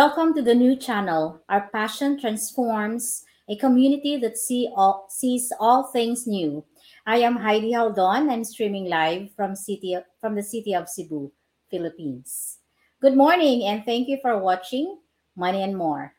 Welcome 0.00 0.32
to 0.32 0.40
the 0.40 0.54
new 0.54 0.74
channel. 0.74 1.44
Our 1.50 1.68
passion 1.74 2.18
transforms 2.18 3.22
a 3.50 3.56
community 3.56 4.16
that 4.16 4.38
see 4.38 4.66
all, 4.74 5.06
sees 5.10 5.52
all 5.60 5.92
things 5.92 6.26
new. 6.26 6.64
I 7.04 7.18
am 7.18 7.36
Heidi 7.36 7.72
Haldon. 7.72 8.30
I'm 8.30 8.42
streaming 8.42 8.86
live 8.86 9.28
from 9.36 9.54
city 9.54 9.98
from 10.18 10.36
the 10.36 10.42
city 10.42 10.74
of 10.74 10.88
Cebu, 10.88 11.30
Philippines. 11.70 12.60
Good 13.02 13.14
morning 13.14 13.64
and 13.64 13.84
thank 13.84 14.08
you 14.08 14.16
for 14.22 14.38
watching 14.38 15.00
Money 15.36 15.62
and 15.62 15.76
More. 15.76 16.14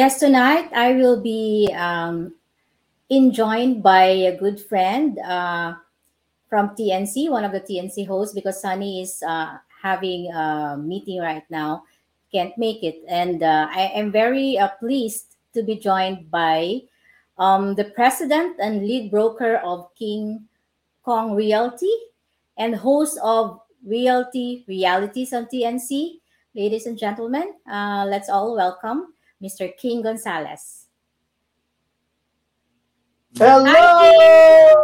Yes, 0.00 0.16
tonight 0.16 0.72
I 0.72 0.96
will 0.96 1.20
be 1.20 1.68
um, 1.76 2.32
enjoined 3.10 3.82
by 3.82 4.32
a 4.32 4.34
good 4.34 4.58
friend 4.58 5.18
uh, 5.18 5.74
from 6.48 6.70
TNC, 6.70 7.28
one 7.28 7.44
of 7.44 7.52
the 7.52 7.60
TNC 7.60 8.06
hosts, 8.06 8.32
because 8.32 8.62
Sunny 8.62 9.02
is 9.02 9.22
uh, 9.22 9.58
having 9.82 10.32
a 10.32 10.78
meeting 10.80 11.20
right 11.20 11.44
now, 11.50 11.84
can't 12.32 12.56
make 12.56 12.82
it. 12.82 13.04
And 13.08 13.42
uh, 13.42 13.68
I 13.68 13.92
am 13.92 14.10
very 14.10 14.56
uh, 14.56 14.70
pleased 14.80 15.36
to 15.52 15.62
be 15.62 15.76
joined 15.76 16.30
by 16.30 16.80
um, 17.36 17.74
the 17.74 17.92
president 17.92 18.56
and 18.58 18.88
lead 18.88 19.10
broker 19.10 19.56
of 19.56 19.94
King 19.98 20.48
Kong 21.04 21.34
Realty 21.34 21.92
and 22.56 22.74
host 22.74 23.20
of 23.22 23.60
Realty 23.84 24.64
Realities 24.66 25.34
on 25.34 25.44
TNC. 25.44 26.24
Ladies 26.54 26.86
and 26.86 26.96
gentlemen, 26.96 27.52
uh, 27.70 28.06
let's 28.08 28.30
all 28.30 28.56
welcome 28.56 29.12
Mr. 29.40 29.72
King 29.76 30.04
Gonzalez. 30.04 30.86
Hello! 33.38 33.64
Hi, 33.72 34.76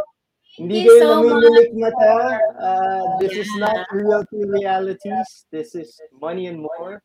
Hindi 0.56 0.89
you 0.89 0.97
kayo 0.97 1.00
so 1.05 1.06
namimilik 1.21 1.71
mata. 1.77 2.15
Uh, 2.56 3.05
this 3.21 3.37
is 3.37 3.49
Yeah. 3.53 3.69
not 3.69 3.77
realty 3.93 4.41
realities. 4.49 5.45
This 5.53 5.77
is 5.77 5.93
money 6.16 6.49
and 6.49 6.65
more. 6.65 7.05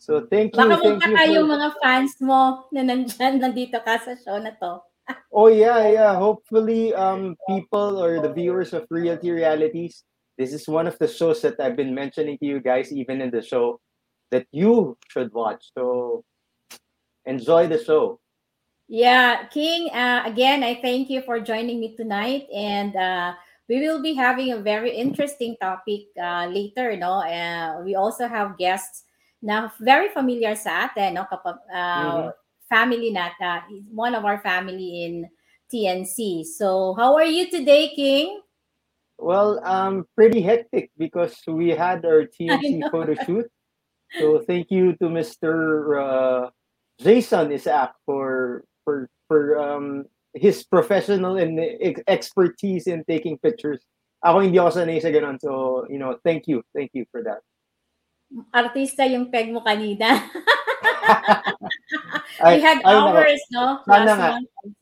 So 0.00 0.24
thank 0.32 0.56
you, 0.56 0.64
Baka 0.64 0.80
thank 0.80 1.04
you. 1.04 1.12
kayo 1.12 1.40
For, 1.44 1.52
mga 1.52 1.68
fans 1.84 2.12
mo 2.24 2.64
na 2.72 2.80
nandyan, 2.80 3.44
nandito 3.44 3.76
ka 3.84 4.00
sa 4.00 4.16
show 4.16 4.40
na 4.40 4.56
to. 4.56 4.80
oh 5.36 5.52
yeah, 5.52 5.84
yeah. 5.92 6.12
Hopefully, 6.16 6.96
um, 6.96 7.36
people 7.44 8.00
or 8.00 8.24
the 8.24 8.32
viewers 8.32 8.72
of 8.72 8.88
realty 8.88 9.28
realities, 9.28 10.08
this 10.40 10.56
is 10.56 10.64
one 10.64 10.88
of 10.88 10.96
the 10.96 11.08
shows 11.08 11.44
that 11.44 11.60
I've 11.60 11.76
been 11.76 11.92
mentioning 11.92 12.40
to 12.40 12.46
you 12.48 12.64
guys, 12.64 12.88
even 12.88 13.20
in 13.20 13.28
the 13.28 13.44
show, 13.44 13.83
that 14.34 14.50
you 14.50 14.98
should 15.06 15.30
watch. 15.30 15.70
So 15.78 16.26
enjoy 17.24 17.70
the 17.70 17.78
show. 17.78 18.18
Yeah, 18.90 19.46
King, 19.46 19.88
uh, 19.94 20.26
again, 20.26 20.66
I 20.66 20.82
thank 20.82 21.08
you 21.08 21.22
for 21.22 21.38
joining 21.38 21.78
me 21.78 21.94
tonight. 21.94 22.50
And 22.52 22.92
uh, 22.98 23.38
we 23.70 23.78
will 23.80 24.02
be 24.02 24.12
having 24.12 24.52
a 24.52 24.58
very 24.58 24.90
interesting 24.90 25.54
topic 25.62 26.10
uh, 26.20 26.50
later. 26.50 26.98
No? 26.98 27.22
Uh, 27.22 27.80
we 27.86 27.94
also 27.94 28.26
have 28.26 28.58
guests 28.58 29.06
na 29.40 29.70
very 29.80 30.10
familiar 30.10 30.58
sa 30.58 30.90
atin. 30.90 31.14
No? 31.14 31.24
Kapag, 31.30 31.56
uh, 31.70 32.34
Mhm. 32.34 32.42
Family 32.64 33.12
nata, 33.12 33.60
one 33.92 34.16
of 34.16 34.24
our 34.24 34.40
family 34.40 35.04
in 35.04 35.28
TNC. 35.68 36.42
So 36.42 36.96
how 36.96 37.14
are 37.14 37.28
you 37.28 37.46
today, 37.52 37.92
King? 37.92 38.40
Well, 39.20 39.60
um, 39.62 40.08
pretty 40.16 40.40
hectic 40.40 40.90
because 40.96 41.36
we 41.46 41.76
had 41.76 42.02
our 42.08 42.24
TNC 42.34 42.80
know. 42.80 42.88
photo 42.88 43.14
shoot. 43.28 43.46
So 44.20 44.44
thank 44.46 44.70
you 44.70 44.94
to 45.02 45.06
Mr. 45.10 45.52
Uh, 45.98 46.42
Jason 47.00 47.50
Isaac 47.52 47.92
for 48.06 48.62
for 48.84 49.10
for 49.26 49.58
um 49.58 50.06
his 50.34 50.66
professional 50.66 51.38
and 51.38 51.58
ex- 51.80 52.02
expertise 52.06 52.86
in 52.86 53.06
taking 53.06 53.38
pictures. 53.38 53.80
Ako 54.24 54.42
hindi 54.42 54.58
ako 54.58 54.82
sanay 54.82 54.98
sa 54.98 55.14
ganun. 55.14 55.38
So, 55.38 55.84
you 55.86 55.98
know, 56.02 56.18
thank 56.26 56.50
you. 56.50 56.64
Thank 56.74 56.90
you 56.92 57.06
for 57.12 57.22
that. 57.22 57.44
Artista 58.50 59.06
yung 59.06 59.30
peg 59.30 59.52
mo 59.54 59.62
kanina. 59.62 60.10
We 62.42 62.58
had 62.58 62.82
nako. 62.82 63.14
hours, 63.14 63.42
no? 63.54 63.78
Sana 63.86 64.12
nga. 64.18 64.30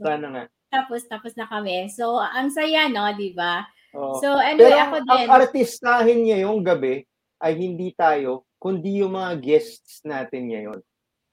Sana 0.01 0.27
nga. 0.33 0.45
tapos, 0.73 1.05
tapos 1.05 1.33
na 1.37 1.45
kami. 1.45 1.93
So, 1.93 2.17
ang 2.17 2.49
saya, 2.49 2.89
no? 2.89 3.05
Di 3.13 3.37
ba? 3.37 3.69
Oo. 3.93 4.17
So, 4.25 4.41
anyway, 4.41 4.73
Pero 4.73 4.77
ako 4.89 4.97
ang 5.05 5.09
din. 5.11 5.27
artistahin 5.29 6.21
ngayong 6.33 6.61
gabi 6.65 7.05
ay 7.45 7.53
hindi 7.59 7.93
tayo, 7.93 8.49
kundi 8.63 9.03
yung 9.03 9.19
mga 9.19 9.43
guests 9.43 9.99
natin 10.07 10.47
ngayon. 10.47 10.79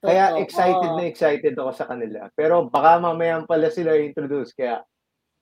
Kaya 0.02 0.34
Totoo. 0.34 0.42
excited 0.42 0.90
na 0.98 1.04
excited 1.06 1.54
ako 1.54 1.70
sa 1.70 1.86
kanila. 1.86 2.26
Pero 2.34 2.66
baka 2.66 2.98
mamaya 2.98 3.38
pala 3.46 3.70
sila 3.70 3.94
introduce. 3.94 4.50
Kaya 4.50 4.82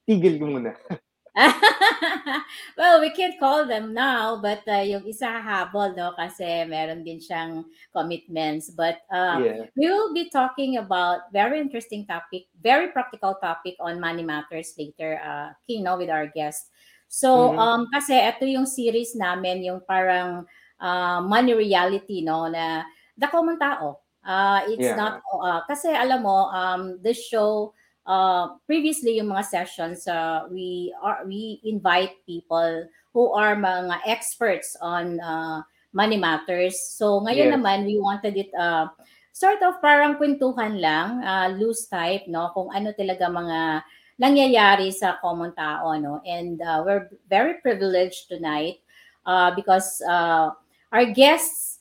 tigil 0.04 0.36
ko 0.36 0.44
muna. 0.52 0.76
well, 2.78 2.98
we 3.00 3.14
can't 3.14 3.38
call 3.38 3.62
them 3.64 3.94
now, 3.94 4.42
but 4.42 4.66
uh, 4.66 4.82
yung 4.82 5.06
isa 5.06 5.30
hahabol, 5.30 5.94
no? 5.94 6.10
Kasi 6.18 6.66
meron 6.66 7.06
din 7.06 7.22
siyang 7.22 7.62
commitments. 7.94 8.74
But 8.74 9.06
uh, 9.08 9.38
yeah. 9.38 9.62
we 9.78 9.86
will 9.86 10.12
be 10.12 10.28
talking 10.28 10.82
about 10.82 11.30
very 11.30 11.62
interesting 11.62 12.04
topic, 12.04 12.50
very 12.58 12.90
practical 12.90 13.38
topic 13.38 13.78
on 13.78 14.02
money 14.02 14.26
matters 14.26 14.74
later, 14.74 15.22
uh, 15.22 15.54
King, 15.64 15.86
no, 15.86 15.96
with 15.96 16.10
our 16.10 16.26
guest. 16.26 16.68
So, 17.08 17.54
Mhm. 17.54 17.56
um, 17.56 17.82
kasi 17.88 18.18
ito 18.18 18.44
yung 18.44 18.68
series 18.68 19.16
namin, 19.16 19.64
yung 19.64 19.80
parang 19.86 20.44
uh, 20.80 21.20
money 21.22 21.54
reality, 21.54 22.22
no, 22.22 22.48
na 22.48 22.84
dako 23.18 23.44
man 23.44 23.58
tao. 23.58 24.00
Uh, 24.24 24.60
it's 24.68 24.92
Yeah. 24.92 24.96
not, 24.96 25.22
uh, 25.40 25.60
kasi 25.66 25.88
alam 25.88 26.22
mo, 26.22 26.50
um, 26.52 26.98
this 27.02 27.18
show 27.26 27.72
uh, 28.08 28.56
previously 28.66 29.20
yung 29.20 29.28
mga 29.28 29.44
sessions 29.44 30.08
uh, 30.08 30.48
we 30.50 30.90
are 31.04 31.22
we 31.28 31.60
invite 31.62 32.16
people 32.24 32.88
who 33.12 33.30
are 33.36 33.54
mga 33.54 34.00
experts 34.08 34.74
on 34.80 35.20
uh, 35.20 35.60
money 35.92 36.16
matters. 36.16 36.76
So 36.96 37.20
ngayon 37.20 37.52
Yes. 37.52 37.56
naman 37.60 37.84
we 37.84 38.00
wanted 38.00 38.34
it 38.36 38.50
uh, 38.56 38.88
sort 39.32 39.62
of 39.62 39.78
parang 39.78 40.18
kwentuhan 40.18 40.82
lang, 40.82 41.22
uh, 41.22 41.48
loose 41.54 41.86
type, 41.86 42.26
no? 42.26 42.50
Kung 42.56 42.74
ano 42.74 42.90
talaga 42.96 43.30
mga 43.30 43.86
nangyayari 44.18 44.90
sa 44.90 45.14
common 45.22 45.54
tao, 45.54 45.94
no? 45.94 46.18
And 46.26 46.58
uh, 46.58 46.82
we're 46.82 47.06
very 47.30 47.62
privileged 47.62 48.26
tonight 48.26 48.82
uh, 49.28 49.54
because 49.54 50.02
uh, 50.02 50.58
our 50.92 51.06
guests 51.06 51.80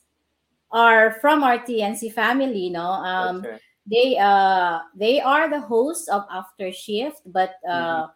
are 0.70 1.16
from 1.20 1.42
our 1.42 1.58
TNC 1.58 2.12
family, 2.12 2.70
no? 2.70 2.84
Um, 2.84 3.42
right. 3.42 3.60
they 3.88 4.18
uh 4.20 4.84
they 4.94 5.20
are 5.20 5.48
the 5.48 5.60
hosts 5.60 6.08
of 6.08 6.24
After 6.30 6.72
Shift, 6.72 7.22
but 7.24 7.56
uh 7.64 8.08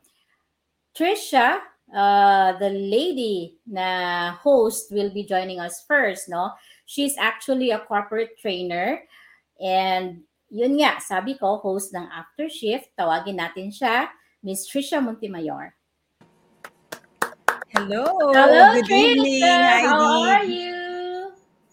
Trisha, 0.93 1.65
uh 1.94 2.53
the 2.61 2.71
lady 2.71 3.56
na 3.67 4.33
host 4.37 4.93
will 4.93 5.09
be 5.12 5.25
joining 5.25 5.61
us 5.61 5.85
first, 5.89 6.29
no? 6.29 6.53
She's 6.85 7.17
actually 7.17 7.73
a 7.73 7.81
corporate 7.81 8.37
trainer 8.37 9.00
and 9.56 10.21
yun 10.53 10.77
nga, 10.77 11.00
sabi 11.00 11.41
ko, 11.41 11.56
host 11.56 11.97
ng 11.97 12.05
After 12.12 12.53
Shift, 12.53 12.93
tawagin 12.93 13.41
natin 13.41 13.73
siya, 13.73 14.12
Miss 14.45 14.69
Trisha 14.69 15.00
Montemayor. 15.00 15.73
Hello. 17.73 18.05
Hello, 18.37 18.77
Good 18.77 18.85
Trisha! 18.85 19.01
evening, 19.17 19.41
Heidi. 19.43 19.87
How 19.89 20.23
are 20.29 20.45
you? 20.45 20.77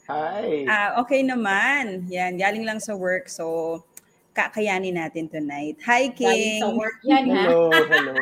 Hi. 0.07 0.65
Ah, 0.65 0.89
okay 1.03 1.21
naman. 1.21 2.07
Yan, 2.07 2.39
galing 2.39 2.63
lang 2.63 2.79
sa 2.79 2.95
work. 2.95 3.27
So, 3.27 3.83
kakayanin 4.31 4.95
natin 4.95 5.27
tonight. 5.27 5.75
Hi, 5.83 6.07
Galing 6.09 6.15
King. 6.15 6.61
sa 6.63 6.67
work 6.71 6.97
yan, 7.03 7.23
ha? 7.29 7.43
Hello, 7.45 7.59
hello. 7.69 8.15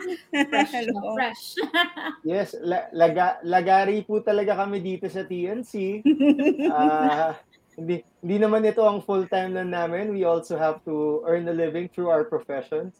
Fresh 0.50 0.72
Hello. 0.72 1.12
fresh. 1.14 1.42
Yes, 2.26 2.56
la- 2.58 2.88
laga- 2.90 3.38
lagari 3.44 4.00
po 4.02 4.24
talaga 4.24 4.56
kami 4.56 4.80
dito 4.80 5.06
sa 5.06 5.22
TNC. 5.22 6.00
Ah, 6.72 7.36
hindi 7.78 8.02
hindi 8.24 8.36
naman 8.42 8.66
ito 8.66 8.82
ang 8.82 9.04
full-time 9.04 9.54
lang 9.54 9.70
namin. 9.70 10.10
We 10.10 10.24
also 10.24 10.56
have 10.58 10.80
to 10.88 11.22
earn 11.28 11.46
a 11.46 11.54
living 11.54 11.86
through 11.92 12.08
our 12.10 12.24
professions. 12.26 12.98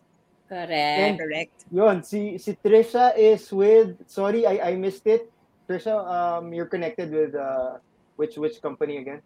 Correct. 0.48 1.20
Correct. 1.20 1.56
Yun, 1.68 2.00
si 2.02 2.40
si 2.40 2.56
Trisha 2.56 3.12
is 3.12 3.52
with 3.52 4.00
sorry, 4.08 4.48
I 4.48 4.72
I 4.72 4.80
missed 4.80 5.04
it. 5.04 5.28
Trisha, 5.68 5.92
um 5.92 6.56
you're 6.56 6.70
connected 6.72 7.12
with 7.12 7.36
uh 7.36 7.76
which 8.16 8.40
which 8.40 8.56
company 8.64 8.98
again? 9.04 9.20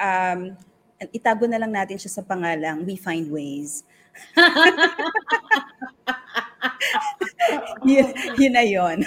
Um, 0.00 0.56
itago 1.12 1.48
na 1.48 1.56
lang 1.60 1.72
natin 1.72 1.96
siya 2.00 2.20
sa 2.20 2.24
pangalang 2.24 2.84
We 2.84 2.96
Find 2.96 3.28
Ways. 3.32 3.84
yun, 7.84 8.12
yun 8.36 8.52
na 8.52 8.64
yun. 8.64 9.04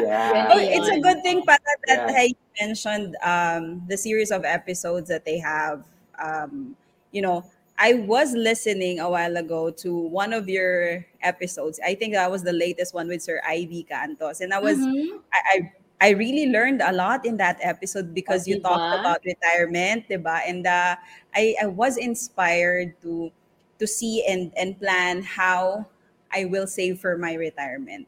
Yeah. 0.00 0.52
Oh, 0.52 0.60
it's 0.60 0.88
a 0.88 1.00
good 1.00 1.20
thing 1.24 1.44
para 1.44 1.60
that 1.88 2.08
Yeah. 2.08 2.16
I 2.16 2.32
mentioned 2.60 3.16
um, 3.20 3.84
the 3.88 3.96
series 3.96 4.32
of 4.32 4.44
episodes 4.44 5.08
that 5.08 5.24
they 5.24 5.38
have. 5.40 5.84
Um, 6.16 6.76
you 7.12 7.20
know, 7.20 7.44
I 7.82 7.94
was 8.06 8.30
listening 8.38 9.00
a 9.02 9.10
while 9.10 9.34
ago 9.36 9.74
to 9.82 9.90
one 9.90 10.30
of 10.32 10.46
your 10.48 11.02
episodes. 11.18 11.80
I 11.82 11.98
think 11.98 12.14
that 12.14 12.30
was 12.30 12.46
the 12.46 12.54
latest 12.54 12.94
one 12.94 13.08
with 13.10 13.22
Sir 13.26 13.42
Ivy 13.42 13.82
Cantos, 13.90 14.38
and 14.38 14.54
I 14.54 14.60
was 14.62 14.78
Mhm. 14.78 15.18
I, 15.34 15.40
I 15.50 15.56
I 16.02 16.08
really 16.14 16.46
learned 16.46 16.78
a 16.82 16.94
lot 16.94 17.26
in 17.26 17.38
that 17.42 17.58
episode 17.62 18.14
because 18.14 18.46
Oh, 18.46 18.54
you 18.54 18.56
talked 18.62 18.94
about 18.94 19.18
retirement, 19.26 20.06
diba? 20.06 20.46
And 20.46 20.62
uh, 20.66 20.94
I 21.34 21.58
I 21.58 21.66
was 21.66 21.98
inspired 21.98 22.94
to 23.02 23.34
to 23.82 23.84
see 23.90 24.22
and 24.30 24.54
and 24.54 24.78
plan 24.78 25.26
how 25.26 25.90
I 26.30 26.46
will 26.46 26.70
save 26.70 27.02
for 27.02 27.18
my 27.18 27.34
retirement. 27.34 28.06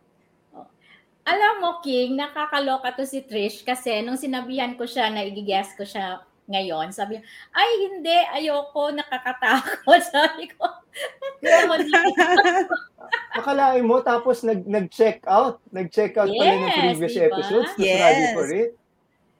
Alam 1.24 1.54
mo, 1.64 1.70
King, 1.80 2.20
nakakaloka 2.20 2.92
to 3.00 3.08
si 3.08 3.24
Trish 3.24 3.64
kasi 3.64 4.04
nung 4.04 4.20
sinabihan 4.20 4.76
ko 4.76 4.84
siya 4.84 5.08
na 5.08 5.24
i-guess 5.24 5.72
ko 5.72 5.80
siya 5.82 6.20
ngayon, 6.44 6.92
sabi 6.92 7.16
niya, 7.16 7.24
ay 7.56 7.70
hindi, 7.88 8.18
ayoko, 8.36 8.92
nakakatakot. 8.92 10.00
Sabi 10.14 10.44
ko? 10.52 10.68
Makalain 13.36 13.84
mo 13.88 14.00
tapos 14.04 14.44
nag 14.44 14.64
nag-check 14.64 15.24
out, 15.28 15.60
nag-check 15.72 16.16
out 16.20 16.28
pala 16.28 16.54
ng 16.56 16.72
Yes, 16.72 16.80
previous 16.80 17.16
diba? 17.16 17.26
episodes, 17.32 17.70
tapos 17.76 17.96
ready 17.96 18.24
Yes. 18.28 18.34
for 18.36 18.46
it. 18.52 18.70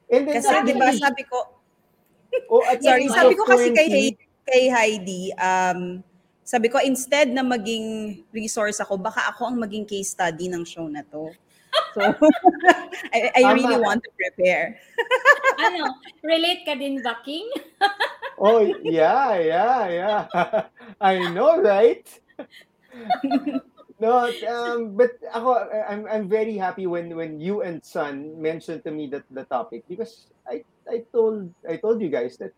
And 0.09 0.23
then 0.29 0.37
Kasi 0.41 0.55
di 0.65 0.75
ba 0.77 0.89
sabi 0.93 1.23
ko, 1.25 1.39
oh, 2.53 2.65
at 2.69 2.81
sorry, 2.81 3.09
sabi 3.09 3.35
ko 3.37 3.45
kasi 3.49 3.69
kay 3.73 3.89
20, 3.89 3.93
Heidi, 3.93 4.25
kay 4.45 4.65
Heidi, 4.69 5.23
um, 5.37 5.81
sabi 6.45 6.69
ko 6.69 6.77
instead 6.85 7.33
na 7.33 7.41
maging 7.41 8.21
resource 8.33 8.81
ako, 8.85 9.01
baka 9.01 9.33
ako 9.33 9.49
ang 9.49 9.57
maging 9.57 9.89
case 9.89 10.13
study 10.13 10.53
ng 10.53 10.65
show 10.69 10.85
na 10.89 11.01
to. 11.09 11.33
So, 11.95 12.19
I, 13.15 13.31
I 13.37 13.43
really 13.53 13.77
want 13.77 14.03
to 14.05 14.11
prepare. 14.19 14.79
ano, 15.67 15.95
relate 16.25 16.63
ka 16.67 16.75
din 16.75 17.03
ba, 17.03 17.19
King? 17.25 17.47
Oh, 18.39 18.61
yeah, 18.83 19.37
yeah, 19.39 19.89
yeah. 19.89 20.67
I 21.01 21.27
know, 21.27 21.61
right? 21.61 22.03
no, 24.01 24.33
um, 24.49 24.97
but 24.97 25.11
ako, 25.33 25.69
I'm, 25.89 26.07
I'm 26.09 26.29
very 26.29 26.57
happy 26.57 26.87
when, 26.87 27.15
when 27.17 27.41
you 27.41 27.63
and 27.63 27.83
Son 27.85 28.41
mentioned 28.41 28.83
to 28.85 28.91
me 28.91 29.09
that 29.13 29.25
the 29.31 29.45
topic 29.45 29.85
because 29.89 30.27
I, 30.49 30.63
I 30.89 31.03
told, 31.15 31.53
I 31.69 31.77
told 31.77 32.01
you 32.01 32.09
guys 32.11 32.37
that 32.39 32.53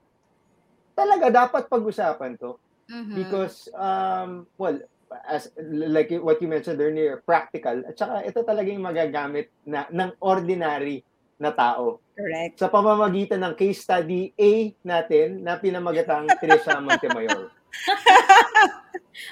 talaga 0.98 1.28
dapat 1.30 1.68
pag-usapan 1.68 2.38
to 2.40 2.56
Mhm. 2.90 3.14
because, 3.14 3.68
um, 3.76 4.46
well, 4.58 4.78
as 5.26 5.50
like 5.58 6.10
what 6.18 6.42
you 6.42 6.48
mentioned 6.50 6.80
earlier, 6.80 7.22
practical 7.22 7.82
at 7.86 7.94
saka 7.94 8.26
ito 8.26 8.42
talaga 8.42 8.68
yung 8.70 8.86
magagamit 8.86 9.54
na 9.62 9.86
ng 9.90 10.14
ordinary 10.18 11.02
na 11.38 11.52
tao 11.52 12.00
Correct. 12.16 12.56
sa 12.58 12.72
pamamagitan 12.72 13.44
ng 13.44 13.54
case 13.54 13.84
study 13.84 14.32
A 14.34 14.72
natin 14.82 15.44
na 15.44 15.60
pinamagatang 15.60 16.32
Teresa 16.40 16.80
Montemayor. 16.80 17.52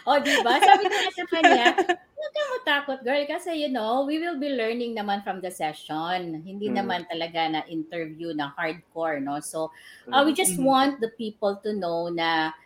O, 0.09 0.17
di 0.21 0.33
ba? 0.41 0.57
Sabi 0.61 0.89
ko 0.89 0.97
sa 1.13 1.25
kanya, 1.29 1.77
huwag 2.17 2.33
ka 2.33 2.43
matakot, 2.57 2.99
girl, 3.05 3.25
kasi 3.29 3.53
you 3.53 3.69
know, 3.69 4.05
we 4.09 4.17
will 4.17 4.41
be 4.41 4.49
learning 4.53 4.97
naman 4.97 5.21
from 5.21 5.45
the 5.45 5.53
session. 5.53 6.41
Hindi 6.41 6.73
Mm. 6.73 6.77
naman 6.81 7.01
talaga 7.09 7.45
na 7.53 7.61
interview 7.69 8.33
na 8.33 8.53
hardcore, 8.57 9.21
no? 9.21 9.45
So, 9.45 9.69
uh, 10.09 10.25
we 10.25 10.33
just 10.33 10.57
Mhm. 10.57 10.65
want 10.65 10.93
the 11.05 11.13
people 11.21 11.61
to 11.61 11.77
know 11.77 12.09
na 12.09 12.57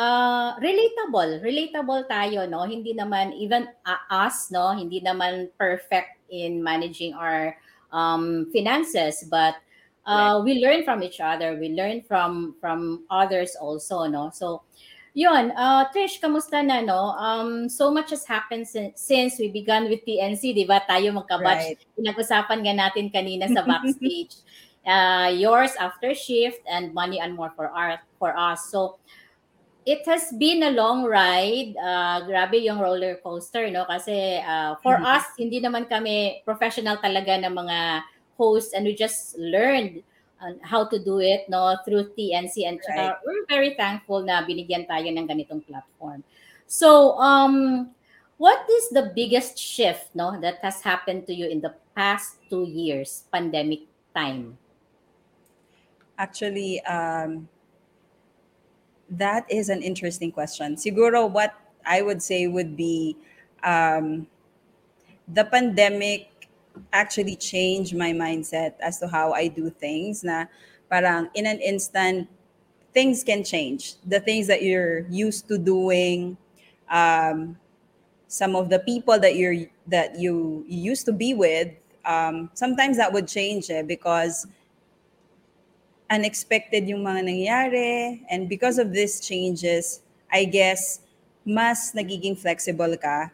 uh, 0.00 0.56
relatable. 0.56 1.44
Relatable 1.44 2.08
tayo, 2.08 2.48
no? 2.48 2.64
Hindi 2.64 2.96
naman, 2.96 3.36
even 3.36 3.68
uh, 3.84 4.00
us, 4.08 4.48
no? 4.48 4.72
Hindi 4.72 5.04
naman 5.04 5.52
perfect 5.60 6.16
in 6.32 6.64
managing 6.64 7.12
our 7.12 7.52
um, 7.92 8.48
finances, 8.48 9.28
but 9.28 9.60
uh, 10.08 10.40
we 10.40 10.64
learn 10.64 10.82
from 10.88 11.04
each 11.04 11.20
other. 11.20 11.60
We 11.60 11.76
learn 11.76 12.00
from 12.00 12.56
from 12.56 13.04
others 13.12 13.52
also, 13.60 14.08
no? 14.08 14.32
So, 14.32 14.64
yun, 15.12 15.52
uh, 15.52 15.92
Trish, 15.92 16.16
kamusta 16.16 16.64
na, 16.64 16.80
no? 16.80 17.12
Um, 17.20 17.68
so 17.68 17.92
much 17.92 18.10
has 18.10 18.24
happened 18.24 18.64
since, 18.64 19.04
since 19.04 19.36
we 19.36 19.52
began 19.52 19.90
with 19.90 20.00
TNC, 20.08 20.56
di 20.56 20.64
ba? 20.64 20.80
Tayo 20.88 21.12
magkabatch. 21.12 21.76
Right. 21.76 21.78
Pinag-usapan 21.98 22.58
nga 22.64 22.74
natin 22.88 23.12
kanina 23.12 23.50
sa 23.52 23.66
backstage. 23.68 24.40
uh, 24.86 25.28
yours 25.32 25.72
after 25.78 26.14
shift 26.14 26.60
and 26.68 26.94
money 26.94 27.20
and 27.20 27.34
more 27.34 27.52
for 27.56 27.68
our, 27.68 28.00
for 28.18 28.36
us. 28.36 28.70
So, 28.70 28.98
it 29.90 30.06
has 30.06 30.30
been 30.38 30.62
a 30.62 30.70
long 30.70 31.02
ride. 31.02 31.74
Uh, 31.74 32.22
grabe 32.22 32.62
yung 32.62 32.78
roller 32.78 33.18
coaster, 33.18 33.66
no? 33.74 33.82
Kasi 33.90 34.38
uh, 34.38 34.78
for 34.78 35.02
Mhm. 35.02 35.10
us, 35.10 35.26
hindi 35.34 35.58
naman 35.58 35.90
kami 35.90 36.46
professional 36.46 37.02
talaga 37.02 37.34
ng 37.42 37.50
mga 37.50 37.78
hosts 38.38 38.70
and 38.72 38.86
we 38.86 38.94
just 38.94 39.34
learned 39.34 40.06
on 40.40 40.56
how 40.64 40.88
to 40.88 40.96
do 40.96 41.20
it 41.20 41.44
no 41.52 41.76
through 41.84 42.16
TNC 42.16 42.64
and 42.64 42.80
tsaka 42.80 43.20
we're 43.26 43.44
very 43.44 43.76
thankful 43.76 44.24
na 44.24 44.40
binigyan 44.40 44.88
tayo 44.88 45.04
ng 45.04 45.26
ganitong 45.28 45.60
platform. 45.66 46.24
So, 46.64 47.18
um 47.20 47.90
what 48.40 48.64
is 48.64 48.88
the 48.96 49.12
biggest 49.12 49.60
shift 49.60 50.16
no 50.16 50.40
that 50.40 50.64
has 50.64 50.80
happened 50.80 51.28
to 51.28 51.36
you 51.36 51.44
in 51.44 51.60
the 51.60 51.76
past 51.92 52.40
two 52.48 52.64
years 52.64 53.28
pandemic 53.28 53.84
time? 54.16 54.56
Actually, 56.16 56.80
um, 56.88 57.48
that 59.10 59.44
is 59.50 59.68
an 59.68 59.82
interesting 59.82 60.30
question. 60.32 60.76
Siguro 60.76 61.30
what 61.30 61.54
I 61.84 62.02
would 62.02 62.22
say 62.22 62.46
would 62.46 62.76
be 62.76 63.16
um, 63.62 64.26
the 65.26 65.44
pandemic 65.44 66.48
actually 66.92 67.36
changed 67.36 67.96
my 67.96 68.12
mindset 68.12 68.74
as 68.80 68.98
to 69.00 69.08
how 69.08 69.32
I 69.32 69.48
do 69.48 69.70
things 69.70 70.22
na 70.22 70.46
parang 70.90 71.28
in 71.34 71.46
an 71.46 71.58
instant 71.60 72.28
things 72.92 73.22
can 73.22 73.44
change. 73.44 73.94
The 74.06 74.20
things 74.20 74.46
that 74.46 74.62
you're 74.62 75.06
used 75.08 75.48
to 75.48 75.58
doing, 75.58 76.36
um, 76.90 77.56
some 78.26 78.56
of 78.56 78.68
the 78.68 78.78
people 78.78 79.18
that 79.18 79.36
you're 79.36 79.66
that 79.86 80.18
you, 80.18 80.64
used 80.68 81.06
to 81.06 81.12
be 81.12 81.34
with, 81.34 81.70
um, 82.04 82.50
sometimes 82.54 82.96
that 82.96 83.12
would 83.12 83.28
change 83.28 83.70
eh, 83.70 83.82
because 83.82 84.46
unexpected 86.10 86.86
yung 86.90 87.06
mga 87.06 87.22
nangyari 87.24 88.20
and 88.28 88.50
because 88.50 88.76
of 88.78 88.92
these 88.92 89.22
changes 89.22 90.02
I 90.32 90.44
guess, 90.46 91.00
mas 91.44 91.92
nagiging 91.92 92.38
flexible 92.38 92.96
ka 92.96 93.30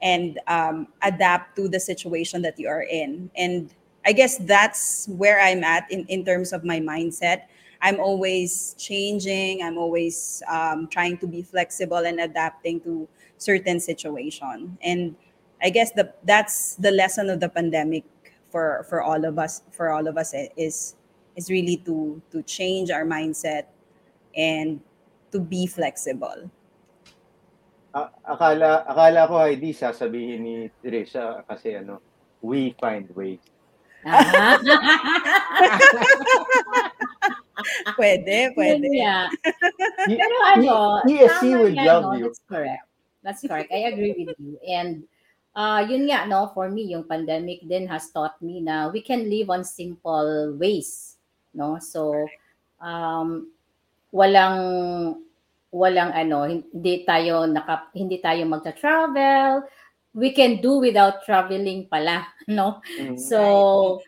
and 0.00 0.40
um, 0.48 0.88
adapt 1.04 1.56
to 1.56 1.68
the 1.68 1.80
situation 1.80 2.42
that 2.42 2.58
you 2.58 2.68
are 2.68 2.82
in. 2.82 3.30
And 3.36 3.72
I 4.04 4.12
guess 4.12 4.38
that's 4.38 5.06
where 5.08 5.40
I'm 5.40 5.62
at 5.62 5.90
in, 5.92 6.06
in 6.08 6.24
terms 6.24 6.52
of 6.52 6.64
my 6.64 6.80
mindset. 6.80 7.44
I'm 7.82 8.00
always 8.00 8.74
changing. 8.78 9.62
I'm 9.62 9.76
always 9.76 10.42
um, 10.48 10.88
trying 10.88 11.18
to 11.18 11.26
be 11.26 11.42
flexible 11.42 12.04
and 12.04 12.20
adapting 12.20 12.80
to 12.80 13.08
certain 13.36 13.80
situation. 13.80 14.76
And 14.82 15.16
I 15.62 15.68
guess 15.68 15.92
the 15.92 16.12
that's 16.24 16.76
the 16.76 16.90
lesson 16.90 17.28
of 17.28 17.40
the 17.40 17.48
pandemic 17.48 18.04
for 18.48 18.84
for 18.88 19.02
all 19.02 19.24
of 19.24 19.38
us 19.38 19.62
for 19.70 19.90
all 19.92 20.08
of 20.08 20.16
us 20.16 20.32
is 20.56 20.96
is 21.36 21.50
really 21.50 21.76
to 21.86 22.22
to 22.30 22.42
change 22.42 22.90
our 22.90 23.04
mindset 23.04 23.70
and 24.34 24.80
to 25.30 25.38
be 25.38 25.66
flexible. 25.66 26.50
A- 27.94 28.12
akala 28.22 28.86
akala 28.86 29.26
ko 29.26 29.38
Heidi 29.42 29.74
sasabihin 29.74 30.40
ni 30.42 30.54
Teresa 30.82 31.42
kasi 31.46 31.74
ano, 31.74 31.98
we 32.42 32.74
find 32.78 33.10
ways. 33.14 33.42
Pwede, 37.96 38.56
pwede. 38.56 38.88
He, 40.08 40.16
Pero 40.16 40.36
ano, 40.48 41.04
he, 41.04 41.12
he 41.12 41.24
is 41.24 41.32
he 41.40 41.52
tama 41.52 41.60
would 41.60 41.76
nga, 41.76 41.84
love 41.84 42.04
no? 42.08 42.16
you. 42.16 42.24
That's 42.24 42.42
correct. 42.48 42.84
That's 43.22 43.42
correct. 43.44 43.68
I 43.72 43.92
agree 43.92 44.14
with 44.16 44.32
you. 44.40 44.56
And 44.64 45.04
uh, 45.52 45.84
yun 45.84 46.08
nga, 46.08 46.24
no, 46.24 46.48
for 46.56 46.72
me, 46.72 46.88
yung 46.88 47.04
pandemic 47.04 47.60
din 47.68 47.86
has 47.88 48.08
taught 48.10 48.40
me 48.40 48.64
na 48.64 48.88
we 48.88 49.04
can 49.04 49.28
live 49.28 49.50
on 49.52 49.64
simple 49.64 50.56
ways. 50.56 51.19
No? 51.54 51.78
So, 51.78 52.28
um, 52.80 53.50
walang 54.10 54.58
walang 55.70 56.10
ano 56.10 56.50
hindi 56.50 57.06
tayo 57.06 57.46
naka, 57.46 57.86
hindi 57.94 58.18
tayo 58.18 58.42
magta-travel 58.46 59.62
we 60.10 60.34
can 60.34 60.58
do 60.58 60.82
without 60.82 61.22
traveling 61.22 61.86
pala 61.86 62.26
no 62.50 62.82
Mm. 62.98 63.14
so 63.14 64.02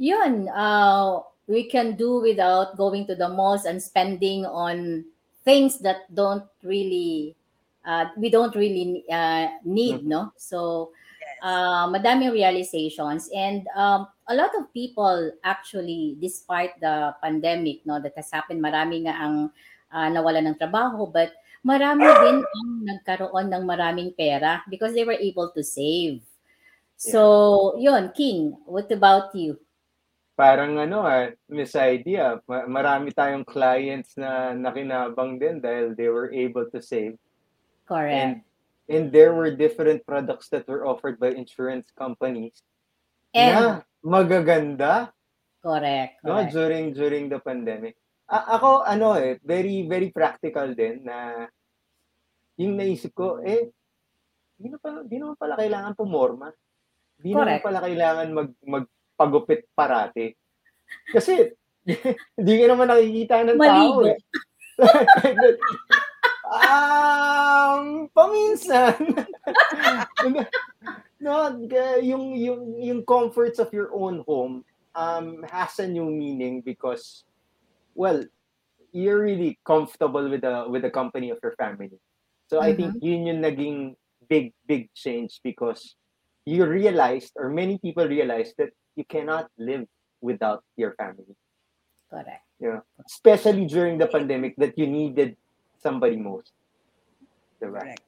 yun 0.00 0.48
uh, 0.48 1.20
we 1.44 1.68
can 1.68 2.00
do 2.00 2.24
without 2.24 2.80
going 2.80 3.04
to 3.04 3.12
the 3.12 3.28
malls 3.28 3.68
and 3.68 3.76
spending 3.76 4.48
on 4.48 5.04
things 5.44 5.76
that 5.84 6.08
don't 6.08 6.48
really 6.64 7.36
uh, 7.84 8.08
we 8.16 8.32
don't 8.32 8.56
really 8.56 9.04
uh, 9.12 9.52
need 9.68 10.08
no 10.08 10.32
so 10.40 10.90
uh, 11.42 11.90
madaming 11.90 12.32
realizations. 12.32 13.28
And 13.34 13.66
um, 13.74 14.06
a 14.30 14.34
lot 14.34 14.54
of 14.54 14.72
people 14.72 15.34
actually 15.42 16.16
despite 16.22 16.78
the 16.80 17.12
pandemic 17.20 17.82
no 17.84 17.98
that 17.98 18.14
has 18.16 18.30
happened 18.30 18.62
marami 18.62 19.04
nga 19.04 19.18
ang 19.18 19.50
uh, 19.90 20.08
nawalan 20.08 20.54
ng 20.54 20.56
trabaho 20.56 21.04
but 21.10 21.34
marami 21.66 22.06
din 22.06 22.38
ang 22.40 22.70
nagkaroon 22.86 23.50
ng 23.50 23.64
maraming 23.66 24.10
pera 24.14 24.62
because 24.70 24.94
they 24.94 25.04
were 25.04 25.18
able 25.18 25.50
to 25.50 25.60
save. 25.66 26.22
So 26.96 27.74
yun 27.76 28.14
king 28.14 28.54
what 28.64 28.86
about 28.94 29.34
you? 29.34 29.58
Parang 30.32 30.80
ano 30.80 31.04
ah, 31.04 31.28
Miss 31.50 31.76
Idea, 31.76 32.40
ma- 32.48 32.64
marami 32.64 33.12
tayong 33.12 33.44
clients 33.44 34.16
na 34.16 34.56
nakinabang 34.56 35.36
din 35.36 35.60
dahil 35.60 35.92
they 35.92 36.08
were 36.08 36.32
able 36.32 36.64
to 36.72 36.80
save. 36.80 37.20
correct. 37.92 38.14
And 38.14 38.32
and 38.90 39.12
there 39.14 39.34
were 39.34 39.54
different 39.54 40.02
products 40.02 40.50
that 40.50 40.66
were 40.66 40.86
offered 40.86 41.18
by 41.20 41.30
insurance 41.30 41.88
companies 41.94 42.62
and 43.32 43.54
na 43.54 43.62
magaganda 44.02 45.14
correct 45.62 46.18
no 46.26 46.42
correct 46.42 46.52
during 46.52 46.84
during 46.92 47.24
the 47.30 47.38
pandemic. 47.38 47.94
A- 48.32 48.58
ako 48.58 48.82
ano 48.82 49.14
eh 49.14 49.38
very 49.42 49.86
very 49.86 50.10
practical 50.10 50.74
din 50.74 51.06
na 51.06 51.46
yung 52.58 52.74
naisip 52.76 53.14
ko 53.14 53.38
eh 53.40 53.70
di 54.58 54.70
na 54.70 54.78
pala 54.78 55.02
di 55.02 55.16
naman 55.18 55.34
pala 55.34 55.54
kailangan 55.58 55.94
pumorma. 55.98 56.48
Di 57.18 57.34
naman 57.34 57.58
Correct. 57.58 57.64
pala 57.66 57.78
kailangan 57.82 58.28
mag 58.30 58.50
magpagupit 58.62 59.66
parati. 59.74 60.30
Kasi 61.10 61.50
hindi 62.38 62.52
ka 62.62 62.66
naman 62.70 62.86
nakikita 62.90 63.42
ng 63.42 63.58
tao 63.58 63.62
Maligo. 63.62 64.02
eh. 64.06 64.18
um, 66.52 68.08
paminsan. 68.16 69.26
no, 71.20 71.34
g- 71.68 72.02
yung 72.06 72.36
yung 72.36 72.62
yung 72.80 73.00
comforts 73.06 73.58
of 73.58 73.72
your 73.72 73.90
own 73.94 74.24
home 74.28 74.64
um 74.94 75.40
has 75.48 75.78
a 75.80 75.88
new 75.88 76.04
meaning 76.10 76.60
because 76.60 77.24
well, 77.94 78.24
you're 78.92 79.22
really 79.22 79.58
comfortable 79.64 80.28
with 80.28 80.42
the 80.42 80.66
with 80.68 80.82
the 80.82 80.90
company 80.90 81.30
of 81.30 81.38
your 81.42 81.54
family. 81.56 81.90
So 82.48 82.60
I 82.60 82.76
think 82.76 82.96
yun 83.00 83.26
yung 83.26 83.40
naging 83.40 83.96
big 84.28 84.52
big 84.68 84.92
change 84.94 85.40
because 85.42 85.96
you 86.44 86.66
realized 86.66 87.32
or 87.36 87.48
many 87.50 87.78
people 87.78 88.06
realized 88.06 88.54
that 88.58 88.70
you 88.96 89.04
cannot 89.04 89.48
live 89.58 89.86
without 90.20 90.62
your 90.76 90.94
family. 91.00 91.34
correct 92.12 92.44
Yeah. 92.60 92.80
especially 93.08 93.66
during 93.66 93.98
the 93.98 94.06
pandemic 94.06 94.54
that 94.58 94.78
you 94.78 94.86
needed 94.86 95.34
somebody 95.82 96.16
most. 96.16 96.54
Diba? 97.60 97.82
Correct. 97.82 98.02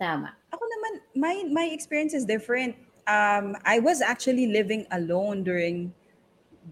tama 0.00 0.32
Ako 0.50 0.64
naman, 0.64 0.92
my 1.14 1.36
my 1.52 1.66
experience 1.70 2.16
is 2.16 2.24
different. 2.24 2.74
Um, 3.06 3.54
I 3.66 3.78
was 3.78 4.00
actually 4.00 4.48
living 4.48 4.86
alone 4.90 5.44
during 5.44 5.92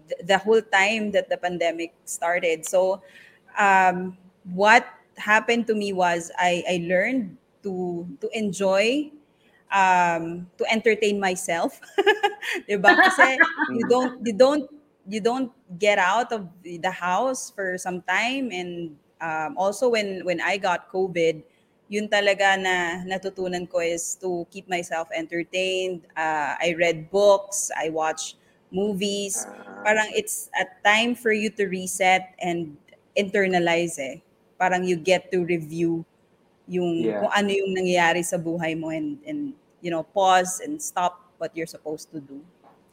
th- 0.07 0.21
the 0.25 0.37
whole 0.39 0.61
time 0.61 1.11
that 1.15 1.29
the 1.29 1.37
pandemic 1.37 1.95
started. 2.03 2.65
So, 2.65 2.99
um, 3.55 4.17
what 4.51 4.87
happened 5.15 5.67
to 5.67 5.75
me 5.75 5.93
was 5.93 6.31
I 6.35 6.63
I 6.67 6.75
learned 6.83 7.37
to 7.63 8.03
to 8.19 8.27
enjoy 8.35 9.11
um 9.71 10.49
to 10.57 10.63
entertain 10.67 11.19
myself. 11.19 11.79
ba? 12.83 12.91
Kasi 12.99 13.39
you 13.75 13.85
don't 13.87 14.19
you 14.25 14.33
don't 14.35 14.65
you 15.07 15.21
don't 15.23 15.51
get 15.79 15.97
out 15.97 16.31
of 16.35 16.47
the 16.63 16.91
house 16.91 17.49
for 17.49 17.77
some 17.77 18.01
time 18.03 18.51
and 18.51 18.95
um, 19.21 19.57
also 19.57 19.89
when 19.89 20.23
when 20.25 20.41
I 20.41 20.57
got 20.57 20.89
COVID, 20.91 21.43
yun 21.89 22.07
talaga 22.09 22.55
na 22.59 23.03
natutunan 23.05 23.65
ko 23.69 23.79
is 23.81 24.15
to 24.21 24.45
keep 24.51 24.67
myself 24.69 25.07
entertained. 25.13 26.05
Uh, 26.17 26.55
I 26.59 26.75
read 26.77 27.09
books, 27.11 27.71
I 27.75 27.89
watch 27.89 28.35
movies. 28.71 29.47
Ah, 29.47 29.85
Parang 29.85 30.11
it's 30.11 30.49
a 30.59 30.67
time 30.83 31.15
for 31.15 31.31
you 31.31 31.49
to 31.55 31.65
reset 31.67 32.35
and 32.39 32.77
internalize 33.17 33.97
eh. 33.97 34.21
Parang 34.59 34.83
you 34.83 34.99
get 34.99 35.31
to 35.31 35.41
review 35.43 36.03
yung 36.69 37.13
Yeah. 37.13 37.17
kung 37.17 37.31
ano 37.33 37.49
yung 37.49 37.73
nangyayari 37.73 38.21
sa 38.21 38.37
buhay 38.37 38.77
mo 38.77 38.93
and 38.93 39.17
and 39.25 39.53
you 39.81 39.89
know 39.89 40.03
pause 40.05 40.61
and 40.61 40.77
stop 40.77 41.17
what 41.41 41.49
you're 41.57 41.69
supposed 41.69 42.11
to 42.13 42.21
do 42.21 42.37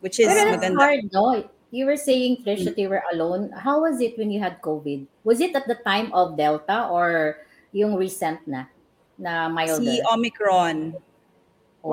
which 0.01 0.17
is 0.17 0.33
Pero 0.33 0.41
maganda 0.49 0.79
hard, 0.79 1.09
no? 1.13 1.49
You 1.71 1.87
were 1.87 1.97
saying, 1.99 2.45
Trish, 2.47 2.65
that 2.65 2.79
you 2.79 2.89
were 2.89 3.03
alone. 3.13 3.51
How 3.51 3.83
was 3.83 4.01
it 4.01 4.17
when 4.17 4.31
you 4.31 4.41
had 4.41 4.63
COVID? 4.63 5.07
Was 5.25 5.41
it 5.41 5.55
at 5.55 5.67
the 5.67 5.75
time 5.83 6.13
of 6.15 6.37
Delta 6.37 6.87
or 6.87 7.43
yung 7.73 7.97
recent 7.97 8.47
na? 8.47 8.71
Na 9.19 9.49
milder? 9.49 9.83
si 9.83 10.01
Omicron 10.13 10.95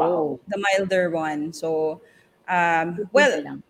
oh, 0.01 0.39
the 0.47 0.57
milder 0.57 1.09
one 1.09 1.53
so 1.53 2.01
um 2.47 3.07
well 3.13 3.31
lang. 3.41 3.63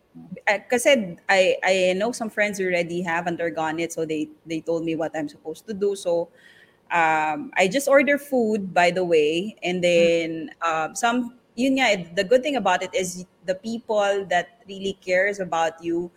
uh, 0.48 0.60
kasi 0.70 1.18
I 1.30 1.58
I 1.64 1.94
know 1.98 2.12
some 2.12 2.30
friends 2.30 2.60
already 2.62 3.02
have 3.02 3.28
undergone 3.28 3.80
it, 3.80 3.94
so 3.94 4.06
they 4.06 4.30
they 4.46 4.62
told 4.62 4.86
me 4.86 4.96
what 4.96 5.14
I'm 5.16 5.30
supposed 5.30 5.66
to 5.68 5.74
do. 5.74 5.96
So 5.96 6.30
um, 6.92 7.52
I 7.58 7.68
just 7.68 7.88
order 7.88 8.18
food, 8.18 8.74
by 8.74 8.92
the 8.92 9.04
way, 9.04 9.56
and 9.64 9.84
then 9.84 10.52
um, 10.62 10.96
some. 10.96 11.38
Yun 11.56 11.78
nga, 11.78 12.02
the 12.16 12.24
good 12.24 12.42
thing 12.42 12.56
about 12.56 12.82
it 12.82 12.94
is 12.96 13.26
the 13.46 13.56
people 13.56 14.26
that 14.30 14.62
really 14.68 14.98
cares 15.02 15.40
about 15.40 15.84
you, 15.84 16.10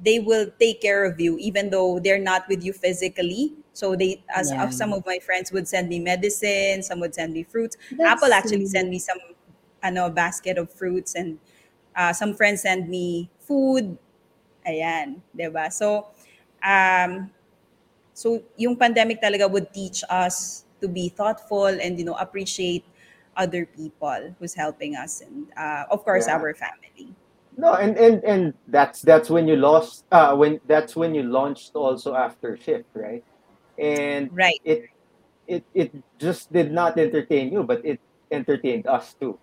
they 0.00 0.18
will 0.18 0.48
take 0.58 0.80
care 0.80 1.04
of 1.04 1.20
you 1.20 1.36
even 1.38 1.70
though 1.70 1.98
they're 1.98 2.22
not 2.22 2.48
with 2.48 2.64
you 2.64 2.72
physically. 2.72 3.52
So 3.72 3.94
they, 3.96 4.22
as 4.34 4.48
Yeah. 4.48 4.70
some 4.70 4.92
of 4.92 5.04
my 5.06 5.18
friends 5.18 5.52
would 5.52 5.68
send 5.68 5.88
me 5.88 5.98
medicine, 6.00 6.82
some 6.82 7.00
would 7.00 7.14
send 7.14 7.32
me 7.34 7.42
fruits. 7.44 7.76
That's 7.90 8.22
Apple 8.22 8.32
actually 8.32 8.64
sweet. 8.64 8.70
sent 8.70 8.88
me 8.88 8.98
some, 8.98 9.18
ano, 9.82 10.10
basket 10.10 10.58
of 10.58 10.70
fruits 10.72 11.14
and 11.14 11.38
uh, 11.94 12.12
some 12.12 12.34
friends 12.34 12.62
send 12.62 12.88
me 12.88 13.30
food. 13.40 13.98
Ayan, 14.66 15.22
'di 15.32 15.48
ba? 15.52 15.70
So 15.72 16.10
um 16.60 17.30
so 18.14 18.42
yung 18.58 18.76
pandemic 18.76 19.20
talaga 19.22 19.46
would 19.50 19.70
teach 19.72 20.02
us 20.10 20.64
to 20.82 20.88
be 20.88 21.08
thoughtful 21.08 21.68
and 21.70 21.98
you 21.98 22.04
know 22.04 22.16
appreciate 22.18 22.84
other 23.38 23.64
people 23.64 24.34
who's 24.42 24.52
helping 24.52 24.98
us 24.98 25.22
and 25.22 25.46
uh, 25.56 25.86
of 25.94 26.02
course 26.04 26.26
Yeah. 26.26 26.36
our 26.36 26.50
family. 26.52 27.14
No, 27.58 27.74
and 27.74 27.98
and 27.98 28.22
and 28.22 28.42
that's 28.70 29.02
that's 29.02 29.30
when 29.30 29.46
you 29.50 29.58
lost. 29.58 30.06
Uh, 30.14 30.34
when 30.38 30.62
that's 30.70 30.94
when 30.94 31.10
you 31.14 31.26
launched 31.26 31.74
also 31.74 32.14
after 32.14 32.54
shift, 32.54 32.86
right? 32.94 33.22
And 33.78 34.30
Right. 34.30 34.58
it 34.62 34.86
it 35.50 35.62
it 35.74 35.90
just 36.22 36.50
did 36.54 36.70
not 36.70 36.94
entertain 36.98 37.50
you, 37.50 37.66
but 37.66 37.82
it 37.82 37.98
entertained 38.30 38.86
us 38.86 39.14
too. 39.18 39.38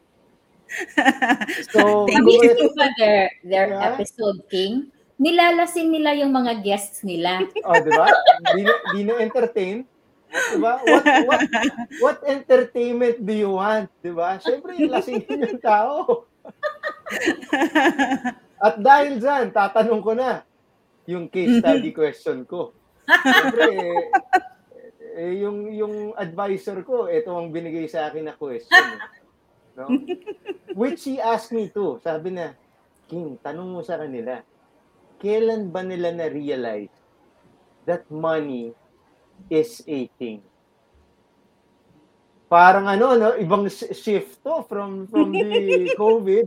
So 1.71 2.07
Thank 2.07 2.23
kung 2.23 2.39
you. 2.39 2.55
ito- 2.55 2.71
their, 2.97 3.27
their 3.43 3.67
Yeah. 3.75 3.83
episode, 3.93 4.39
King? 4.47 4.91
Nilalasing 5.15 5.91
nila 5.95 6.11
yung 6.15 6.31
mga 6.35 6.63
guests 6.63 6.99
nila. 7.03 7.43
oh, 7.63 7.79
di 7.79 7.91
ba? 7.91 8.11
Di 8.51 8.61
na, 8.63 8.73
di 8.91 9.01
na 9.07 9.13
entertain. 9.23 9.87
Diba? 10.35 10.73
What, 10.83 11.05
what, 11.27 11.41
what 12.01 12.17
entertainment 12.27 13.23
do 13.23 13.33
you 13.33 13.51
want? 13.55 13.87
Diba? 14.03 14.37
Siyempre, 14.43 14.75
lasingin 14.87 15.47
yung 15.47 15.61
tao. 15.63 16.27
At 18.59 18.75
dahil 18.79 19.19
dyan, 19.19 19.51
tatanong 19.51 20.01
ko 20.03 20.11
na 20.15 20.43
yung 21.05 21.29
case 21.29 21.61
study 21.61 21.93
question 21.93 22.43
ko. 22.43 22.73
Siyempre, 23.05 23.65
eh, 23.77 24.03
eh, 25.15 25.33
yung, 25.45 25.69
yung 25.71 25.95
advisor 26.17 26.81
ko, 26.81 27.07
ito 27.07 27.29
ang 27.31 27.53
binigay 27.53 27.85
sa 27.87 28.09
akin 28.09 28.25
na 28.27 28.35
question. 28.35 28.73
eh. 28.73 28.99
No? 29.75 29.91
Which 30.73 31.03
he 31.03 31.19
asked 31.19 31.51
me 31.51 31.67
to. 31.71 31.99
Sabi 31.99 32.31
na, 32.31 32.55
King, 33.05 33.37
tanong 33.39 33.69
mo 33.69 33.81
sa 33.85 34.01
kanila, 34.01 34.41
kailan 35.21 35.69
ba 35.69 35.85
nila 35.85 36.11
na-realize 36.11 36.91
that 37.85 38.03
money 38.09 38.73
is 39.49 39.83
a 39.87 40.07
thing? 40.17 40.41
Parang 42.45 42.85
ano, 42.85 43.17
no, 43.17 43.29
ibang 43.41 43.65
shift 43.71 44.41
to 44.45 44.63
from 44.69 45.09
from 45.09 45.33
the 45.33 45.91
COVID. 46.01 46.45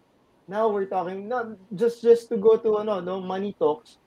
Now 0.49 0.71
we're 0.71 0.89
talking 0.89 1.29
no, 1.29 1.59
just 1.75 2.01
just 2.01 2.31
to 2.31 2.37
go 2.39 2.57
to 2.57 2.81
ano, 2.81 3.03
no, 3.03 3.21
money 3.21 3.53
talks. 3.59 3.99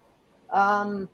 Um 0.50 1.12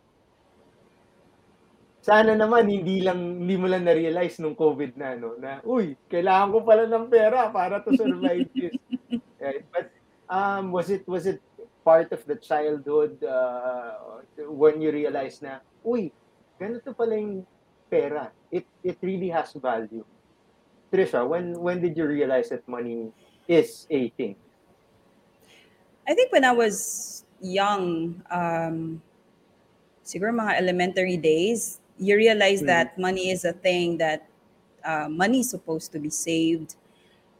sana 2.08 2.40
naman 2.40 2.72
hindi 2.72 3.04
lang 3.04 3.44
hindi 3.44 3.60
mo 3.60 3.68
lang 3.68 3.84
na-realize 3.84 4.40
nung 4.40 4.56
COVID 4.56 4.96
na 4.96 5.20
no 5.20 5.36
na 5.36 5.60
uy, 5.68 6.00
kailangan 6.08 6.56
ko 6.56 6.58
pala 6.64 6.88
ng 6.88 7.12
pera 7.12 7.52
para 7.52 7.84
to 7.84 7.92
survive 7.98 8.48
this. 8.56 8.72
Right? 9.44 9.68
But 9.70 9.92
um 10.32 10.72
was 10.72 10.88
it 10.90 11.04
was 11.04 11.28
it 11.28 11.44
part 11.84 12.16
of 12.16 12.24
the 12.24 12.40
childhood 12.40 13.20
uh, 13.24 14.24
when 14.48 14.80
you 14.80 14.92
realize 14.96 15.44
na 15.44 15.60
uy, 15.84 16.16
ganito 16.56 16.96
pala 16.96 17.20
yung 17.20 17.44
pera. 17.89 18.32
It 18.51 18.65
it 18.84 18.98
really 19.01 19.29
has 19.29 19.53
value. 19.53 20.06
Trisha, 20.91 21.27
when 21.27 21.56
when 21.60 21.82
did 21.82 21.98
you 21.98 22.08
realize 22.08 22.50
that 22.50 22.63
money 22.67 23.12
is 23.48 23.88
a 23.91 24.10
thing? 24.15 24.36
I 26.08 26.15
think 26.15 26.32
when 26.32 26.48
I 26.48 26.56
was 26.56 27.25
young, 27.44 28.15
um, 28.32 29.03
siguro 30.08 30.32
mga 30.32 30.56
elementary 30.56 31.20
days, 31.20 31.84
you 32.00 32.15
realize 32.15 32.63
Mm. 32.63 32.67
that 32.72 32.88
money 32.96 33.27
is 33.36 33.44
a 33.44 33.51
thing 33.51 34.00
that 34.00 34.24
uh, 34.88 35.12
money 35.12 35.44
is 35.44 35.51
supposed 35.51 35.91
to 35.91 36.00
be 36.00 36.08
saved 36.08 36.79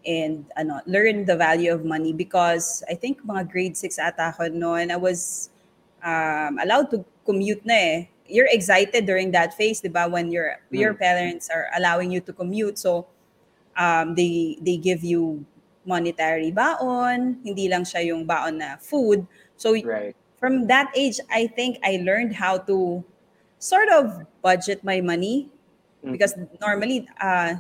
and 0.04 0.48
ano, 0.60 0.84
learn 0.84 1.24
the 1.24 1.36
value 1.36 1.72
of 1.72 1.88
money 1.88 2.12
because 2.12 2.84
I 2.92 2.96
think 2.96 3.24
mga 3.24 3.48
grade 3.48 3.76
6 3.80 3.96
ata 4.00 4.36
ako 4.36 4.52
noon, 4.52 4.92
I 4.92 5.00
was 5.00 5.48
um, 6.04 6.60
allowed 6.60 6.92
to 6.92 7.08
commute 7.24 7.64
na 7.64 7.76
eh. 7.76 8.00
You're 8.28 8.50
excited 8.52 9.06
during 9.06 9.32
that 9.32 9.56
phase, 9.56 9.80
di 9.82 9.90
ba? 9.90 10.08
When 10.08 10.32
your 10.32 10.60
your 10.72 10.94
Mm. 10.94 11.00
parents 11.00 11.50
are 11.50 11.68
allowing 11.76 12.12
you 12.12 12.22
to 12.28 12.34
commute. 12.34 12.78
So, 12.80 13.08
um, 13.78 14.16
they 14.16 14.58
they 14.62 14.78
give 14.78 15.04
you 15.04 15.46
monetary 15.88 16.52
baon, 16.52 17.40
hindi 17.48 17.72
lang 17.72 17.88
siya 17.88 18.12
yung 18.12 18.28
baon 18.28 18.60
na 18.60 18.76
food. 18.78 19.24
So 19.56 19.72
Right. 19.74 20.16
from 20.40 20.68
that 20.68 20.92
age, 20.96 21.20
I 21.32 21.48
think 21.48 21.80
I 21.84 22.04
learned 22.04 22.36
how 22.36 22.60
to 22.68 23.04
sort 23.58 23.88
of 23.90 24.28
budget 24.44 24.84
my 24.84 25.00
money 25.02 25.50
Mm. 26.04 26.12
because 26.14 26.36
normally 26.62 27.08
uh, 27.18 27.58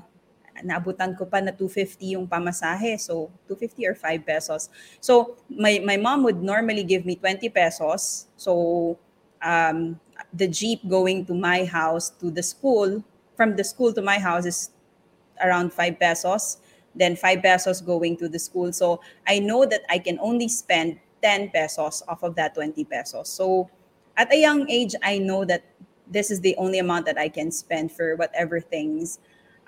naabutan 0.61 1.15
ko 1.17 1.25
pa 1.25 1.39
na 1.39 1.55
250 1.55 2.17
yung 2.17 2.27
pamasahe. 2.27 2.99
So 2.99 3.31
250 3.47 3.87
or 3.87 3.95
5 3.95 4.21
pesos. 4.27 4.69
So 4.99 5.37
my 5.49 5.79
my 5.85 5.95
mom 5.97 6.23
would 6.27 6.41
normally 6.43 6.83
give 6.83 7.05
me 7.07 7.15
20 7.15 7.47
pesos. 7.49 8.27
So 8.35 8.97
um, 9.41 9.97
the 10.33 10.47
jeep 10.47 10.87
going 10.87 11.25
to 11.25 11.33
my 11.33 11.65
house 11.65 12.09
to 12.09 12.31
the 12.31 12.43
school 12.43 13.03
from 13.35 13.55
the 13.55 13.63
school 13.63 13.93
to 13.93 14.01
my 14.01 14.19
house 14.19 14.45
is 14.45 14.71
around 15.43 15.71
5 15.73 15.99
pesos 15.99 16.57
then 16.95 17.15
5 17.15 17.43
pesos 17.43 17.81
going 17.81 18.17
to 18.17 18.27
the 18.27 18.39
school. 18.39 18.73
So 18.73 19.01
i 19.27 19.39
know 19.39 19.65
that 19.65 19.81
i 19.89 19.99
can 19.99 20.17
only 20.19 20.47
spend 20.47 20.99
10 21.21 21.49
pesos 21.51 22.03
off 22.07 22.23
of 22.23 22.35
that 22.35 22.55
20 22.55 22.83
pesos. 22.85 23.29
So 23.29 23.69
at 24.17 24.31
a 24.33 24.37
young 24.39 24.69
age 24.69 24.95
i 25.03 25.17
know 25.17 25.45
that 25.45 25.63
this 26.09 26.31
is 26.31 26.41
the 26.41 26.55
only 26.57 26.79
amount 26.79 27.05
that 27.05 27.17
i 27.17 27.29
can 27.29 27.51
spend 27.51 27.91
for 27.91 28.15
whatever 28.15 28.59
things 28.59 29.19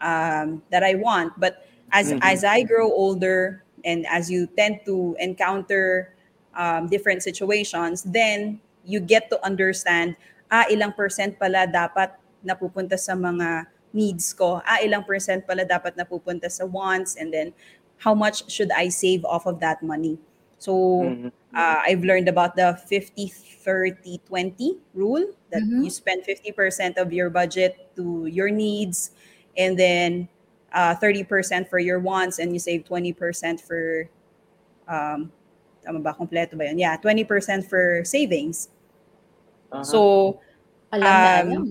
um, 0.01 0.63
that 0.71 0.83
i 0.83 0.95
want. 0.95 1.33
But 1.39 1.65
as 1.91 2.13
Mhm. 2.13 2.19
as 2.21 2.43
i 2.43 2.63
grow 2.63 2.91
older 2.91 3.63
and 3.85 4.05
as 4.07 4.29
you 4.29 4.47
tend 4.57 4.81
to 4.85 5.15
encounter 5.19 6.13
um, 6.55 6.87
different 6.87 7.23
situations 7.23 8.03
then 8.03 8.59
you 8.85 8.99
get 8.99 9.29
to 9.29 9.37
understand 9.45 10.15
ah 10.51 10.65
ilang 10.69 10.93
percent 10.93 11.37
pala 11.39 11.65
dapat 11.69 12.13
napupunta 12.43 12.97
sa 12.97 13.13
mga 13.15 13.67
needs 13.93 14.33
ko. 14.33 14.61
Ah, 14.65 14.81
ilang 14.85 15.05
percent 15.05 15.45
pala 15.45 15.65
dapat 15.65 15.97
napupunta 15.97 16.49
sa 16.49 16.65
wants 16.65 17.15
and 17.17 17.33
then 17.33 17.53
how 18.01 18.13
much 18.15 18.47
should 18.49 18.71
I 18.71 18.89
save 18.89 19.25
off 19.25 19.45
of 19.45 19.59
that 19.59 19.81
money? 19.83 20.17
So, 20.59 20.73
Mhm. 20.99 21.31
uh, 21.55 21.79
I've 21.83 22.03
learned 22.03 22.27
about 22.29 22.55
the 22.55 22.75
50 22.87 23.27
30 23.65 24.21
20 24.27 24.79
rule 24.95 25.25
that 25.51 25.63
Mhm. 25.63 25.83
you 25.83 25.89
spend 25.91 26.23
50% 26.23 26.97
of 26.97 27.11
your 27.11 27.29
budget 27.29 27.75
to 27.95 28.25
your 28.27 28.49
needs 28.49 29.11
and 29.57 29.75
then 29.77 30.29
uh, 30.71 30.95
30% 30.95 31.67
for 31.69 31.79
your 31.79 31.99
wants 31.99 32.39
and 32.39 32.53
you 32.53 32.59
save 32.61 32.85
20% 32.85 33.59
for 33.61 34.07
um 34.87 35.31
tama 35.85 35.99
ba 35.99 36.13
kompleto 36.17 36.57
ba 36.57 36.65
yun? 36.69 36.77
Yeah, 36.79 36.97
20% 36.97 37.65
for 37.67 38.03
savings. 38.05 38.69
Uh-huh. 39.71 39.83
So, 39.83 39.99
Alam 40.89 41.05
na 41.05 41.31
Um, 41.41 41.47
alam. 41.53 41.63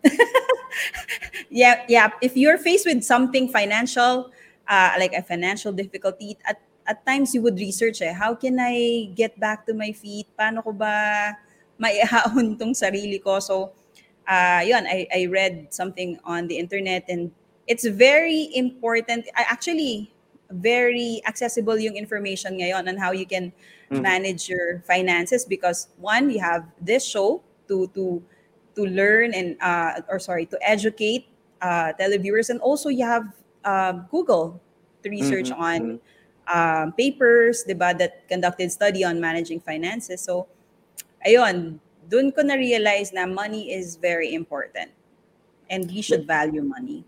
yeah 1.50 1.84
yeah 1.88 2.08
if 2.22 2.36
you're 2.36 2.56
faced 2.56 2.86
with 2.86 3.02
something 3.04 3.48
financial 3.50 4.30
uh, 4.68 4.92
like 4.96 5.12
a 5.12 5.22
financial 5.22 5.72
difficulty 5.72 6.38
at 6.46 6.56
at 6.86 7.04
times 7.04 7.34
you 7.34 7.42
would 7.42 7.58
research 7.58 8.00
eh, 8.00 8.14
how 8.14 8.32
can 8.32 8.56
i 8.56 9.10
get 9.12 9.36
back 9.36 9.66
to 9.66 9.74
my 9.74 9.92
feet 9.92 10.24
paano 10.38 10.62
ko 10.64 10.72
ba 10.72 11.36
maihaon 11.76 12.54
tong 12.58 12.72
sarili 12.72 13.20
ko 13.20 13.42
so 13.42 13.74
uh 14.24 14.62
yun 14.64 14.86
i 14.88 15.04
i 15.12 15.26
read 15.28 15.68
something 15.68 16.16
on 16.24 16.48
the 16.48 16.56
internet 16.56 17.04
and 17.10 17.28
it's 17.70 17.86
very 17.86 18.50
important 18.58 19.26
I 19.38 19.46
actually 19.46 20.10
very 20.50 21.22
accessible 21.22 21.78
yung 21.78 21.94
information 21.94 22.58
ngayon 22.58 22.90
on 22.90 22.96
how 22.98 23.14
you 23.14 23.26
can 23.26 23.54
Mhm. 23.90 24.02
manage 24.02 24.48
your 24.48 24.80
finances 24.86 25.44
because 25.44 25.88
one 25.98 26.30
you 26.30 26.40
have 26.40 26.64
this 26.80 27.04
show 27.04 27.42
to 27.68 27.88
to 27.94 28.22
to 28.76 28.82
learn 28.86 29.34
and 29.34 29.56
uh, 29.60 30.00
or 30.08 30.18
sorry 30.18 30.46
to 30.46 30.58
educate 30.62 31.26
uh, 31.62 31.92
televiewers. 31.98 32.50
And 32.50 32.60
also 32.60 32.88
you 32.88 33.04
have 33.06 33.24
um, 33.64 34.06
google 34.10 34.60
to 35.02 35.10
research 35.10 35.50
Mhm, 35.50 35.56
on 35.56 35.80
mhm. 35.80 36.00
um, 36.48 36.92
papers 36.92 37.64
diba, 37.66 37.96
that 37.98 38.28
conducted 38.28 38.70
study 38.72 39.04
on 39.04 39.20
managing 39.20 39.60
finances. 39.60 40.20
So 40.22 40.46
ayun 41.26 41.78
dun 42.08 42.32
ko 42.32 42.42
na 42.42 42.54
realize 42.54 43.12
na 43.12 43.26
money 43.26 43.72
is 43.72 43.96
very 43.96 44.34
important 44.34 44.90
and 45.70 45.88
we 45.90 46.02
should 46.02 46.26
value 46.26 46.62
money 46.62 47.04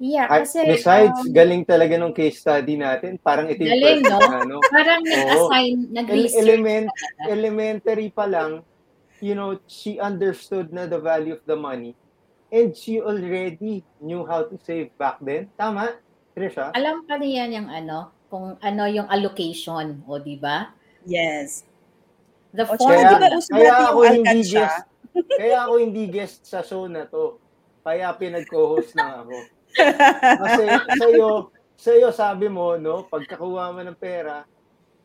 Yeah, 0.00 0.32
At 0.32 0.48
kasi 0.48 0.64
besides, 0.64 1.12
um, 1.12 1.36
galing 1.36 1.60
talaga 1.68 2.00
nung 2.00 2.16
case 2.16 2.40
study 2.40 2.80
natin. 2.80 3.20
Parang 3.20 3.52
ito 3.52 3.60
yung 3.60 3.76
Galing, 3.76 4.00
first 4.00 4.08
no? 4.08 4.16
na, 4.16 4.38
ano, 4.40 4.56
parang 4.72 5.00
nag-assign, 5.04 5.74
nag-research. 5.92 6.40
element, 6.40 6.86
elementary 7.28 8.08
pa 8.08 8.24
lang, 8.24 8.64
you 9.20 9.36
know, 9.36 9.60
she 9.68 10.00
understood 10.00 10.72
na 10.72 10.88
the 10.88 10.96
value 10.96 11.36
of 11.36 11.44
the 11.44 11.52
money. 11.52 11.92
And 12.48 12.72
she 12.72 12.96
already 12.96 13.84
knew 14.00 14.24
how 14.24 14.48
to 14.48 14.56
save 14.64 14.88
back 14.96 15.20
then. 15.20 15.52
Tama, 15.60 16.00
Trisha? 16.32 16.72
Alam 16.72 17.04
pa 17.04 17.20
niya 17.20 17.52
yung 17.52 17.68
ano, 17.68 18.08
kung 18.32 18.56
ano 18.56 18.88
yung 18.88 19.04
allocation, 19.12 20.00
o 20.08 20.16
di 20.16 20.40
ba? 20.40 20.72
yes 21.04 21.64
The 22.56 22.64
O, 22.66 22.74
form, 22.74 22.90
Kaya, 22.90 23.04
di 23.04 23.14
ba 23.14 23.28
uso 23.36 23.52
kaya 23.54 23.74
ako 23.86 23.98
yung 24.00 24.26
hindi 24.26 24.42
guest. 24.48 24.80
Kaya 25.38 25.56
ako 25.62 25.72
hindi 25.78 26.04
guest 26.10 26.38
sa 26.48 26.60
show 26.66 26.88
na 26.90 27.06
to. 27.06 27.38
Kaya 27.86 28.10
pinag-co-host 28.16 28.96
na 28.98 29.22
ako. 29.22 29.59
Kasi 30.40 30.62
sa'yo, 30.98 31.28
sa'yo 31.78 32.08
sabi 32.10 32.46
mo, 32.50 32.76
no, 32.76 33.06
pagkakuha 33.06 33.72
mo 33.72 33.80
ng 33.80 33.98
pera, 33.98 34.44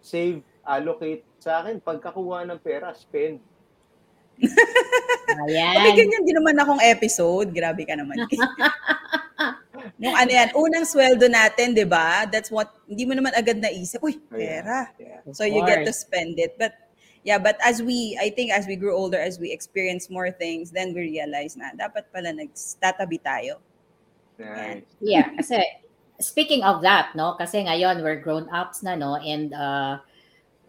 save, 0.01 0.41
allocate. 0.65 1.23
Sa 1.39 1.61
akin, 1.61 1.77
pagkakuha 1.81 2.45
ng 2.49 2.59
pera, 2.59 2.93
spend. 2.97 3.39
Ayan. 5.47 5.95
ganyan 5.95 6.23
din 6.27 6.35
naman 6.35 6.57
akong 6.59 6.81
episode. 6.83 7.49
Grabe 7.55 7.87
ka 7.87 7.95
naman. 7.95 8.19
Nung 10.01 10.15
ano 10.17 10.31
yan, 10.31 10.49
unang 10.57 10.83
sweldo 10.83 11.29
natin, 11.29 11.71
di 11.71 11.87
ba? 11.87 12.27
That's 12.27 12.51
what, 12.51 12.73
hindi 12.89 13.05
mo 13.07 13.13
naman 13.15 13.31
agad 13.31 13.61
naisip, 13.61 14.03
uy, 14.03 14.19
pera. 14.27 14.91
Yeah. 14.99 15.21
So 15.31 15.47
you 15.47 15.63
get 15.63 15.87
to 15.87 15.93
spend 15.93 16.35
it. 16.41 16.57
But 16.59 16.75
yeah, 17.23 17.39
but 17.39 17.55
as 17.63 17.81
we, 17.81 18.17
I 18.19 18.29
think 18.33 18.51
as 18.51 18.67
we 18.67 18.75
grow 18.75 18.97
older, 18.97 19.17
as 19.17 19.39
we 19.39 19.51
experience 19.51 20.09
more 20.09 20.31
things, 20.31 20.69
then 20.71 20.93
we 20.93 21.15
realize 21.15 21.55
na 21.55 21.71
dapat 21.73 22.11
pala 22.11 22.33
nagtatabi 22.35 23.17
tayo. 23.23 23.61
Nice. 24.39 24.83
Yeah, 24.99 25.31
kasi 25.35 25.63
speaking 26.19 26.63
of 26.63 26.81
that, 26.83 27.15
no, 27.15 27.35
kasi 27.39 27.63
ngayon 27.63 28.03
we're 28.03 28.19
grown 28.19 28.47
ups 28.51 28.83
na, 28.83 28.95
no, 28.95 29.15
and 29.15 29.53
uh, 29.53 29.99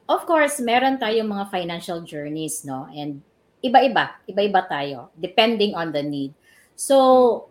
of 0.08 0.26
course, 0.26 0.58
meron 0.60 0.98
tayong 0.98 1.30
mga 1.30 1.50
financial 1.50 2.02
journeys, 2.02 2.64
no, 2.64 2.86
and 2.94 3.22
iba-iba, 3.62 4.22
iba-iba 4.30 4.62
tayo, 4.68 5.10
depending 5.18 5.74
on 5.74 5.90
the 5.90 6.02
need. 6.02 6.34
So, 6.76 7.48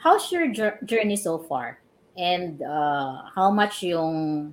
how's 0.00 0.28
your 0.32 0.52
jour- 0.52 0.80
journey 0.84 1.16
so 1.16 1.38
far? 1.38 1.80
And 2.16 2.60
uh, 2.64 3.28
how 3.32 3.52
much 3.52 3.84
yung 3.84 4.52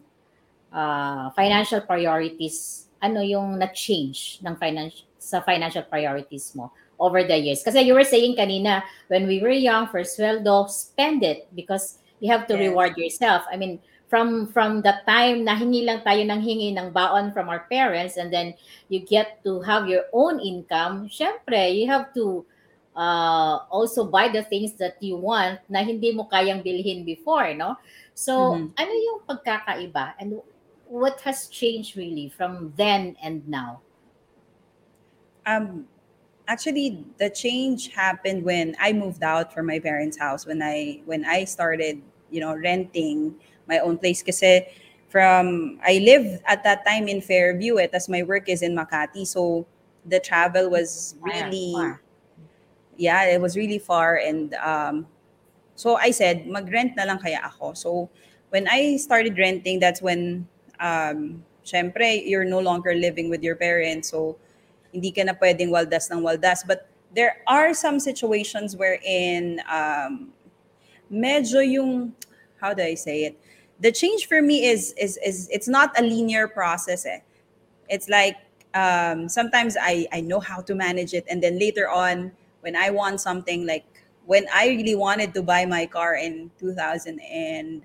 uh, 0.71 1.31
financial 1.31 1.81
priorities, 1.81 2.87
ano 3.03 3.19
yung 3.19 3.59
na-change 3.59 4.39
ng 4.43 4.55
financial 4.55 5.07
sa 5.23 5.39
financial 5.39 5.87
priorities 5.87 6.51
mo 6.51 6.75
over 6.99 7.23
the 7.23 7.37
years? 7.37 7.63
Kasi 7.63 7.81
you 7.81 7.93
were 7.93 8.03
saying 8.07 8.35
kanina, 8.35 8.83
when 9.07 9.27
we 9.27 9.41
were 9.41 9.53
young, 9.53 9.87
first 9.87 10.17
sweldo, 10.17 10.69
spend 10.69 11.23
it 11.23 11.47
because 11.55 11.99
you 12.19 12.31
have 12.31 12.47
to 12.47 12.55
Yes. 12.55 12.59
reward 12.59 12.97
yourself. 12.97 13.43
I 13.51 13.57
mean, 13.57 13.79
from 14.13 14.45
from 14.53 14.85
the 14.85 14.93
time 15.09 15.41
na 15.41 15.57
hingi 15.57 15.89
lang 15.89 16.05
tayo 16.05 16.21
ng 16.21 16.37
hingi 16.37 16.77
ng 16.77 16.93
baon 16.93 17.33
from 17.33 17.49
our 17.49 17.65
parents 17.65 18.13
and 18.15 18.29
then 18.29 18.53
you 18.87 19.01
get 19.01 19.41
to 19.41 19.57
have 19.65 19.89
your 19.89 20.05
own 20.13 20.37
income, 20.37 21.09
syempre, 21.09 21.73
you 21.73 21.89
have 21.89 22.13
to 22.13 22.45
uh, 22.95 23.65
also 23.73 24.05
buy 24.05 24.29
the 24.29 24.45
things 24.45 24.77
that 24.77 25.01
you 25.01 25.17
want 25.17 25.59
na 25.69 25.81
hindi 25.81 26.13
mo 26.13 26.29
kayang 26.29 26.61
bilhin 26.61 27.03
before, 27.03 27.53
no? 27.57 27.75
So, 28.13 28.53
Mhm. 28.53 28.77
ano 28.77 28.93
yung 28.93 29.19
pagkakaiba 29.25 30.13
and 30.21 30.37
what 30.85 31.17
has 31.25 31.49
changed 31.49 31.97
really 31.97 32.29
from 32.29 32.73
then 32.77 33.17
and 33.17 33.41
now? 33.49 33.81
Um, 35.45 35.89
actually, 36.47 37.03
the 37.17 37.29
change 37.29 37.93
happened 37.93 38.43
when 38.43 38.75
I 38.79 38.93
moved 38.93 39.23
out 39.23 39.53
from 39.53 39.67
my 39.67 39.79
parents' 39.79 40.17
house. 40.17 40.45
When 40.45 40.61
I 40.61 41.01
when 41.05 41.25
I 41.25 41.45
started, 41.45 42.01
you 42.31 42.41
know, 42.41 42.55
renting 42.55 43.35
my 43.67 43.79
own 43.79 43.97
place. 43.97 44.23
Kasi 44.23 44.67
from 45.09 45.79
I 45.85 45.99
live 46.01 46.41
at 46.45 46.63
that 46.63 46.85
time 46.85 47.07
in 47.07 47.21
Fairview, 47.21 47.77
it 47.77 47.91
as 47.93 48.09
my 48.09 48.23
work 48.23 48.49
is 48.49 48.61
in 48.61 48.75
Makati, 48.75 49.27
so 49.27 49.65
the 50.05 50.19
travel 50.19 50.69
was 50.69 51.15
really, 51.21 51.71
far. 51.73 52.01
yeah, 52.97 53.23
it 53.25 53.39
was 53.39 53.55
really 53.55 53.79
far, 53.79 54.17
and 54.17 54.53
um, 54.55 55.07
so 55.75 55.95
I 55.95 56.11
said, 56.11 56.47
mag-rent 56.47 56.97
na 56.97 57.03
lang 57.05 57.19
kaya 57.19 57.39
ako. 57.43 57.73
So 57.73 58.09
when 58.49 58.67
I 58.67 58.97
started 58.97 59.37
renting, 59.37 59.79
that's 59.79 60.01
when, 60.01 60.47
um, 60.79 61.45
syempre, 61.63 62.21
you're 62.25 62.45
no 62.45 62.59
longer 62.59 62.93
living 62.93 63.29
with 63.29 63.43
your 63.43 63.55
parents, 63.55 64.09
so 64.09 64.35
hindi 64.93 65.11
ka 65.11 65.25
na 65.25 65.33
pwedeng 65.33 65.73
waldas 65.73 66.07
ng 66.13 66.21
waldas. 66.21 66.61
But 66.65 66.87
there 67.13 67.41
are 67.47 67.73
some 67.73 67.99
situations 67.99 68.77
wherein 68.77 69.61
um, 69.69 70.29
medyo 71.11 71.59
yung, 71.65 72.13
how 72.61 72.73
do 72.73 72.83
I 72.83 72.93
say 72.93 73.25
it? 73.25 73.39
The 73.79 73.91
change 73.91 74.27
for 74.27 74.41
me 74.41 74.65
is, 74.65 74.93
is, 74.93 75.17
is 75.25 75.49
it's 75.51 75.67
not 75.67 75.97
a 75.99 76.03
linear 76.03 76.47
process 76.47 77.05
eh. 77.05 77.19
It's 77.89 78.07
like, 78.07 78.37
um, 78.73 79.27
sometimes 79.27 79.75
I, 79.79 80.07
I 80.13 80.21
know 80.21 80.39
how 80.39 80.61
to 80.61 80.75
manage 80.75 81.13
it. 81.13 81.25
And 81.29 81.41
then 81.41 81.59
later 81.59 81.89
on, 81.89 82.31
when 82.61 82.75
I 82.75 82.89
want 82.89 83.19
something 83.19 83.65
like, 83.65 83.85
when 84.25 84.45
I 84.53 84.67
really 84.67 84.95
wanted 84.95 85.33
to 85.33 85.43
buy 85.43 85.65
my 85.65 85.85
car 85.85 86.15
in 86.15 86.49
2000 86.59 87.19
and, 87.19 87.83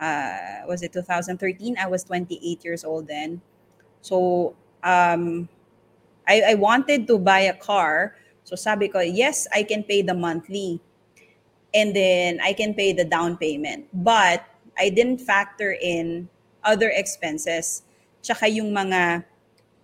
uh, 0.00 0.66
was 0.66 0.82
it 0.82 0.92
2013? 0.92 1.76
I 1.78 1.86
was 1.86 2.04
28 2.04 2.64
years 2.64 2.84
old 2.84 3.06
then. 3.06 3.42
So, 4.00 4.56
um, 4.82 5.48
I, 6.28 6.52
I 6.52 6.54
wanted 6.54 7.06
to 7.08 7.18
buy 7.18 7.40
a 7.40 7.56
car. 7.56 8.14
So 8.44 8.54
sabi 8.54 8.88
ko, 8.88 9.00
yes, 9.00 9.48
I 9.52 9.62
can 9.62 9.82
pay 9.82 10.02
the 10.02 10.14
monthly. 10.14 10.80
And 11.74 11.94
then 11.96 12.40
I 12.40 12.52
can 12.52 12.74
pay 12.74 12.92
the 12.92 13.04
down 13.04 13.36
payment. 13.36 13.88
But 13.92 14.44
I 14.78 14.90
didn't 14.90 15.18
factor 15.18 15.72
in 15.72 16.28
other 16.62 16.92
expenses. 16.94 17.82
Tsaka 18.22 18.48
yung 18.48 18.72
mga 18.72 19.24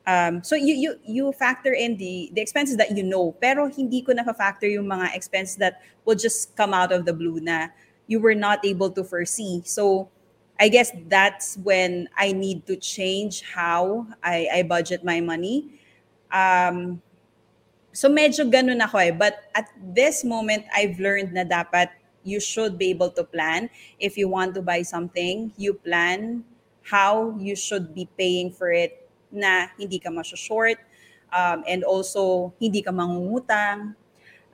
um, 0.07 0.45
so 0.45 0.55
you 0.55 0.75
you 0.75 0.91
you 1.05 1.33
factor 1.33 1.73
in 1.73 1.97
the 1.97 2.31
the 2.35 2.41
expenses 2.41 2.77
that 2.77 2.93
you 2.97 3.03
know 3.03 3.33
pero 3.41 3.69
hindi 3.73 4.05
ko 4.05 4.13
na 4.13 4.23
factor 4.37 4.69
yung 4.69 4.85
mga 4.85 5.17
expenses 5.17 5.57
that 5.57 5.81
will 6.05 6.17
just 6.17 6.55
come 6.57 6.75
out 6.77 6.93
of 6.93 7.09
the 7.09 7.13
blue 7.13 7.41
na 7.41 7.69
you 8.07 8.21
were 8.21 8.37
not 8.37 8.61
able 8.65 8.91
to 8.91 9.03
foresee. 9.03 9.63
So 9.65 10.09
I 10.61 10.69
guess 10.69 10.93
that's 11.09 11.57
when 11.59 12.09
I 12.17 12.33
need 12.33 12.67
to 12.67 12.77
change 12.77 13.43
how 13.43 14.07
I, 14.23 14.49
I 14.53 14.63
budget 14.63 15.05
my 15.05 15.21
money. 15.21 15.81
Um, 16.35 16.99
so 17.95 18.11
medyo 18.11 18.43
ganun 18.51 18.83
ako 18.83 18.99
eh. 18.99 19.15
But 19.15 19.39
at 19.55 19.71
this 19.79 20.27
moment, 20.27 20.67
I've 20.75 20.99
learned 20.99 21.31
na 21.31 21.47
dapat 21.47 21.95
you 22.27 22.43
should 22.43 22.75
be 22.75 22.91
able 22.91 23.15
to 23.15 23.23
plan. 23.23 23.71
If 24.03 24.19
you 24.19 24.27
want 24.27 24.59
to 24.59 24.63
buy 24.67 24.83
something, 24.83 25.55
you 25.55 25.79
plan 25.79 26.43
how 26.83 27.39
you 27.39 27.55
should 27.55 27.95
be 27.95 28.11
paying 28.19 28.51
for 28.51 28.75
it 28.75 29.07
na 29.31 29.71
hindi 29.79 30.03
ka 30.03 30.11
short 30.35 30.77
um, 31.31 31.63
and 31.71 31.85
also 31.85 32.53
hindi 32.59 32.83
ka 32.83 32.91
mangungutang. 32.91 33.95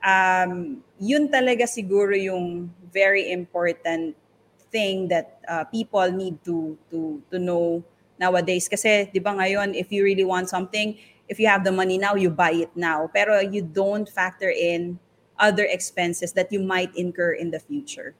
Um, 0.01 0.81
yun 1.01 1.29
talaga 1.29 1.65
siguro 1.65 2.13
yung 2.13 2.69
very 2.93 3.31
important 3.31 4.15
thing 4.71 5.07
that 5.09 5.37
uh, 5.45 5.65
people 5.67 6.07
need 6.11 6.39
to 6.47 6.79
to 6.89 7.21
to 7.29 7.37
know 7.37 7.83
nowadays 8.17 8.65
kasi 8.71 9.11
'di 9.11 9.19
ba 9.19 9.35
ngayon 9.35 9.75
if 9.75 9.91
you 9.91 10.01
really 10.01 10.25
want 10.25 10.47
something 10.47 10.95
if 11.31 11.39
you 11.39 11.47
have 11.47 11.63
the 11.63 11.71
money 11.71 11.95
now 11.95 12.13
you 12.13 12.27
buy 12.27 12.51
it 12.51 12.71
now 12.75 13.07
pero 13.15 13.39
you 13.39 13.63
don't 13.63 14.11
factor 14.11 14.51
in 14.51 14.99
other 15.39 15.63
expenses 15.71 16.35
that 16.35 16.51
you 16.51 16.59
might 16.59 16.91
incur 16.99 17.39
in 17.39 17.49
the 17.49 17.59
future 17.59 18.11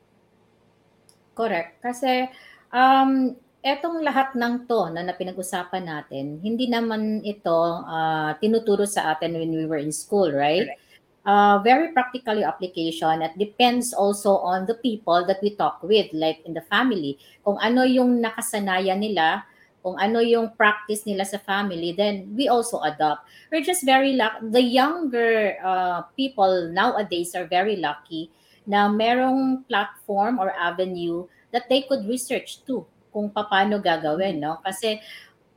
Correct. 1.42 1.80
Kasi 1.80 2.28
um, 2.76 3.36
etong 3.64 4.04
lahat 4.04 4.36
ng 4.36 4.68
to 4.68 4.92
na, 4.92 5.02
na 5.06 5.16
pinag-usapan 5.16 5.88
natin, 5.88 6.38
hindi 6.44 6.68
naman 6.68 7.24
ito 7.24 7.82
ah, 7.88 8.36
tinuturo 8.38 8.84
sa 8.86 9.16
atin 9.16 9.38
when 9.38 9.52
we 9.54 9.66
were 9.66 9.80
in 9.80 9.94
school, 9.94 10.30
right? 10.32 10.68
Correct. 10.70 10.90
Uh, 11.22 11.62
very 11.62 11.94
practically 11.94 12.42
application. 12.42 13.22
It 13.22 13.38
depends 13.38 13.94
also 13.94 14.42
on 14.42 14.66
the 14.66 14.74
people 14.82 15.22
that 15.30 15.38
we 15.46 15.54
talk 15.54 15.78
with, 15.86 16.10
like 16.18 16.42
in 16.50 16.58
the 16.58 16.66
family. 16.66 17.22
Kung 17.46 17.62
ano 17.62 17.86
yung 17.86 18.26
nakasanayan 18.26 18.98
nila, 18.98 19.46
kung 19.82 19.98
ano 19.98 20.22
yung 20.22 20.54
practice 20.54 21.06
nila 21.06 21.26
sa 21.26 21.42
family, 21.42 21.94
then 21.94 22.30
we 22.38 22.48
also 22.48 22.82
adopt. 22.86 23.26
We're 23.50 23.66
just 23.66 23.82
very 23.86 24.14
lucky. 24.14 24.46
The 24.54 24.62
younger 24.64 25.58
uh, 25.62 26.06
people 26.16 26.70
nowadays 26.70 27.34
are 27.34 27.50
very 27.50 27.78
lucky 27.82 28.30
na 28.70 28.88
merong 28.88 29.66
platform 29.66 30.38
or 30.38 30.54
avenue 30.54 31.26
that 31.50 31.68
they 31.68 31.84
could 31.90 32.06
research 32.06 32.62
too 32.64 32.86
kung 33.12 33.34
paano 33.34 33.82
gagawin, 33.82 34.40
no? 34.40 34.62
Kasi 34.64 35.02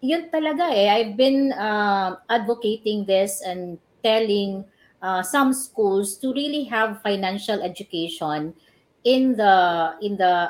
yun 0.01 0.29
talaga 0.33 0.73
eh. 0.73 0.91
I've 0.91 1.15
been 1.17 1.53
uh, 1.55 2.19
advocating 2.29 3.07
this 3.07 3.45
and 3.45 3.79
telling 4.03 4.65
uh, 5.05 5.23
some 5.23 5.53
schools 5.53 6.17
to 6.25 6.33
really 6.33 6.65
have 6.69 7.01
financial 7.05 7.63
education 7.63 8.57
in 9.05 9.37
the 9.37 9.55
in 10.01 10.17
the 10.17 10.49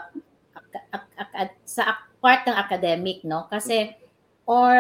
sa 1.67 1.99
part 2.25 2.49
ng 2.49 2.57
academic, 2.57 3.21
no? 3.29 3.45
Kasi 3.53 3.93
or 4.49 4.73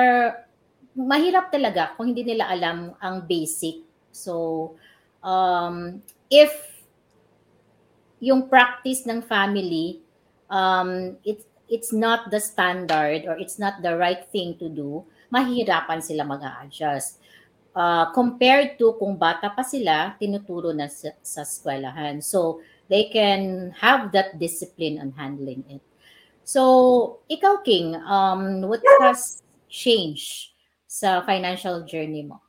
mahirap 0.97 1.53
talaga 1.53 1.93
kung 2.01 2.17
hindi 2.17 2.25
nila 2.25 2.49
alam 2.49 2.97
ang 3.05 3.29
basic. 3.29 3.85
So 4.09 4.73
um, 5.21 6.01
if 6.33 6.75
yung 8.25 8.49
practice 8.49 9.05
ng 9.05 9.21
family 9.21 10.01
um 10.49 11.21
it's 11.25 11.45
it's 11.69 11.93
not 11.93 12.33
the 12.33 12.41
standard 12.41 13.29
or 13.29 13.37
it's 13.37 13.61
not 13.61 13.85
the 13.85 13.93
right 13.97 14.25
thing 14.33 14.57
to 14.57 14.73
do 14.73 15.05
mahirapan 15.29 16.01
sila 16.01 16.25
mag-a-adjust 16.25 17.21
uh, 17.77 18.09
compared 18.17 18.81
to 18.81 18.97
kung 18.97 19.17
bata 19.21 19.53
pa 19.53 19.61
sila 19.61 20.17
tinuturo 20.17 20.73
na 20.73 20.89
sa, 20.89 21.13
sa 21.21 21.45
eskwelahan 21.45 22.21
so 22.25 22.61
they 22.89 23.09
can 23.13 23.73
have 23.77 24.13
that 24.13 24.37
discipline 24.41 25.01
on 25.01 25.13
handling 25.17 25.65
it 25.69 25.85
so 26.45 27.21
ikaw 27.27 27.59
king 27.65 27.97
um 28.07 28.63
what 28.69 28.85
has 29.01 29.43
changed 29.69 30.55
sa 30.87 31.25
financial 31.25 31.83
journey 31.89 32.23
mo 32.23 32.45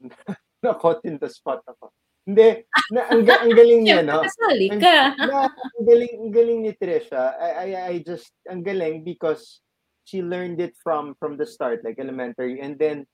Nakot 0.64 1.00
in 1.04 1.16
the 1.18 1.28
spot 1.28 1.64
ako. 1.64 1.92
Hindi, 2.28 2.68
na, 2.92 3.08
ang, 3.08 3.24
ang 3.24 3.54
galing 3.56 3.82
niya, 3.82 4.04
no? 4.04 4.20
kasali 4.28 4.68
Ang, 4.70 4.80
ka 4.80 5.16
na, 5.28 5.48
ang 5.48 5.84
galing, 5.88 6.14
ang 6.20 6.32
galing 6.32 6.60
ni 6.62 6.72
Trisha. 6.76 7.34
I, 7.40 7.48
I, 7.48 7.68
I 7.88 7.94
just, 8.04 8.30
ang 8.44 8.60
galing 8.62 9.02
because 9.02 9.64
she 10.04 10.20
learned 10.20 10.60
it 10.60 10.76
from 10.84 11.16
from 11.16 11.40
the 11.40 11.48
start, 11.48 11.80
like 11.82 11.96
elementary, 11.98 12.60
and 12.60 12.76
then 12.76 13.08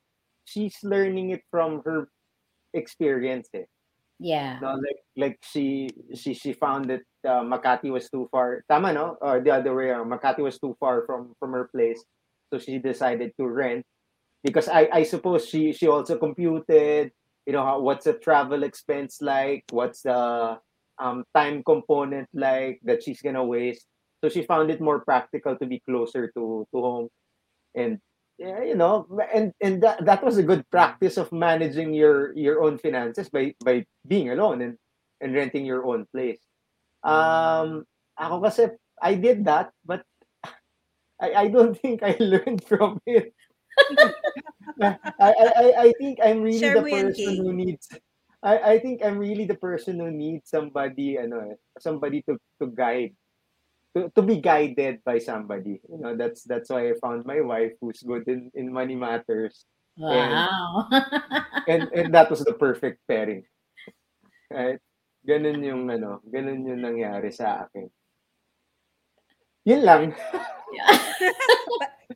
she's 0.44 0.74
learning 0.82 1.30
it 1.30 1.46
from 1.50 1.82
her 1.86 2.10
experience. 2.74 3.46
Eh. 3.54 3.70
Yeah 4.18 4.60
No, 4.60 4.72
like 4.74 5.00
like 5.16 5.36
she 5.44 5.88
she 6.14 6.32
she 6.32 6.52
found 6.56 6.88
that 6.88 7.02
uh, 7.28 7.44
Makati 7.44 7.90
was 7.92 8.08
too 8.08 8.28
far. 8.32 8.64
Tama, 8.70 8.92
no? 8.92 9.16
Or 9.20 9.40
the 9.40 9.50
other 9.52 9.74
way 9.74 9.90
around. 9.92 10.08
Makati 10.10 10.40
was 10.40 10.58
too 10.58 10.76
far 10.80 11.04
from 11.04 11.34
from 11.38 11.52
her 11.52 11.68
place, 11.68 12.00
so 12.50 12.58
she 12.58 12.78
decided 12.78 13.32
to 13.38 13.46
rent. 13.46 13.84
Because 14.44 14.68
I 14.68 14.88
I 14.92 15.02
suppose 15.04 15.48
she 15.48 15.72
she 15.72 15.88
also 15.88 16.18
computed, 16.18 17.12
you 17.46 17.52
know, 17.52 17.64
how, 17.64 17.80
what's 17.80 18.04
the 18.06 18.14
travel 18.14 18.64
expense 18.64 19.20
like, 19.22 19.64
what's 19.72 20.02
the 20.02 20.58
um 20.98 21.24
time 21.34 21.62
component 21.64 22.28
like 22.34 22.80
that 22.84 23.02
she's 23.02 23.20
gonna 23.22 23.44
waste. 23.44 23.86
So 24.24 24.30
she 24.30 24.42
found 24.46 24.70
it 24.70 24.80
more 24.80 25.04
practical 25.04 25.56
to 25.58 25.66
be 25.66 25.80
closer 25.84 26.28
to 26.32 26.66
to 26.72 26.78
home, 26.80 27.08
and 27.74 27.98
yeah, 28.38 28.62
you 28.62 28.76
know, 28.76 29.06
and 29.32 29.52
and 29.60 29.82
that 29.82 30.04
that 30.04 30.24
was 30.24 30.36
a 30.36 30.42
good 30.42 30.68
practice 30.70 31.16
of 31.16 31.32
managing 31.32 31.94
your 31.94 32.36
your 32.36 32.62
own 32.62 32.78
finances 32.78 33.28
by 33.28 33.54
by 33.64 33.84
being 34.06 34.30
alone 34.30 34.62
and 34.62 34.74
and 35.20 35.34
renting 35.34 35.64
your 35.64 35.86
own 35.86 36.04
place. 36.12 36.40
Um, 37.04 37.84
ako 38.18 38.44
kasi, 38.44 38.62
I 39.00 39.14
did 39.14 39.44
that, 39.46 39.72
but 39.84 40.04
I, 41.22 41.46
I 41.46 41.48
don't 41.48 41.78
think 41.78 42.02
I 42.02 42.16
learned 42.20 42.64
from 42.64 43.00
it. 43.06 43.32
I, 44.80 44.96
I, 45.20 45.66
I, 45.78 45.92
think 46.00 46.18
I'm 46.24 46.40
really 46.40 46.58
Share 46.58 46.80
the 46.80 46.88
person 46.88 47.36
who 47.36 47.52
needs 47.52 47.88
I, 48.42 48.58
I 48.58 48.78
think 48.78 49.04
I'm 49.04 49.18
really 49.18 49.44
the 49.44 49.56
person 49.56 50.00
who 50.00 50.10
needs 50.10 50.48
somebody 50.48 51.18
ano 51.18 51.52
eh, 51.52 51.56
somebody 51.80 52.22
to 52.28 52.36
to 52.60 52.72
guide 52.72 53.16
to, 53.96 54.12
to 54.12 54.20
be 54.20 54.36
guided 54.36 55.00
by 55.00 55.16
somebody. 55.16 55.80
You 55.88 55.96
know, 55.96 56.12
that's 56.12 56.44
that's 56.44 56.68
why 56.68 56.92
I 56.92 57.00
found 57.00 57.24
my 57.24 57.40
wife 57.40 57.72
who's 57.80 58.04
good 58.04 58.28
in, 58.28 58.52
in 58.52 58.68
money 58.68 58.94
matters 58.94 59.64
Wow. 59.96 60.88
and 61.66 61.88
and 61.88 62.12
that 62.12 62.28
was 62.28 62.44
the 62.44 62.52
perfect 62.52 63.00
pairing. 63.08 63.48
Right? 64.52 64.78
Ganun 65.24 65.64
yung 65.64 65.88
ano, 65.88 66.20
ganun 66.28 66.68
yung 66.68 66.84
nangyari 66.84 67.32
sa 67.32 67.64
akin. 67.66 67.88
Yun 69.66 69.82
lang. 69.82 70.02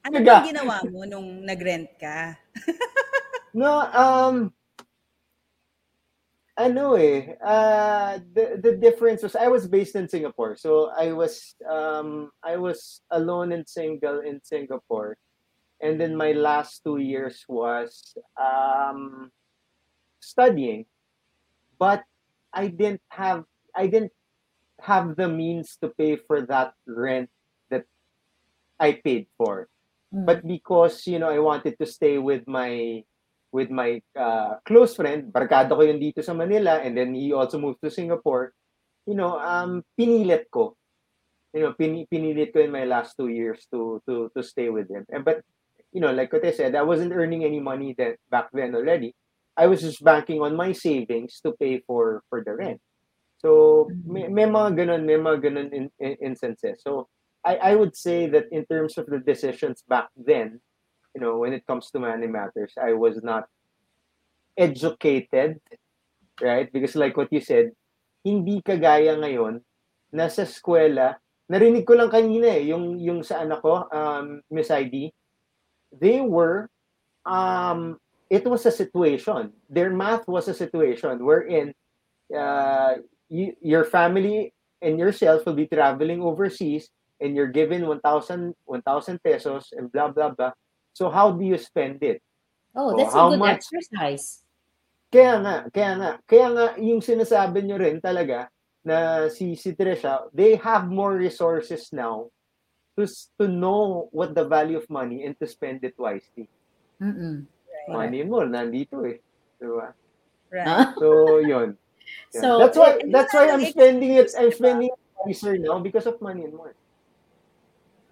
Ano 0.01 0.23
bang 0.23 0.55
ginawa 0.55 0.81
mo 0.89 1.05
nung 1.05 1.45
nag-rent 1.45 1.93
ka? 2.01 2.33
No, 3.53 3.85
um, 3.91 4.49
ano 6.61 6.95
eh, 6.95 7.41
uh, 7.41 8.21
the, 8.37 8.61
the 8.61 8.77
difference 8.77 9.23
was 9.23 9.35
I 9.35 9.49
was 9.49 9.67
based 9.67 9.97
in 9.97 10.09
Singapore. 10.09 10.57
So 10.57 10.93
I 10.93 11.13
was, 11.13 11.57
um, 11.65 12.31
I 12.45 12.57
was 12.57 13.01
alone 13.11 13.53
and 13.53 13.69
single 13.69 14.21
in 14.21 14.41
Singapore. 14.45 15.17
And 15.81 15.99
then 15.99 16.15
my 16.15 16.33
last 16.33 16.85
two 16.85 16.99
years 16.99 17.45
was, 17.49 18.15
um, 18.37 19.33
studying, 20.21 20.85
but 21.79 22.05
I 22.53 22.69
didn't 22.69 23.01
have, 23.09 23.45
I 23.75 23.87
didn't 23.87 24.13
have 24.81 25.17
the 25.17 25.29
means 25.29 25.79
to 25.81 25.89
pay 25.89 26.17
for 26.17 26.43
that 26.53 26.75
rent 26.87 27.31
that 27.71 27.85
I 28.79 29.01
paid 29.01 29.27
for. 29.39 29.69
Mm. 30.11 30.27
but 30.27 30.47
because 30.47 31.07
you 31.07 31.19
know 31.19 31.31
I 31.31 31.39
wanted 31.39 31.79
to 31.79 31.87
stay 31.87 32.19
with 32.19 32.43
my 32.49 33.05
with 33.53 33.71
my 33.71 34.01
uh, 34.15 34.63
close 34.65 34.95
friend, 34.95 35.33
barkada 35.33 35.75
ko 35.75 35.83
yun 35.83 35.99
dito 35.99 36.23
sa 36.23 36.35
Manila, 36.35 36.79
and 36.83 36.97
then 36.97 37.15
he 37.15 37.33
also 37.33 37.59
moved 37.59 37.83
to 37.83 37.91
Singapore. 37.91 38.55
You 39.07 39.15
know, 39.15 39.39
um, 39.39 39.83
pinilit 39.99 40.51
ko. 40.51 40.77
You 41.53 41.67
know, 41.67 41.73
pin, 41.75 42.07
pinilit 42.07 42.55
ko 42.55 42.63
in 42.63 42.71
my 42.71 42.87
last 42.87 43.19
two 43.19 43.29
years 43.29 43.67
to 43.75 43.99
to 44.07 44.31
to 44.35 44.41
stay 44.43 44.71
with 44.71 44.87
him. 44.87 45.03
And 45.11 45.25
but 45.27 45.43
you 45.91 46.01
know, 46.01 46.15
like 46.15 46.33
what 46.33 46.47
I 46.47 46.55
said, 46.55 46.79
I 46.79 46.87
wasn't 46.87 47.13
earning 47.13 47.43
any 47.43 47.59
money 47.59 47.95
that 47.99 48.23
back 48.31 48.55
then 48.55 48.75
already. 48.75 49.15
I 49.59 49.67
was 49.67 49.83
just 49.83 50.03
banking 50.03 50.41
on 50.41 50.55
my 50.55 50.71
savings 50.73 51.43
to 51.43 51.53
pay 51.59 51.83
for 51.83 52.23
for 52.31 52.43
the 52.43 52.55
rent. 52.55 52.79
So 53.41 53.89
may, 54.05 54.29
may 54.29 54.45
mga 54.45 54.77
ganun, 54.77 55.09
may 55.09 55.17
mga 55.17 55.39
ganun 55.41 55.69
in, 55.73 55.85
in, 55.99 56.13
instances. 56.21 56.85
So 56.85 57.09
I, 57.45 57.57
I 57.57 57.75
would 57.75 57.97
say 57.97 58.29
that 58.29 58.53
in 58.53 58.67
terms 58.67 58.99
of 58.99 59.07
the 59.07 59.19
decisions 59.19 59.83
back 59.89 60.09
then, 60.15 60.61
you 61.15 61.21
know, 61.21 61.39
when 61.39 61.53
it 61.53 61.67
comes 61.67 61.91
to 61.91 61.99
money 61.99 62.27
matters, 62.27 62.73
I 62.81 62.93
was 62.93 63.23
not 63.23 63.49
educated, 64.57 65.61
right? 66.41 66.71
Because 66.73 66.97
like 66.97 67.17
what 67.17 67.33
you 67.33 67.41
said, 67.41 67.73
hindi 68.25 68.63
kagaya 68.63 69.17
ngayon, 69.17 69.61
nasa 70.13 70.45
eskwela, 70.45 71.17
narinig 71.51 71.87
ko 71.87 71.97
lang 71.97 72.11
kanina 72.11 72.53
eh, 72.53 72.71
yung, 72.71 72.99
yung 73.01 73.23
sa 73.23 73.43
anak 73.43 73.63
ko, 73.63 73.89
um, 73.91 74.43
Miss 74.51 74.71
ID, 74.71 75.11
they 75.91 76.21
were, 76.21 76.69
um, 77.27 77.99
it 78.29 78.47
was 78.47 78.67
a 78.67 78.71
situation. 78.71 79.53
Their 79.69 79.91
math 79.91 80.29
was 80.29 80.47
a 80.47 80.55
situation 80.55 81.25
wherein 81.25 81.75
uh, 82.31 83.03
you, 83.29 83.57
your 83.61 83.85
family 83.85 84.55
and 84.83 84.99
yourself 84.99 85.45
will 85.45 85.59
be 85.59 85.67
traveling 85.67 86.23
overseas 86.23 86.89
and 87.21 87.37
you're 87.37 87.53
given 87.53 87.87
1,000 87.87 88.55
1,000 88.65 89.23
pesos 89.23 89.75
and 89.77 89.93
blah, 89.93 90.09
blah, 90.09 90.31
blah. 90.31 90.53
So 90.93 91.11
how 91.11 91.33
do 91.33 91.45
you 91.45 91.59
spend 91.59 92.03
it? 92.03 92.23
Oh, 92.75 92.93
Oh, 92.93 92.97
that's 92.97 93.15
a 93.15 93.29
good 93.31 93.39
much? 93.39 93.63
exercise. 93.67 94.43
Kaya 95.11 95.43
nga, 95.43 95.55
kaya 95.75 95.93
nga, 95.99 96.11
kaya 96.23 96.47
nga 96.55 96.67
yung 96.79 97.03
sinasabi 97.03 97.67
nyo 97.67 97.77
rin 97.83 97.99
talaga 97.99 98.47
na 98.87 99.27
si, 99.27 99.59
si 99.59 99.75
Trisha, 99.75 100.31
they 100.31 100.55
have 100.55 100.87
more 100.87 101.19
resources 101.19 101.91
now 101.91 102.31
to, 102.95 103.07
to 103.39 103.51
know 103.51 104.07
what 104.15 104.35
the 104.35 104.47
value 104.47 104.79
of 104.79 104.87
money 104.89 105.27
and 105.27 105.35
to 105.43 105.47
spend 105.51 105.83
it 105.83 105.99
wisely. 105.99 106.47
Mm-mm. 107.03 107.47
Money 107.91 108.23
mo, 108.23 108.47
nandito 108.47 109.03
eh. 109.03 109.19
Diba? 109.59 109.91
Right. 110.53 110.67
Ah, 110.69 110.95
So, 110.99 111.39
yun. 111.43 111.75
Yeah. 111.75 111.77
So, 112.31 112.59
that's 112.59 112.79
why 112.79 112.91
eh, 112.99 113.11
that's 113.11 113.35
why 113.35 113.51
I'm 113.51 113.63
spending 113.67 114.19
it 114.19 114.31
I'm 114.39 114.51
spending 114.51 114.91
it 114.91 114.99
wiser 115.19 115.55
now 115.59 115.79
because 115.79 116.07
of 116.07 116.19
money 116.23 116.43
and 116.47 116.55
more. 116.55 116.75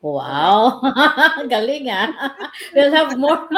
Wow. 0.01 0.79
Galing 1.51 1.91
ah. 1.91 2.11
we'll 2.75 2.95
have 2.95 3.19
more. 3.19 3.49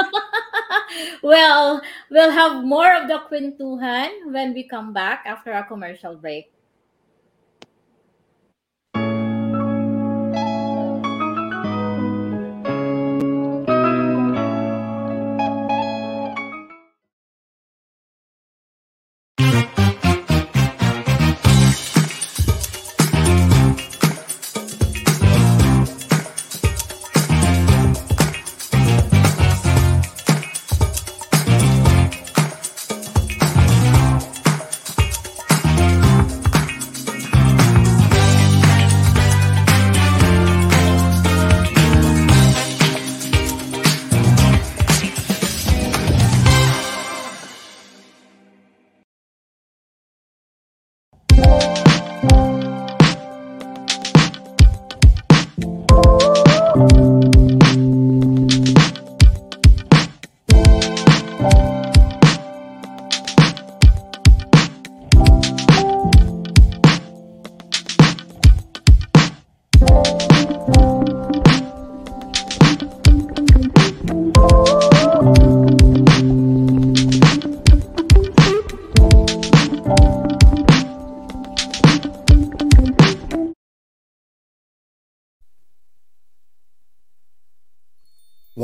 well, 1.22 1.82
we'll 2.10 2.30
have 2.30 2.64
more 2.64 2.94
of 2.96 3.08
the 3.08 3.20
kwentuhan 3.28 4.32
when 4.32 4.54
we 4.54 4.64
come 4.64 4.92
back 4.92 5.24
after 5.26 5.52
our 5.52 5.64
commercial 5.64 6.16
break. 6.16 6.48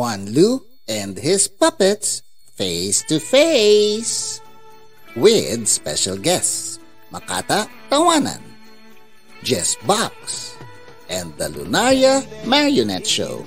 Juan 0.07 0.23
Lu 0.31 0.63
and 0.87 1.19
his 1.19 1.51
puppets 1.51 2.23
face 2.55 3.03
to 3.11 3.19
face 3.19 4.39
with 5.19 5.67
special 5.67 6.15
guests 6.15 6.79
Makata 7.11 7.67
Tawanan, 7.91 8.39
Jess 9.43 9.75
Box, 9.83 10.55
and 11.11 11.35
the 11.43 11.51
Lunaria 11.51 12.23
Marionette 12.47 13.03
Show. 13.03 13.43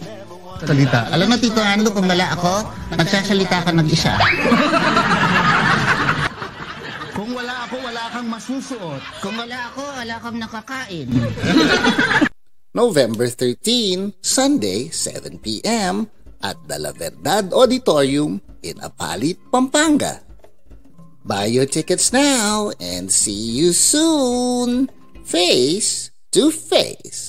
Salita. 0.60 1.08
Alam 1.16 1.32
mo, 1.32 1.36
Tito 1.40 1.64
Ando, 1.64 1.96
kung 1.96 2.12
wala 2.12 2.36
ako, 2.36 2.68
nagsasalita 2.92 3.64
ka 3.64 3.72
nag-isa. 3.72 4.20
kung 7.16 7.32
wala 7.40 7.72
ako, 7.72 7.76
wala 7.88 8.04
kang 8.12 8.28
masusuot. 8.28 9.02
Kung 9.24 9.40
wala 9.40 9.72
ako, 9.72 9.84
wala 9.96 10.16
kang 10.20 10.36
nakakain. 10.36 11.08
November 12.76 13.26
13, 13.26 14.14
Sunday, 14.22 14.94
7 14.94 15.42
p.m. 15.42 16.06
at 16.42 16.58
the 16.68 16.80
La 16.80 16.92
Verdad 16.92 17.54
Auditorium 17.54 18.42
in 18.64 18.78
Apalit, 18.82 19.38
Pampanga. 19.52 20.24
Buy 21.26 21.46
your 21.46 21.66
tickets 21.66 22.12
now 22.12 22.72
and 22.80 23.12
see 23.12 23.60
you 23.60 23.72
soon. 23.72 24.90
Face 25.24 26.10
to 26.32 26.50
face. 26.50 27.29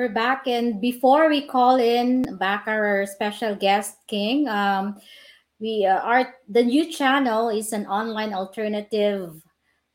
We're 0.00 0.08
back, 0.08 0.48
and 0.48 0.80
before 0.80 1.28
we 1.28 1.44
call 1.44 1.76
in 1.76 2.24
back 2.40 2.64
our 2.66 3.04
special 3.04 3.54
guest, 3.54 4.00
King, 4.08 4.48
um, 4.48 4.96
we 5.60 5.84
uh, 5.84 6.00
are 6.00 6.36
the 6.48 6.64
new 6.64 6.90
channel 6.90 7.50
is 7.50 7.74
an 7.74 7.84
online 7.84 8.32
alternative 8.32 9.36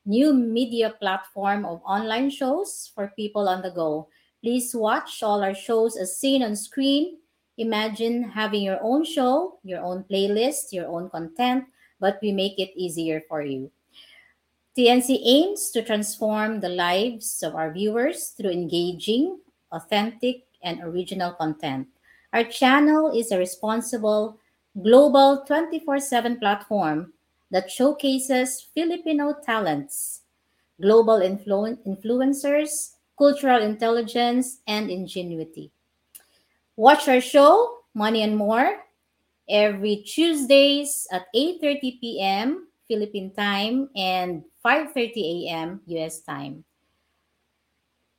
new 0.06 0.32
media 0.32 0.94
platform 1.02 1.66
of 1.66 1.82
online 1.82 2.30
shows 2.30 2.92
for 2.94 3.18
people 3.18 3.50
on 3.50 3.64
the 3.64 3.72
go. 3.72 4.08
Please 4.44 4.76
watch 4.76 5.24
all 5.24 5.42
our 5.42 5.56
shows 5.58 5.98
as 5.98 6.16
seen 6.22 6.44
on 6.44 6.56
screen. 6.56 7.18
Imagine 7.58 8.30
having 8.30 8.62
your 8.62 8.78
own 8.84 9.04
show, 9.04 9.58
your 9.64 9.82
own 9.82 10.06
playlist, 10.06 10.70
your 10.70 10.86
own 10.86 11.10
content, 11.10 11.66
but 12.00 12.20
we 12.22 12.32
make 12.32 12.60
it 12.60 12.78
easier 12.78 13.24
for 13.28 13.42
you. 13.42 13.72
TNC 14.78 15.18
aims 15.26 15.72
to 15.72 15.82
transform 15.82 16.60
the 16.60 16.70
lives 16.70 17.42
of 17.42 17.56
our 17.56 17.74
viewers 17.74 18.38
through 18.38 18.52
engaging, 18.52 19.40
authentic, 19.76 20.46
and 20.64 20.82
original 20.82 21.32
content. 21.34 21.88
Our 22.34 22.44
channel 22.44 23.12
is 23.16 23.32
a 23.32 23.38
responsible, 23.38 24.40
global 24.82 25.46
24 25.46 26.00
7 26.00 26.40
platform 26.40 27.14
that 27.52 27.72
showcases 27.72 28.68
Filipino 28.74 29.36
talents, 29.46 30.24
global 30.82 31.20
influ- 31.20 31.78
influencers, 31.88 32.96
cultural 33.18 33.62
intelligence, 33.62 34.60
and 34.68 34.90
ingenuity. 34.90 35.72
Watch 36.76 37.08
our 37.08 37.22
show, 37.22 37.86
Money 37.94 38.24
and 38.24 38.36
More, 38.36 38.84
every 39.48 40.04
Tuesdays 40.04 41.08
at 41.12 41.28
8:30 41.34 42.02
p.m. 42.02 42.68
Philippine 42.88 43.32
time 43.32 43.90
and 43.96 44.44
5:30 44.60 45.48
a.m. 45.48 45.80
US 45.88 46.20
time. 46.20 46.66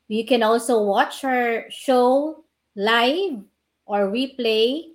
You 0.09 0.25
can 0.25 0.43
also 0.43 0.83
watch 0.83 1.25
our 1.25 1.65
show 1.71 2.45
live 2.77 3.43
or 3.87 4.11
replay 4.11 4.93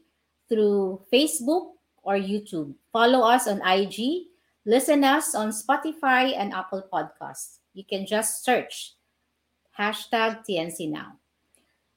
through 0.47 1.01
Facebook 1.11 1.71
or 2.03 2.15
YouTube. 2.15 2.73
Follow 2.91 3.27
us 3.27 3.47
on 3.47 3.61
IG, 3.65 4.27
listen 4.65 5.03
us 5.03 5.35
on 5.35 5.51
Spotify 5.51 6.37
and 6.37 6.53
Apple 6.53 6.83
Podcasts. 6.91 7.59
You 7.73 7.83
can 7.83 8.05
just 8.05 8.43
search 8.43 8.95
hashtag 9.77 10.43
TNC 10.47 10.89
Now. 10.89 11.17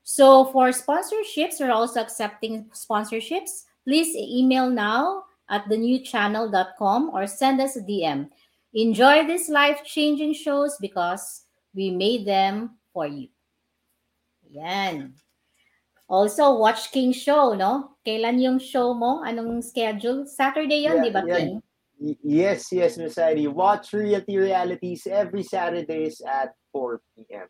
So 0.02 0.46
for 0.52 0.68
sponsorships, 0.68 1.60
we're 1.60 1.72
also 1.72 2.00
accepting 2.00 2.66
sponsorships. 2.74 3.64
Please 3.84 4.14
email 4.14 4.68
now 4.68 5.24
at 5.48 5.64
thenewchannel.com 5.66 7.10
or 7.10 7.26
send 7.26 7.60
us 7.60 7.76
a 7.76 7.80
DM. 7.80 8.28
Enjoy 8.74 9.26
these 9.26 9.48
life-changing 9.48 10.34
shows 10.34 10.76
because 10.80 11.42
we 11.74 11.90
made 11.90 12.26
them 12.26 12.76
for 12.94 13.10
you. 13.10 13.26
Yan. 14.54 15.18
Also, 16.06 16.54
Watch 16.54 16.94
King 16.94 17.10
Show, 17.10 17.58
no? 17.58 17.98
Kailan 18.06 18.38
yung 18.38 18.58
show 18.62 18.94
mo? 18.94 19.26
Anong 19.26 19.58
schedule? 19.66 20.30
Saturday 20.30 20.86
yun, 20.86 21.02
Yeah, 21.02 21.04
di 21.04 21.10
ba, 21.10 21.22
yeah. 21.26 21.38
King? 21.42 21.52
Yes, 22.22 22.70
yes, 22.70 22.94
Miss 22.98 23.18
Heidi. 23.18 23.50
Watch 23.50 23.90
Realty 23.92 24.38
Realities 24.38 25.08
every 25.10 25.42
Saturdays 25.42 26.22
at 26.22 26.54
4 26.70 27.00
p.m. 27.16 27.48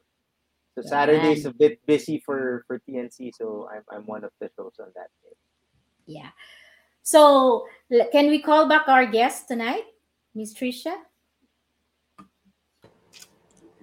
So 0.75 0.83
Yan. 0.83 0.89
Saturday's 0.89 1.45
a 1.47 1.53
bit 1.53 1.79
busy 1.87 2.23
for 2.25 2.65
for 2.67 2.83
TNC, 2.83 3.31
so 3.39 3.69
I'm 3.71 3.83
I'm 3.91 4.05
one 4.07 4.23
of 4.27 4.31
the 4.43 4.51
shows 4.59 4.75
on 4.83 4.91
that 4.95 5.11
day. 5.23 5.35
Yeah. 6.07 6.35
So, 7.03 7.67
can 8.13 8.29
we 8.29 8.41
call 8.41 8.67
back 8.67 8.89
our 8.89 9.07
guest 9.07 9.47
tonight? 9.47 9.85
Miss 10.35 10.55
Tricia? 10.55 10.95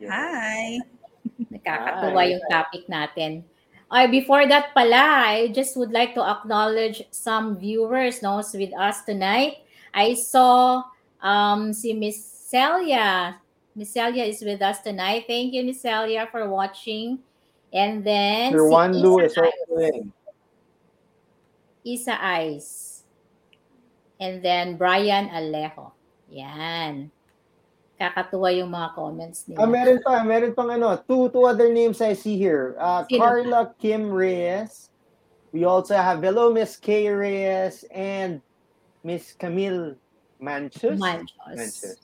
Hi. 0.10 0.80
Nakakatuwa 1.50 2.22
yung 2.30 2.44
topic 2.52 2.86
natin. 2.86 3.42
Ay, 3.92 4.08
before 4.08 4.48
that 4.48 4.72
pala, 4.72 5.28
I 5.28 5.52
just 5.52 5.76
would 5.76 5.92
like 5.92 6.16
to 6.16 6.24
acknowledge 6.24 7.04
some 7.12 7.60
viewers 7.60 8.24
no, 8.24 8.40
with 8.40 8.72
us 8.72 9.04
tonight. 9.04 9.68
I 9.92 10.16
saw 10.16 10.88
um, 11.20 11.74
si 11.74 11.92
Miss 11.92 12.16
Celia. 12.24 13.36
Miss 13.76 13.92
Celia 13.92 14.24
is 14.24 14.40
with 14.40 14.62
us 14.62 14.80
tonight. 14.80 15.26
Thank 15.28 15.52
you, 15.52 15.64
Miss 15.64 15.84
Celia, 15.84 16.28
for 16.32 16.48
watching. 16.48 17.20
And 17.72 18.04
then 18.04 18.52
Sir 18.52 18.64
si 18.64 18.72
Juan 18.72 18.92
Isa 18.92 19.00
Lewis 19.04 19.34
Ice. 19.36 20.04
Isa 21.84 22.16
Ice. 22.24 23.04
And 24.20 24.40
then 24.40 24.78
Brian 24.78 25.28
Alejo. 25.36 25.92
Yan. 26.32 27.12
Kakatuwa 28.02 28.50
yung 28.50 28.74
mga 28.74 28.98
comments 28.98 29.46
nila. 29.46 29.62
Ah, 29.62 29.70
meron 29.70 30.02
pa, 30.02 30.26
meron 30.26 30.58
pang 30.58 30.74
ano, 30.74 30.98
two 31.06 31.30
two 31.30 31.46
other 31.46 31.70
names 31.70 32.02
I 32.02 32.18
see 32.18 32.34
here. 32.34 32.74
Uh, 32.82 33.06
Sino? 33.06 33.22
Carla 33.22 33.62
Kim 33.78 34.10
Reyes. 34.10 34.90
We 35.54 35.70
also 35.70 35.94
have 35.94 36.26
hello 36.26 36.50
Miss 36.50 36.82
Kay 36.82 37.06
Reyes 37.14 37.86
and 37.94 38.42
Miss 39.06 39.38
Camille 39.38 39.94
Manchus. 40.42 40.98
Manchos. 40.98 41.54
Manchus. 41.54 42.00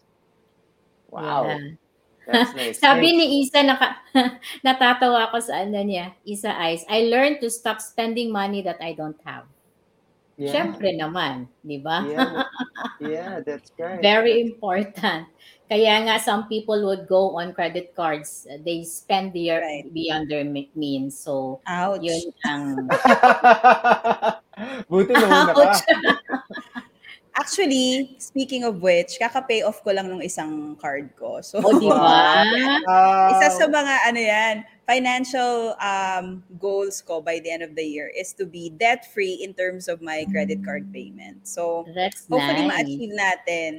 Wow, 1.10 1.48
Yeah. 1.48 1.80
that's 2.28 2.54
nice. 2.54 2.78
Sabi 2.84 3.16
ni 3.16 3.26
Isa, 3.41 3.64
naka, 3.64 3.95
natatawa 4.68 5.32
ako 5.32 5.39
sa 5.39 5.64
ano 5.64 5.80
niya, 5.82 6.12
Isa 6.28 6.52
Eyes, 6.52 6.84
I 6.91 7.08
learned 7.08 7.39
to 7.41 7.50
stop 7.50 7.80
spending 7.80 8.30
money 8.30 8.62
that 8.62 8.78
I 8.84 8.91
don't 8.93 9.18
have. 9.24 9.48
yeah. 10.38 10.54
Siyempre 10.54 10.93
naman, 10.93 11.48
di 11.66 11.80
ba? 11.82 12.04
yeah, 12.06 12.43
yeah, 13.02 13.34
that's 13.41 13.72
right. 13.80 14.04
Very 14.04 14.43
important. 14.43 15.26
Kaya 15.68 15.99
nga 16.07 16.15
some 16.15 16.47
people 16.47 16.80
would 16.88 17.03
go 17.07 17.36
on 17.36 17.51
credit 17.51 17.91
cards. 17.91 18.47
They 18.63 18.88
spend 18.88 19.36
their 19.36 19.59
Right. 19.59 19.84
beyond 19.91 20.32
their 20.32 20.47
me- 20.47 20.72
means. 20.72 21.20
So, 21.20 21.59
Ouch. 21.68 22.07
yun 22.07 22.24
ang 22.47 22.88
Buti 24.89 25.13
na 25.13 25.53
ka. 25.53 25.70
Actually, 27.38 28.18
speaking 28.18 28.66
of 28.66 28.82
which, 28.82 29.22
kaka-pay 29.22 29.62
off 29.62 29.86
ko 29.86 29.94
lang 29.94 30.10
nung 30.10 30.26
isang 30.26 30.74
card 30.82 31.14
ko. 31.14 31.38
So, 31.46 31.62
O, 31.62 31.78
di 31.78 31.86
ba? 31.86 32.42
Wow. 32.88 33.36
isa 33.36 33.48
sa 33.62 33.66
mga 33.68 33.94
ano 34.10 34.20
yan, 34.20 34.56
financial 34.88 35.76
um, 35.78 36.42
goals 36.58 37.04
ko 37.04 37.20
by 37.22 37.38
the 37.44 37.52
end 37.52 37.62
of 37.62 37.76
the 37.76 37.84
year 37.84 38.10
is 38.16 38.32
to 38.34 38.48
be 38.48 38.72
debt-free 38.80 39.44
in 39.44 39.54
terms 39.54 39.86
of 39.92 40.02
my 40.02 40.26
credit 40.32 40.64
card 40.66 40.90
payment. 40.90 41.46
So, 41.46 41.86
That's 41.94 42.26
hopefully 42.26 42.66
nice. 42.66 42.88
ma-achieve 42.88 43.14
natin. 43.14 43.74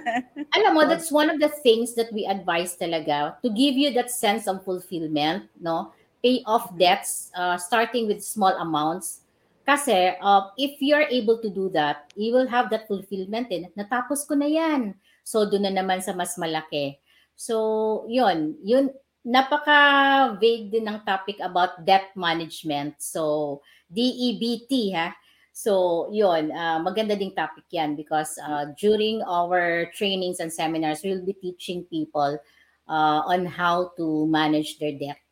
Alam 0.58 0.70
mo, 0.74 0.82
that's 0.84 1.08
one 1.14 1.30
of 1.30 1.38
the 1.40 1.48
things 1.62 1.94
that 1.94 2.12
we 2.12 2.26
advise 2.26 2.76
talaga 2.76 3.38
to 3.40 3.48
give 3.48 3.78
you 3.78 3.94
that 3.94 4.10
sense 4.10 4.44
of 4.50 4.60
fulfillment, 4.66 5.48
no? 5.56 5.94
Pay 6.20 6.42
off 6.44 6.68
debts 6.76 7.30
uh, 7.32 7.56
starting 7.56 8.04
with 8.10 8.20
small 8.20 8.52
amounts. 8.60 9.24
Kasi 9.64 10.16
uh, 10.18 10.50
if 10.56 10.80
you're 10.80 11.06
able 11.08 11.38
to 11.38 11.50
do 11.50 11.70
that, 11.70 12.10
you 12.16 12.32
will 12.32 12.48
have 12.48 12.70
that 12.70 12.88
fulfillment 12.88 13.48
eh. 13.52 13.68
Natapos 13.76 14.26
ko 14.26 14.34
na 14.34 14.48
yan. 14.48 14.96
So, 15.22 15.46
doon 15.46 15.68
na 15.68 15.72
naman 15.82 16.02
sa 16.02 16.16
mas 16.16 16.34
malaki. 16.40 16.98
So, 17.36 18.04
yun. 18.08 18.56
Yun, 18.64 18.90
napaka-vague 19.24 20.72
din 20.72 20.88
ng 20.88 21.04
topic 21.04 21.38
about 21.44 21.84
debt 21.84 22.10
management. 22.16 22.98
So, 22.98 23.60
DEBT, 23.92 24.96
ha? 24.96 25.12
So, 25.52 26.08
yun, 26.08 26.50
uh, 26.56 26.80
maganda 26.80 27.18
ding 27.18 27.36
topic 27.36 27.68
yan 27.68 27.92
because 27.92 28.38
uh, 28.40 28.72
during 28.80 29.20
our 29.28 29.92
trainings 29.92 30.40
and 30.40 30.48
seminars, 30.48 31.04
we'll 31.04 31.26
be 31.26 31.36
teaching 31.36 31.84
people 31.84 32.38
uh, 32.88 33.20
on 33.28 33.44
how 33.44 33.92
to 34.00 34.26
manage 34.26 34.78
their 34.80 34.96
debts. 34.96 35.29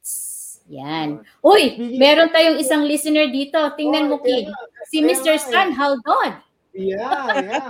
Yan. 0.68 1.24
Uy, 1.40 1.62
meron 1.96 2.28
tayong 2.28 2.60
isang 2.60 2.84
listener 2.84 3.28
dito. 3.28 3.56
Tingnan 3.74 4.08
Oh, 4.08 4.10
mo, 4.10 4.16
kaya- 4.20 4.52
Si 4.88 5.00
Mr. 5.00 5.36
Stan 5.36 5.72
Haldon. 5.72 6.40
Yeah, 6.72 7.28
yeah. 7.42 7.68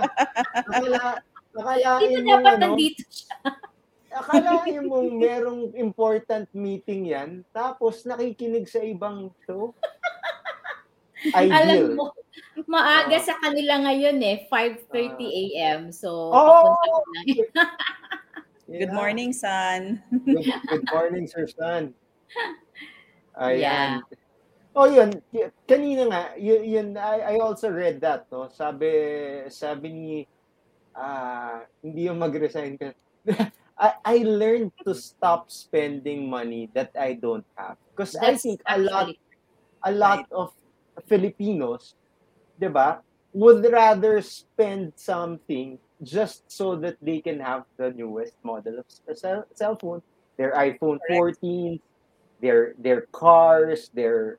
Akala, 0.53 1.23
akalain 1.51 1.99
Dito 2.05 2.21
mo, 2.21 2.29
dapat 2.29 2.53
ano, 2.55 2.61
nandito 2.61 3.01
siya. 3.03 3.33
akalain 4.09 4.83
mo 4.83 5.01
merong 5.03 5.73
important 5.73 6.45
meeting 6.51 7.07
yan, 7.07 7.29
tapos 7.49 8.03
nakikinig 8.03 8.67
sa 8.67 8.79
ibang 8.79 9.31
show. 9.43 9.71
Alam 11.35 11.51
Ideal. 11.51 11.99
mo, 11.99 12.15
maaga 12.63 13.17
Ah. 13.17 13.25
sa 13.25 13.35
kanila 13.37 13.75
ngayon 13.81 14.15
eh, 14.21 14.47
5.30 14.47 15.19
a.m. 15.27 15.79
So, 15.91 16.31
Oh! 16.31 16.75
Good 18.69 18.93
morning, 18.93 19.33
son. 19.33 19.99
Good, 20.13 20.47
good 20.69 20.85
morning, 20.87 21.25
Sir 21.25 21.49
Stan. 23.39 23.59
Yeah. 23.59 23.99
Oh, 24.75 24.85
yun. 24.85 25.23
Kanina 25.65 26.07
nga, 26.11 26.23
yun, 26.37 26.61
yun 26.63 26.87
I, 26.97 27.35
I 27.35 27.39
also 27.39 27.71
read 27.71 27.99
that, 28.01 28.27
no? 28.31 28.47
Sabi, 28.51 29.47
sabi 29.49 29.87
ni, 29.91 30.15
ah, 30.93 31.65
hindi 31.81 32.11
yung 32.11 32.19
mag-resign 32.19 32.77
ka. 32.77 32.93
I, 33.79 33.89
I 34.03 34.15
learned 34.27 34.75
to 34.83 34.91
stop 34.93 35.49
spending 35.49 36.29
money 36.29 36.69
that 36.75 36.91
I 36.99 37.15
don't 37.15 37.47
have. 37.55 37.79
Because 37.95 38.15
I 38.19 38.35
think 38.35 38.59
a 38.67 38.77
lot, 38.77 39.15
a 39.83 39.91
lot 39.91 40.27
of 40.35 40.51
Filipinos, 41.07 41.95
'di 42.59 42.67
ba, 42.67 42.99
would 43.31 43.63
rather 43.71 44.19
spend 44.19 44.91
something 44.99 45.79
just 46.03 46.43
so 46.51 46.75
that 46.75 46.99
they 46.99 47.23
can 47.23 47.39
have 47.39 47.63
the 47.79 47.91
newest 47.95 48.35
model 48.43 48.83
of 48.83 48.85
cell, 49.15 49.47
cell 49.55 49.75
phone, 49.79 50.03
their 50.35 50.51
iPhone 50.55 50.99
Correct. 51.07 51.39
14, 51.39 51.79
their 52.41 52.73
their 52.77 53.07
cars, 53.11 53.89
their 53.93 54.37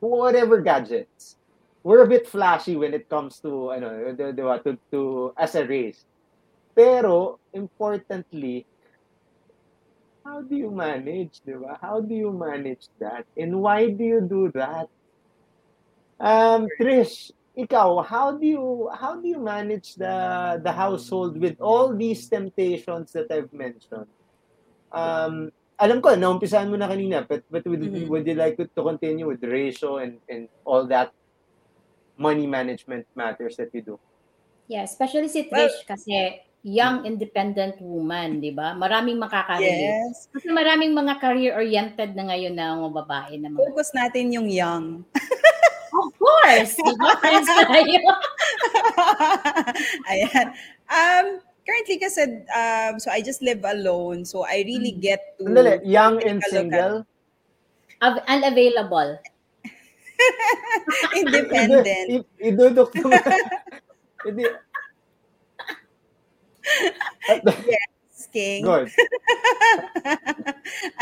whatever 0.00 0.60
gadgets. 0.60 1.36
We're 1.82 2.02
a 2.02 2.08
bit 2.08 2.26
flashy 2.26 2.76
when 2.76 2.94
it 2.94 3.08
comes 3.08 3.40
to 3.40 3.72
ano, 3.72 4.12
di, 4.16 4.32
di 4.32 4.42
ba, 4.42 4.58
to, 4.64 4.78
to 4.90 5.34
as 5.36 5.54
a 5.54 5.66
race. 5.66 6.04
Pero 6.74 7.38
importantly, 7.52 8.64
how 10.24 10.40
do 10.40 10.56
you 10.56 10.70
manage, 10.70 11.44
di 11.44 11.52
ba? 11.52 11.76
How 11.80 12.00
do 12.00 12.14
you 12.14 12.32
manage 12.32 12.88
that? 12.98 13.28
And 13.36 13.60
why 13.60 13.90
do 13.90 14.02
you 14.02 14.20
do 14.24 14.50
that? 14.56 14.88
Um, 16.18 16.68
Trish, 16.80 17.32
ikaw, 17.52 18.00
how 18.06 18.32
do 18.32 18.46
you 18.46 18.88
how 18.96 19.20
do 19.20 19.28
you 19.28 19.38
manage 19.38 19.94
the 19.94 20.58
the 20.64 20.72
household 20.72 21.36
with 21.36 21.60
all 21.60 21.92
these 21.92 22.26
temptations 22.28 23.12
that 23.12 23.28
I've 23.30 23.52
mentioned? 23.52 24.08
Um, 24.90 25.52
alam 25.84 26.00
ko, 26.00 26.16
naumpisahan 26.16 26.66
mo 26.66 26.80
na 26.80 26.88
kanina, 26.88 27.20
but, 27.22 27.44
but 27.52 27.60
would, 27.68 27.84
Mhm. 27.84 28.08
would 28.08 28.24
you 28.24 28.32
like 28.34 28.56
to, 28.56 28.64
to 28.64 28.80
continue 28.80 29.28
with 29.28 29.44
the 29.44 29.50
ratio 29.50 30.00
and, 30.00 30.16
and 30.32 30.48
all 30.64 30.88
that 30.88 31.12
money 32.16 32.48
management 32.48 33.04
matters 33.12 33.60
that 33.60 33.68
you 33.76 33.84
do? 33.84 33.96
Yeah, 34.64 34.88
especially 34.88 35.28
si 35.28 35.44
Well- 35.52 35.68
Trish 35.68 35.84
kasi 35.84 36.40
young 36.64 37.04
independent 37.04 37.76
woman, 37.84 38.40
'di 38.40 38.56
ba? 38.56 38.72
Maraming 38.72 39.20
makaka-relate. 39.20 40.00
Yes. 40.08 40.32
Kasi 40.32 40.48
maraming 40.48 40.96
mga 40.96 41.20
career-oriented 41.20 42.16
na 42.16 42.32
ngayon 42.32 42.56
na 42.56 42.72
mga 42.72 42.92
babae 43.04 43.36
na 43.36 43.52
mga 43.52 43.60
Focus 43.68 43.92
natin 43.92 44.32
yung 44.32 44.48
young. 44.48 45.04
Of 45.94 46.10
course, 46.16 46.74
di 46.74 46.92
ba? 46.96 47.20
Friends 47.20 47.46
tayo. 47.46 48.00
Ayan. 50.10 50.46
Um, 50.88 51.26
currently 51.66 51.98
kasi, 51.98 52.22
um, 52.52 53.00
so 53.00 53.10
I 53.10 53.20
just 53.20 53.42
live 53.42 53.64
alone. 53.64 54.24
So 54.24 54.44
I 54.44 54.62
really 54.64 54.92
get 54.92 55.36
to... 55.40 55.44
Sandali, 55.44 55.80
young 55.84 56.22
and 56.22 56.40
take 56.40 56.52
a 56.52 56.62
look 56.62 56.72
at- 56.72 56.92
single? 57.02 57.06
Av- 58.04 58.24
unavailable. 58.28 59.18
Independent. 61.16 62.06
I- 62.12 62.24
idudok 62.52 62.92
mo. 63.00 63.08
Hindi. 64.24 64.44
King. 68.34 68.66
Good. 68.66 68.90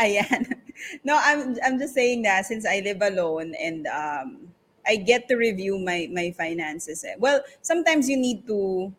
Ayan. 0.01 0.53
No, 1.01 1.17
I'm 1.17 1.57
I'm 1.65 1.81
just 1.81 1.97
saying 1.97 2.21
that 2.29 2.45
since 2.45 2.61
I 2.61 2.85
live 2.85 3.01
alone 3.01 3.57
and 3.57 3.89
um 3.89 4.53
I 4.85 5.01
get 5.01 5.25
to 5.33 5.35
review 5.35 5.81
my 5.81 6.05
my 6.13 6.29
finances. 6.37 7.01
eh. 7.01 7.17
Well, 7.17 7.41
sometimes 7.65 8.05
you 8.05 8.21
need 8.21 8.45
to 8.45 8.93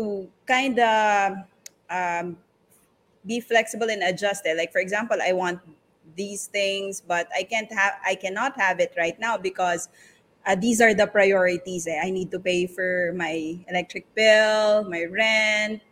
to 0.00 0.28
kind 0.46 0.78
of 0.80 1.32
um 1.90 2.36
be 3.26 3.40
flexible 3.40 3.90
and 3.90 4.02
adjust 4.02 4.46
it. 4.46 4.56
Like 4.56 4.72
for 4.72 4.80
example, 4.80 5.18
I 5.20 5.32
want 5.32 5.60
these 6.16 6.46
things, 6.46 7.00
but 7.00 7.28
I 7.36 7.42
can't 7.44 7.70
have 7.72 7.94
I 8.04 8.14
cannot 8.14 8.58
have 8.58 8.80
it 8.80 8.94
right 8.96 9.18
now 9.20 9.36
because 9.36 9.88
uh, 10.46 10.56
these 10.56 10.80
are 10.80 10.94
the 10.94 11.06
priorities. 11.06 11.86
Eh. 11.86 12.00
I 12.02 12.10
need 12.10 12.30
to 12.30 12.40
pay 12.40 12.66
for 12.66 13.12
my 13.14 13.58
electric 13.68 14.08
bill, 14.14 14.88
my 14.88 15.04
rent, 15.04 15.82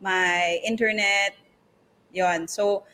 my 0.00 0.58
internet, 0.64 1.36
yon. 2.12 2.48
So 2.48 2.84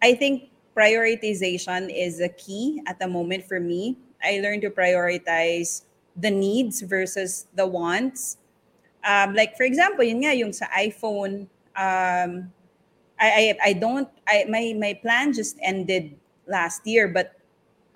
I 0.00 0.14
think 0.14 0.48
prioritization 0.74 1.92
is 1.94 2.20
a 2.20 2.28
key 2.30 2.80
at 2.86 2.98
the 2.98 3.08
moment 3.08 3.44
for 3.44 3.60
me. 3.60 3.98
I 4.24 4.40
learned 4.40 4.62
to 4.62 4.70
prioritize 4.70 5.84
the 6.16 6.30
needs 6.30 6.80
versus 6.80 7.46
the 7.54 7.66
wants. 7.66 8.38
Um, 9.04 9.34
like 9.34 9.56
for 9.56 9.64
example, 9.64 10.04
yun 10.04 10.20
nga 10.24 10.34
yung 10.36 10.52
sa 10.52 10.66
iPhone, 10.76 11.48
um, 11.76 12.52
I, 13.20 13.28
I 13.28 13.44
I 13.70 13.72
don't 13.74 14.08
I 14.26 14.44
my 14.48 14.74
my 14.76 14.94
plan 14.94 15.32
just 15.32 15.58
ended 15.62 16.16
last 16.46 16.86
year, 16.86 17.08
but 17.08 17.36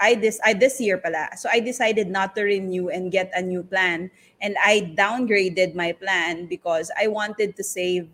I 0.01 0.15
this 0.17 0.41
I 0.45 0.55
this 0.55 0.81
year 0.81 0.99
pala. 0.99 1.31
So 1.37 1.49
I 1.51 1.61
decided 1.61 2.09
not 2.11 2.35
to 2.37 2.43
renew 2.45 2.89
and 2.91 3.13
get 3.13 3.31
a 3.35 3.43
new 3.43 3.63
plan, 3.63 4.11
and 4.41 4.57
I 4.61 4.95
downgraded 4.97 5.75
my 5.75 5.93
plan 5.93 6.47
because 6.47 6.91
I 6.99 7.09
wanted 7.09 7.57
to 7.57 7.65
save 7.65 8.09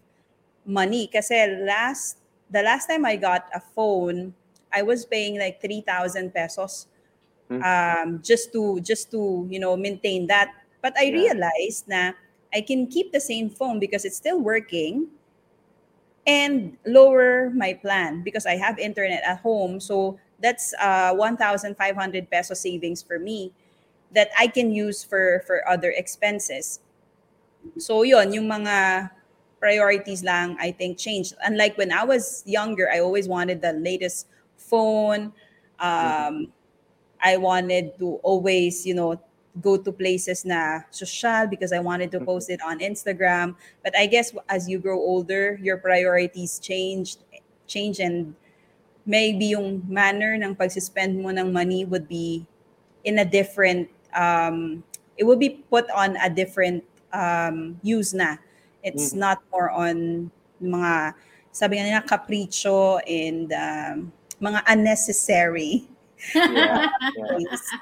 money. 0.66 1.06
Kasi 1.08 1.46
last 1.66 2.18
the 2.50 2.62
last 2.62 2.86
time 2.86 3.04
I 3.04 3.16
got 3.16 3.48
a 3.54 3.60
phone, 3.60 4.34
I 4.72 4.82
was 4.82 5.06
paying 5.06 5.38
like 5.38 5.60
three 5.60 5.80
thousand 5.82 6.34
pesos, 6.34 6.86
Hmm. 7.48 7.62
um, 7.62 8.20
just 8.22 8.52
to 8.52 8.80
just 8.80 9.10
to 9.12 9.46
you 9.50 9.58
know 9.60 9.76
maintain 9.76 10.26
that. 10.28 10.52
But 10.82 10.96
I 10.98 11.10
Yeah. 11.10 11.12
realized 11.12 11.88
na 11.88 12.12
I 12.54 12.60
can 12.60 12.86
keep 12.86 13.12
the 13.12 13.20
same 13.20 13.50
phone 13.50 13.78
because 13.78 14.04
it's 14.04 14.16
still 14.16 14.40
working 14.40 15.08
and 16.26 16.76
lower 16.86 17.50
my 17.50 17.74
plan 17.74 18.22
because 18.22 18.46
I 18.46 18.56
have 18.56 18.78
internet 18.78 19.22
at 19.24 19.40
home. 19.40 19.80
So 19.80 20.18
that's 20.40 20.74
uh 20.80 21.14
1,500 21.14 22.30
peso 22.30 22.54
savings 22.54 23.02
for 23.02 23.18
me 23.18 23.52
that 24.12 24.30
I 24.38 24.46
can 24.46 24.72
use 24.72 25.04
for 25.04 25.42
for 25.46 25.66
other 25.68 25.90
expenses. 25.90 26.80
So 27.78 28.02
yon 28.02 28.32
yung 28.32 28.48
mga 28.48 29.10
priorities 29.60 30.24
lang 30.24 30.56
I 30.58 30.72
think 30.72 30.98
changed. 30.98 31.34
Unlike 31.44 31.76
when 31.78 31.92
I 31.92 32.04
was 32.04 32.42
younger, 32.46 32.88
I 32.90 33.00
always 33.00 33.28
wanted 33.28 33.60
the 33.60 33.72
latest 33.74 34.26
phone. 34.56 35.32
Um, 35.78 36.52
I 37.22 37.36
wanted 37.36 37.98
to 37.98 38.16
always, 38.24 38.86
you 38.86 38.94
know, 38.94 39.20
go 39.62 39.76
to 39.76 39.92
places 39.92 40.44
na 40.44 40.82
social 40.90 41.46
because 41.46 41.72
I 41.72 41.80
wanted 41.80 42.10
to 42.12 42.20
post 42.20 42.50
it 42.50 42.60
on 42.64 42.80
Instagram. 42.80 43.56
But 43.84 43.96
I 43.96 44.06
guess 44.06 44.32
as 44.48 44.68
you 44.68 44.78
grow 44.80 44.98
older, 44.98 45.58
your 45.62 45.78
priorities 45.78 46.58
changed, 46.58 47.20
change 47.68 48.00
and 48.00 48.34
maybe 49.06 49.56
yung 49.56 49.82
manner 49.88 50.36
ng 50.36 50.54
pagsispend 50.54 51.16
mo 51.18 51.30
ng 51.30 51.52
money 51.52 51.84
would 51.84 52.08
be 52.08 52.46
in 53.04 53.18
a 53.18 53.24
different 53.26 53.88
um 54.14 54.84
it 55.18 55.24
will 55.24 55.38
be 55.40 55.62
put 55.70 55.88
on 55.90 56.16
a 56.20 56.30
different 56.30 56.84
um 57.12 57.80
use 57.82 58.14
na. 58.14 58.36
It's 58.82 59.12
Mhm. 59.12 59.18
not 59.18 59.38
more 59.52 59.70
on 59.70 60.30
mga 60.62 61.14
sabi 61.50 61.76
nga 61.80 61.84
nila 61.90 62.02
capricho 62.06 63.02
and 63.04 63.50
um, 63.52 63.96
mga 64.40 64.62
unnecessary 64.70 65.89
Yeah. 66.34 66.88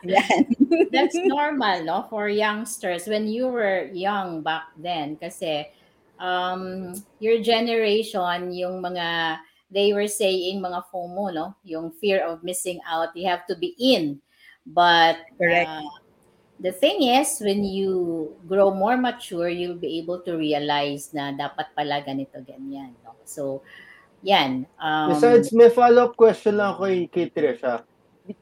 That's 0.93 1.17
normal, 1.29 1.85
no? 1.85 2.07
For 2.11 2.29
youngsters, 2.29 3.07
when 3.07 3.27
you 3.29 3.49
were 3.49 3.91
young 3.93 4.43
back 4.43 4.73
then, 4.77 5.17
kasi 5.17 5.67
um, 6.19 6.95
your 7.21 7.43
generation, 7.43 8.53
yung 8.53 8.83
mga, 8.83 9.39
they 9.71 9.93
were 9.93 10.09
saying 10.09 10.63
mga 10.63 10.85
FOMO, 10.93 11.35
no? 11.35 11.55
Yung 11.65 11.91
fear 11.91 12.25
of 12.25 12.43
missing 12.43 12.81
out, 12.89 13.15
you 13.15 13.27
have 13.29 13.47
to 13.47 13.57
be 13.57 13.75
in. 13.79 14.21
But 14.67 15.25
Correct. 15.41 15.69
uh, 15.69 15.89
the 16.61 16.73
thing 16.73 17.03
is, 17.03 17.41
when 17.41 17.65
you 17.65 18.35
grow 18.47 18.75
more 18.75 18.97
mature, 18.97 19.49
you'll 19.49 19.81
be 19.81 19.99
able 19.99 20.21
to 20.27 20.37
realize 20.37 21.15
na 21.15 21.33
dapat 21.33 21.73
pala 21.73 22.05
ganito, 22.05 22.37
ganyan, 22.45 22.93
no? 23.05 23.17
So, 23.25 23.63
yan. 24.23 24.67
Um, 24.83 25.15
Besides, 25.15 25.55
may 25.55 25.71
follow-up 25.71 26.19
question 26.19 26.59
lang 26.59 26.75
ako 26.75 26.85
kay, 26.85 26.99
kay 27.09 27.27
Trisha. 27.31 27.87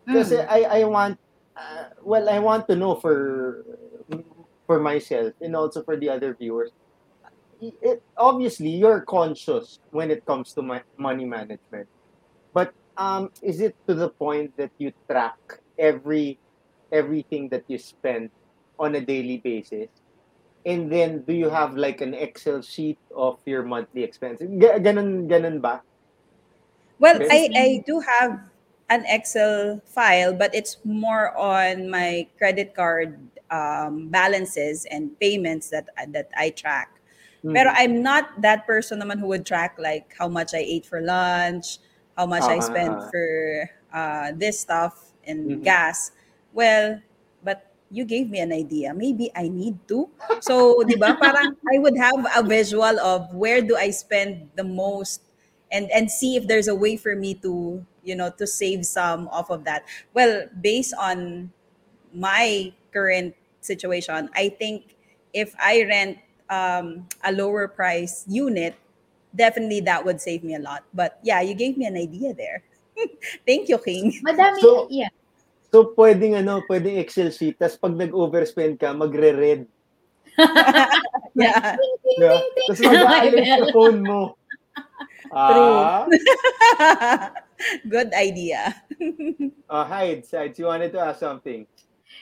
Kasi 0.07 0.37
Mm. 0.43 0.47
I, 0.49 0.61
I 0.63 0.85
want, 0.85 1.19
uh, 1.55 1.85
well, 2.03 2.29
I 2.29 2.39
want 2.39 2.67
to 2.69 2.77
know 2.77 2.95
for 2.97 3.63
for 4.67 4.79
myself 4.83 5.33
and 5.41 5.55
also 5.55 5.83
for 5.83 5.97
the 5.97 6.11
other 6.11 6.35
viewers. 6.35 6.71
It, 7.61 8.03
obviously, 8.19 8.69
you're 8.69 9.01
conscious 9.09 9.79
when 9.91 10.11
it 10.11 10.27
comes 10.27 10.53
to 10.55 10.63
my, 10.63 10.83
money 10.99 11.25
management. 11.25 11.89
But 12.53 12.73
um, 12.97 13.31
is 13.43 13.61
it 13.61 13.75
to 13.89 13.95
the 13.95 14.11
point 14.11 14.53
that 14.59 14.71
you 14.77 14.93
track 15.11 15.39
every 15.79 16.39
everything 16.93 17.49
that 17.51 17.65
you 17.69 17.79
spend 17.79 18.31
on 18.79 18.95
a 18.95 19.01
daily 19.01 19.41
basis? 19.41 19.89
And 20.67 20.91
then, 20.91 21.23
do 21.23 21.33
you 21.33 21.49
have 21.49 21.79
like 21.79 22.03
an 22.03 22.13
Excel 22.13 22.61
sheet 22.61 22.99
of 23.15 23.39
your 23.47 23.63
monthly 23.63 24.03
expenses? 24.03 24.51
Ga- 24.59 24.83
Ganun, 24.83 25.31
ganun 25.31 25.63
ba? 25.63 25.81
Well, 26.99 27.23
I, 27.31 27.49
I 27.55 27.83
do 27.87 28.01
have 28.01 28.41
an 28.89 29.05
Excel 29.09 29.81
file, 29.85 30.33
but 30.33 30.55
it's 30.55 30.79
more 30.85 31.37
on 31.37 31.91
my 31.91 32.27
credit 32.39 32.75
card 32.75 33.19
um, 33.51 34.09
balances 34.09 34.87
and 34.91 35.19
payments 35.19 35.71
that 35.71 35.89
that 36.13 36.31
I 36.37 36.51
track. 36.51 37.01
Mm. 37.45 37.55
Pero 37.55 37.71
I'm 37.75 38.03
not 38.03 38.43
that 38.43 38.67
person 38.67 39.01
naman 39.01 39.19
who 39.21 39.29
would 39.31 39.47
track 39.47 39.77
like 39.79 40.15
how 40.19 40.29
much 40.29 40.55
I 40.55 40.63
ate 40.63 40.87
for 40.87 41.01
lunch, 41.01 41.79
how 42.17 42.27
much 42.27 42.49
I 42.49 42.59
Ah, 42.59 42.67
spent 42.67 42.99
ah, 42.99 43.09
for 43.11 43.29
uh, 43.93 44.29
this 44.35 44.61
stuff 44.61 45.13
and 45.27 45.63
Mhm. 45.63 45.65
gas. 45.65 46.11
Well, 46.53 47.01
but 47.43 47.71
you 47.91 48.05
gave 48.05 48.31
me 48.31 48.41
an 48.43 48.51
idea. 48.53 48.91
Maybe 48.95 49.31
I 49.35 49.47
need 49.49 49.79
to. 49.89 50.11
So, 50.43 50.83
di 50.83 50.99
ba? 50.99 51.15
Parang 51.23 51.55
I 51.71 51.79
would 51.79 51.97
have 51.99 52.19
a 52.35 52.43
visual 52.43 52.99
of 52.99 53.31
where 53.35 53.63
do 53.63 53.77
I 53.79 53.91
spend 53.95 54.51
the 54.59 54.67
most 54.67 55.23
and 55.71 55.91
and 55.91 56.11
see 56.11 56.35
if 56.37 56.47
there's 56.47 56.67
a 56.71 56.75
way 56.75 56.97
for 56.99 57.15
me 57.15 57.35
to, 57.47 57.83
you 58.07 58.15
know, 58.15 58.31
to 58.39 58.47
save 58.47 58.87
some 58.87 59.27
off 59.35 59.51
of 59.51 59.67
that. 59.67 59.83
Well, 60.15 60.47
based 60.63 60.95
on 60.95 61.51
my 62.15 62.73
current 62.95 63.35
situation, 63.61 64.31
I 64.33 64.55
think 64.55 64.95
if 65.35 65.51
I 65.59 65.83
rent 65.85 66.23
um, 66.49 67.11
a 67.27 67.35
lower 67.35 67.67
price 67.67 68.23
unit, 68.31 68.79
definitely 69.35 69.83
that 69.85 70.07
would 70.07 70.23
save 70.23 70.47
me 70.47 70.55
a 70.55 70.63
lot. 70.63 70.87
But 70.95 71.19
yeah, 71.27 71.43
you 71.43 71.53
gave 71.59 71.77
me 71.77 71.85
an 71.85 71.99
idea 71.99 72.33
there. 72.33 72.63
Thank 73.47 73.69
you, 73.69 73.77
King. 73.83 74.15
Madami, 74.25 74.63
So- 74.63 74.87
yeah. 74.89 75.11
So, 75.75 75.93
pwedeng 75.99 76.39
ano, 76.39 76.63
pwedeng 76.71 76.97
Excel 76.97 77.29
sheet, 77.35 77.59
tapos 77.59 77.77
pag 77.77 77.93
nag-overspend 77.93 78.79
ka, 78.81 78.95
magre-red. 78.95 79.67
Yeah. 81.37 81.77
Diba? 82.17 82.41
Tapos 82.65 82.81
mag-aalis 82.81 83.45
sa 83.45 83.67
phone 83.77 84.01
mo. 84.01 84.21
Ah, 85.29 86.09
Good 87.89 88.13
idea. 88.15 88.75
uh, 89.71 89.85
Hides, 89.85 90.31
Hides, 90.31 90.59
you 90.59 90.67
wanted 90.67 90.93
to 90.93 91.01
ask 91.01 91.21
something. 91.21 91.67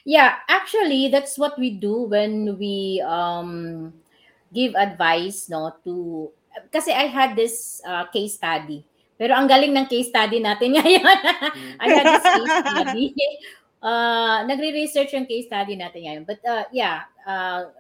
Yeah, 0.05 0.43
actually, 0.49 1.09
that's 1.09 1.39
what 1.39 1.59
we 1.59 1.77
do 1.77 2.09
when 2.09 2.59
we 2.59 3.03
um 3.07 3.93
give 4.53 4.75
advice, 4.75 5.49
no, 5.49 5.75
to 5.85 6.31
kasi 6.71 6.95
I 6.95 7.11
had 7.11 7.35
this 7.35 7.83
uh, 7.83 8.07
case 8.11 8.39
study. 8.39 8.87
Pero 9.15 9.35
ang 9.35 9.47
galing 9.47 9.75
ng 9.75 9.87
case 9.87 10.11
study 10.11 10.43
natin 10.43 10.75
ngayon. 10.79 11.19
I 11.79 11.87
had 11.87 12.05
this 12.07 12.27
case 12.27 12.55
study. 12.67 13.07
Uh, 13.85 14.43
nagre-research 14.49 15.13
yung 15.15 15.27
case 15.27 15.47
study 15.47 15.79
natin 15.79 16.07
ngayon. 16.07 16.25
But 16.27 16.41
uh, 16.43 16.67
yeah, 16.75 17.07
uh, 17.23 17.71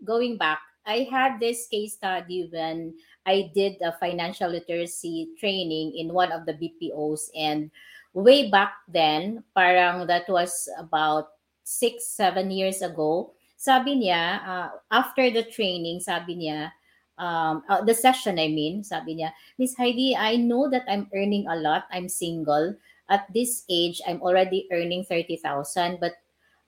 going 0.00 0.40
back, 0.40 0.60
I 0.88 1.04
had 1.12 1.36
this 1.36 1.68
case 1.68 2.00
study 2.00 2.48
when 2.48 2.96
I 3.28 3.52
did 3.52 3.76
a 3.84 3.92
financial 4.00 4.48
literacy 4.48 5.36
training 5.36 5.92
in 6.00 6.16
one 6.16 6.32
of 6.32 6.48
the 6.48 6.56
BPOs 6.56 7.28
and 7.36 7.70
way 8.16 8.48
back 8.48 8.72
then, 8.88 9.44
parang 9.52 10.08
that 10.08 10.24
was 10.32 10.64
about 10.80 11.28
six, 11.62 12.08
seven 12.08 12.50
years 12.50 12.80
ago, 12.80 13.36
sabi 13.60 14.00
niya, 14.00 14.40
uh, 14.40 14.68
after 14.90 15.28
the 15.28 15.44
training, 15.44 16.00
sabi 16.00 16.40
niya, 16.40 16.72
um, 17.18 17.62
uh, 17.68 17.84
the 17.84 17.92
session, 17.92 18.38
I 18.38 18.48
mean, 18.48 18.82
sabi 18.82 19.20
niya, 19.20 19.36
Miss 19.58 19.76
Heidi, 19.76 20.16
I 20.16 20.36
know 20.36 20.70
that 20.70 20.88
I'm 20.88 21.10
earning 21.12 21.46
a 21.46 21.56
lot. 21.56 21.84
I'm 21.92 22.08
single. 22.08 22.74
At 23.10 23.28
this 23.34 23.64
age, 23.68 24.00
I'm 24.08 24.22
already 24.22 24.68
earning 24.72 25.04
30,000. 25.04 25.98
But 26.00 26.16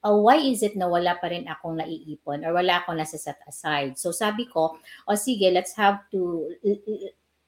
uh, 0.05 0.17
why 0.17 0.37
is 0.41 0.63
it 0.63 0.77
na 0.77 0.89
wala 0.89 1.17
pa 1.21 1.29
rin 1.29 1.49
akong 1.49 1.77
naiipon 1.81 2.45
or 2.45 2.57
wala 2.57 2.81
akong 2.81 2.97
nasa 2.97 3.21
set 3.21 3.41
aside? 3.49 3.97
So 3.97 4.13
sabi 4.13 4.49
ko, 4.49 4.77
o 5.07 5.15
sige, 5.17 5.53
let's 5.53 5.77
have 5.77 6.05
to, 6.13 6.51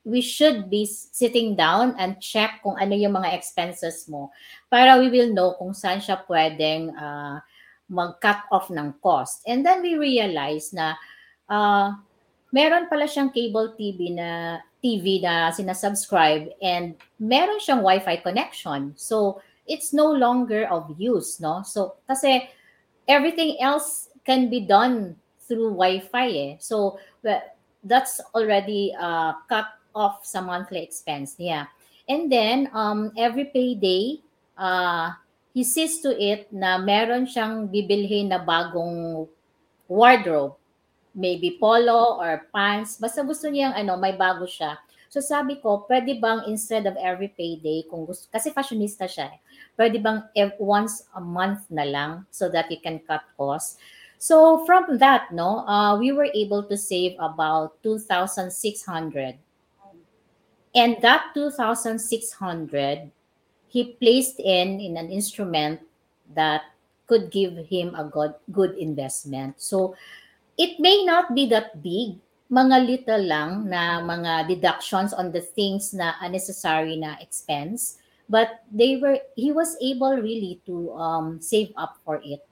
we 0.04 0.20
should 0.20 0.68
be 0.68 0.84
sitting 0.86 1.54
down 1.56 1.94
and 1.96 2.20
check 2.20 2.60
kung 2.62 2.76
ano 2.76 2.94
yung 2.94 3.14
mga 3.16 3.32
expenses 3.32 4.08
mo 4.10 4.34
para 4.66 4.98
we 4.98 5.08
will 5.08 5.30
know 5.30 5.54
kung 5.56 5.72
saan 5.72 6.02
siya 6.02 6.20
pwedeng 6.26 6.92
uh, 6.92 7.38
mag-cut 7.92 8.48
off 8.50 8.72
ng 8.72 8.96
cost. 9.04 9.44
And 9.44 9.64
then 9.64 9.84
we 9.84 10.00
realize 10.00 10.72
na 10.72 10.96
uh, 11.46 11.92
meron 12.50 12.88
pala 12.88 13.04
siyang 13.08 13.30
cable 13.30 13.76
TV 13.76 14.16
na 14.16 14.60
TV 14.82 15.22
na 15.22 15.54
sinasubscribe 15.54 16.50
and 16.58 16.98
meron 17.22 17.62
siyang 17.62 17.86
Wi-Fi 17.86 18.18
connection. 18.24 18.96
So, 18.98 19.38
it's 19.66 19.92
no 19.92 20.10
longer 20.10 20.66
of 20.68 20.90
use, 20.98 21.40
no? 21.40 21.62
So, 21.62 21.96
kasi 22.08 22.48
everything 23.06 23.60
else 23.60 24.08
can 24.24 24.50
be 24.50 24.60
done 24.60 25.16
through 25.46 25.74
Wi-Fi 25.74 26.28
eh. 26.30 26.52
So, 26.58 26.98
that's 27.84 28.20
already 28.34 28.94
uh, 28.98 29.34
cut 29.48 29.66
off 29.94 30.24
sa 30.24 30.40
monthly 30.40 30.82
expense 30.82 31.36
niya. 31.38 31.68
And 32.08 32.30
then, 32.30 32.70
um, 32.74 33.12
every 33.16 33.50
payday, 33.50 34.22
uh, 34.58 35.12
he 35.54 35.64
sees 35.64 36.00
to 36.00 36.10
it 36.16 36.48
na 36.52 36.78
meron 36.78 37.28
siyang 37.28 37.68
bibilhin 37.68 38.32
na 38.32 38.40
bagong 38.40 39.28
wardrobe. 39.86 40.56
Maybe 41.12 41.60
polo 41.60 42.16
or 42.16 42.48
pants. 42.48 42.96
Basta 42.96 43.20
gusto 43.20 43.52
niyang 43.52 43.76
ano, 43.76 44.00
may 44.00 44.16
bago 44.16 44.48
siya. 44.48 44.80
So 45.12 45.20
sabi 45.20 45.60
ko, 45.60 45.84
pwede 45.92 46.16
bang 46.16 46.48
instead 46.48 46.88
of 46.88 46.96
every 46.96 47.28
payday, 47.28 47.84
kung 47.84 48.08
gusto, 48.08 48.32
kasi 48.32 48.48
fashionista 48.48 49.04
siya, 49.04 49.28
eh, 49.28 49.40
pwede 49.76 50.00
bang 50.00 50.24
once 50.56 51.04
a 51.12 51.20
month 51.20 51.68
na 51.68 51.84
lang 51.84 52.24
so 52.32 52.48
that 52.48 52.72
you 52.72 52.80
can 52.80 52.96
cut 53.04 53.20
costs? 53.36 53.76
So 54.16 54.64
from 54.64 54.96
that, 55.04 55.28
no, 55.28 55.68
uh, 55.68 56.00
we 56.00 56.16
were 56.16 56.32
able 56.32 56.64
to 56.64 56.80
save 56.80 57.20
about 57.20 57.76
2,600. 57.84 59.36
And 60.72 60.96
that 61.04 61.36
2,600, 61.36 63.12
he 63.68 63.92
placed 64.00 64.40
in 64.40 64.80
in 64.80 64.96
an 64.96 65.12
instrument 65.12 65.84
that 66.32 66.72
could 67.04 67.28
give 67.28 67.68
him 67.68 67.92
a 67.92 68.08
good 68.08 68.32
good 68.48 68.80
investment. 68.80 69.60
So 69.60 69.92
it 70.56 70.80
may 70.80 71.04
not 71.04 71.36
be 71.36 71.44
that 71.52 71.84
big, 71.84 72.16
mga 72.52 72.76
little 72.84 73.24
lang 73.24 73.64
na 73.64 74.04
mga 74.04 74.44
deductions 74.44 75.16
on 75.16 75.32
the 75.32 75.40
things 75.40 75.96
na 75.96 76.20
unnecessary 76.20 77.00
na 77.00 77.16
expense, 77.24 77.96
but 78.28 78.60
they 78.68 79.00
were 79.00 79.16
he 79.32 79.48
was 79.48 79.72
able 79.80 80.20
really 80.20 80.60
to 80.68 80.92
um, 80.92 81.40
save 81.40 81.72
up 81.80 81.96
for 82.04 82.20
it. 82.20 82.44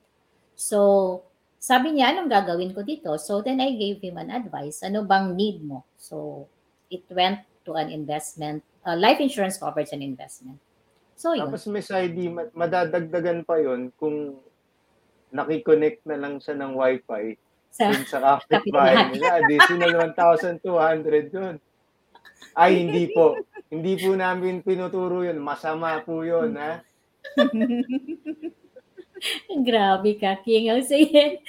So 0.57 1.21
sabi 1.61 2.01
niya, 2.01 2.17
anong 2.17 2.33
gagawin 2.33 2.73
ko 2.73 2.81
dito? 2.81 3.13
So 3.21 3.45
then 3.45 3.61
I 3.61 3.77
gave 3.77 4.01
him 4.01 4.17
an 4.17 4.33
advice. 4.33 4.81
Ano 4.81 5.05
bang 5.05 5.37
need 5.37 5.61
mo? 5.61 5.85
So 6.01 6.49
it 6.89 7.05
went 7.13 7.45
to 7.69 7.77
an 7.77 7.93
investment. 7.93 8.65
Uh, 8.81 8.97
life 8.97 9.21
insurance 9.21 9.61
covers 9.61 9.93
an 9.93 10.01
investment. 10.01 10.57
So 11.13 11.37
yun. 11.37 11.53
Tapos 11.53 11.69
Miss 11.69 11.93
ID, 11.93 12.33
ma- 12.33 12.49
madadagdagan 12.57 13.45
pa 13.45 13.61
yon 13.61 13.93
kung 14.01 14.41
nakikonnect 15.29 16.09
na 16.09 16.17
lang 16.17 16.41
siya 16.41 16.57
ng 16.57 16.73
wifi 16.73 17.37
Sa, 17.71 17.95
dun 17.95 18.07
sa 18.07 18.43
kapitbahay 18.51 19.15
nila. 19.15 19.47
Additional 19.47 19.93
1,200 20.15 21.31
yun. 21.31 21.55
Ay, 22.59 22.83
hindi 22.83 23.15
po. 23.15 23.39
Hindi 23.71 23.95
po 23.95 24.19
namin 24.19 24.67
pinuturo 24.67 25.23
yun. 25.23 25.39
Masama 25.39 26.03
po 26.03 26.27
yun, 26.27 26.59
ha? 26.59 26.83
grabe 29.69 30.19
ka, 30.19 30.43
King. 30.43 30.83
Sige. 30.83 31.47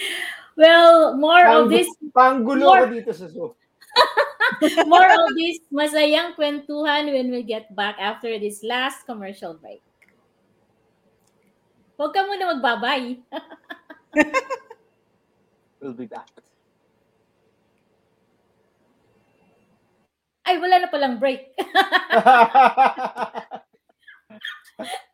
Well, 0.54 1.18
more 1.18 1.48
of 1.48 1.72
this 1.72 1.88
Panggulo 2.12 2.70
More- 2.70 2.86
ko 2.86 2.88
dito 2.92 3.12
sa 3.16 3.26
Zoom. 3.32 3.56
more 4.88 5.10
of 5.10 5.36
this 5.36 5.60
masayang 5.68 6.36
kwentuhan 6.38 7.12
when 7.12 7.32
we 7.32 7.44
get 7.44 7.72
back 7.76 8.00
after 8.00 8.40
this 8.40 8.64
last 8.64 9.04
commercial 9.08 9.56
break. 9.58 9.82
Huwag 11.98 12.14
ka 12.14 12.22
muna 12.28 12.58
magbabay. 12.58 13.20
We'll 15.82 15.98
be 15.98 16.06
back. 16.06 16.30
Ay, 20.46 20.62
wala 20.62 20.78
na 20.78 20.94
palang 20.94 21.18
break. 21.18 21.58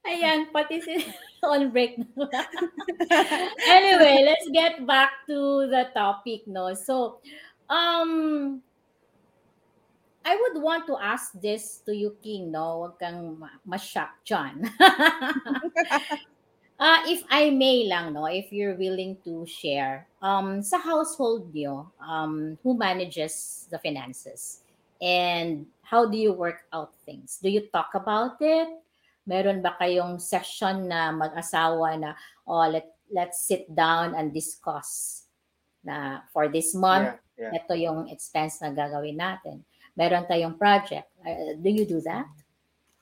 Ayan, 0.07 0.47
pati 0.55 0.79
si 0.79 0.95
on 1.43 1.67
break 1.71 1.99
na. 1.99 2.07
anyway, 3.67 4.23
let's 4.23 4.47
get 4.55 4.79
back 4.87 5.11
to 5.27 5.67
the 5.67 5.91
topic, 5.91 6.47
no? 6.47 6.71
So, 6.75 7.19
um, 7.67 8.63
I 10.23 10.35
would 10.35 10.63
want 10.63 10.87
to 10.87 10.95
ask 10.99 11.35
this 11.39 11.83
to 11.87 11.95
you, 11.95 12.15
King, 12.23 12.51
no? 12.51 12.83
Huwag 12.83 12.99
kang 12.99 13.39
ma- 13.39 13.59
ma-shock 13.63 14.23
dyan. 14.27 14.67
uh, 16.79 17.01
if 17.05 17.23
I 17.29 17.49
may 17.49 17.85
lang, 17.85 18.13
no? 18.13 18.25
If 18.25 18.51
you're 18.51 18.75
willing 18.75 19.17
to 19.25 19.45
share, 19.45 20.07
um, 20.21 20.61
sa 20.61 20.77
household 20.77 21.53
niyo, 21.53 21.89
um, 22.01 22.57
who 22.63 22.77
manages 22.77 23.67
the 23.69 23.79
finances? 23.79 24.61
And 25.01 25.65
how 25.81 26.09
do 26.09 26.17
you 26.17 26.33
work 26.33 26.65
out 26.73 26.93
things? 27.05 27.37
Do 27.41 27.49
you 27.49 27.69
talk 27.69 27.93
about 27.93 28.41
it? 28.41 28.69
Meron 29.27 29.61
ba 29.61 29.75
kayong 29.77 30.21
session 30.21 30.87
na 30.87 31.11
mag-asawa 31.11 31.99
na, 31.99 32.15
oh, 32.47 32.65
let, 32.65 32.95
let's 33.11 33.45
sit 33.45 33.67
down 33.75 34.15
and 34.15 34.33
discuss 34.33 35.23
na 35.83 36.19
for 36.33 36.47
this 36.47 36.73
month, 36.73 37.15
yeah, 37.37 37.51
yeah. 37.51 37.59
ito 37.63 37.73
yung 37.77 38.09
expense 38.11 38.59
na 38.59 38.73
gagawin 38.73 39.15
natin. 39.15 39.63
Meron 39.95 40.27
tayong 40.27 40.59
project. 40.59 41.07
Uh, 41.23 41.55
do 41.59 41.69
you 41.69 41.85
do 41.85 42.01
that? 42.01 42.27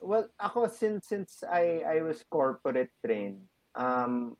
Well, 0.05 0.29
ako 0.37 0.69
since 0.69 1.09
since 1.09 1.41
I 1.41 1.81
I 1.81 2.05
was 2.05 2.21
corporate 2.29 2.93
trained, 3.01 3.41
um 3.77 4.35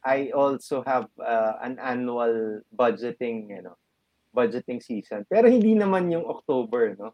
I 0.00 0.32
also 0.32 0.82
have 0.84 1.12
uh, 1.20 1.60
an 1.60 1.76
annual 1.76 2.64
budgeting, 2.72 3.52
you 3.52 3.62
know, 3.62 3.76
budgeting 4.32 4.80
season. 4.80 5.28
Pero 5.28 5.44
hindi 5.44 5.76
naman 5.76 6.08
yung 6.08 6.24
October, 6.24 6.96
no? 6.96 7.12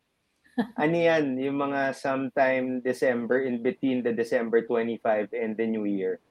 ano 0.83 0.97
yan, 0.97 1.37
yung 1.37 1.59
mga 1.59 1.93
sometime 1.99 2.81
December 2.81 3.43
in 3.45 3.61
between 3.61 4.01
the 4.07 4.14
December 4.14 4.62
25 4.64 5.35
and 5.35 5.59
the 5.59 5.66
New 5.66 5.85
Year. 5.85 6.22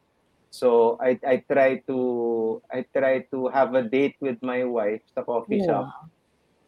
So 0.49 0.95
I 1.03 1.19
I 1.27 1.43
try 1.43 1.83
to 1.91 1.99
I 2.71 2.87
try 2.87 3.27
to 3.35 3.51
have 3.51 3.75
a 3.75 3.83
date 3.83 4.15
with 4.23 4.39
my 4.39 4.63
wife 4.63 5.03
sa 5.11 5.27
coffee 5.27 5.59
shop. 5.59 5.91
Wow. 5.91 6.07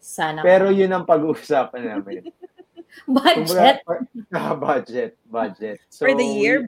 Sana. 0.04 0.44
Pero 0.44 0.70
yun 0.70 0.92
ang 0.92 1.08
pag-uusapan 1.08 1.96
namin. 1.96 2.28
budget. 3.08 3.80
Kumbaga, 3.84 4.44
budget, 4.68 5.12
budget. 5.28 5.78
So, 5.88 6.04
For 6.04 6.14
the 6.16 6.28
year, 6.28 6.68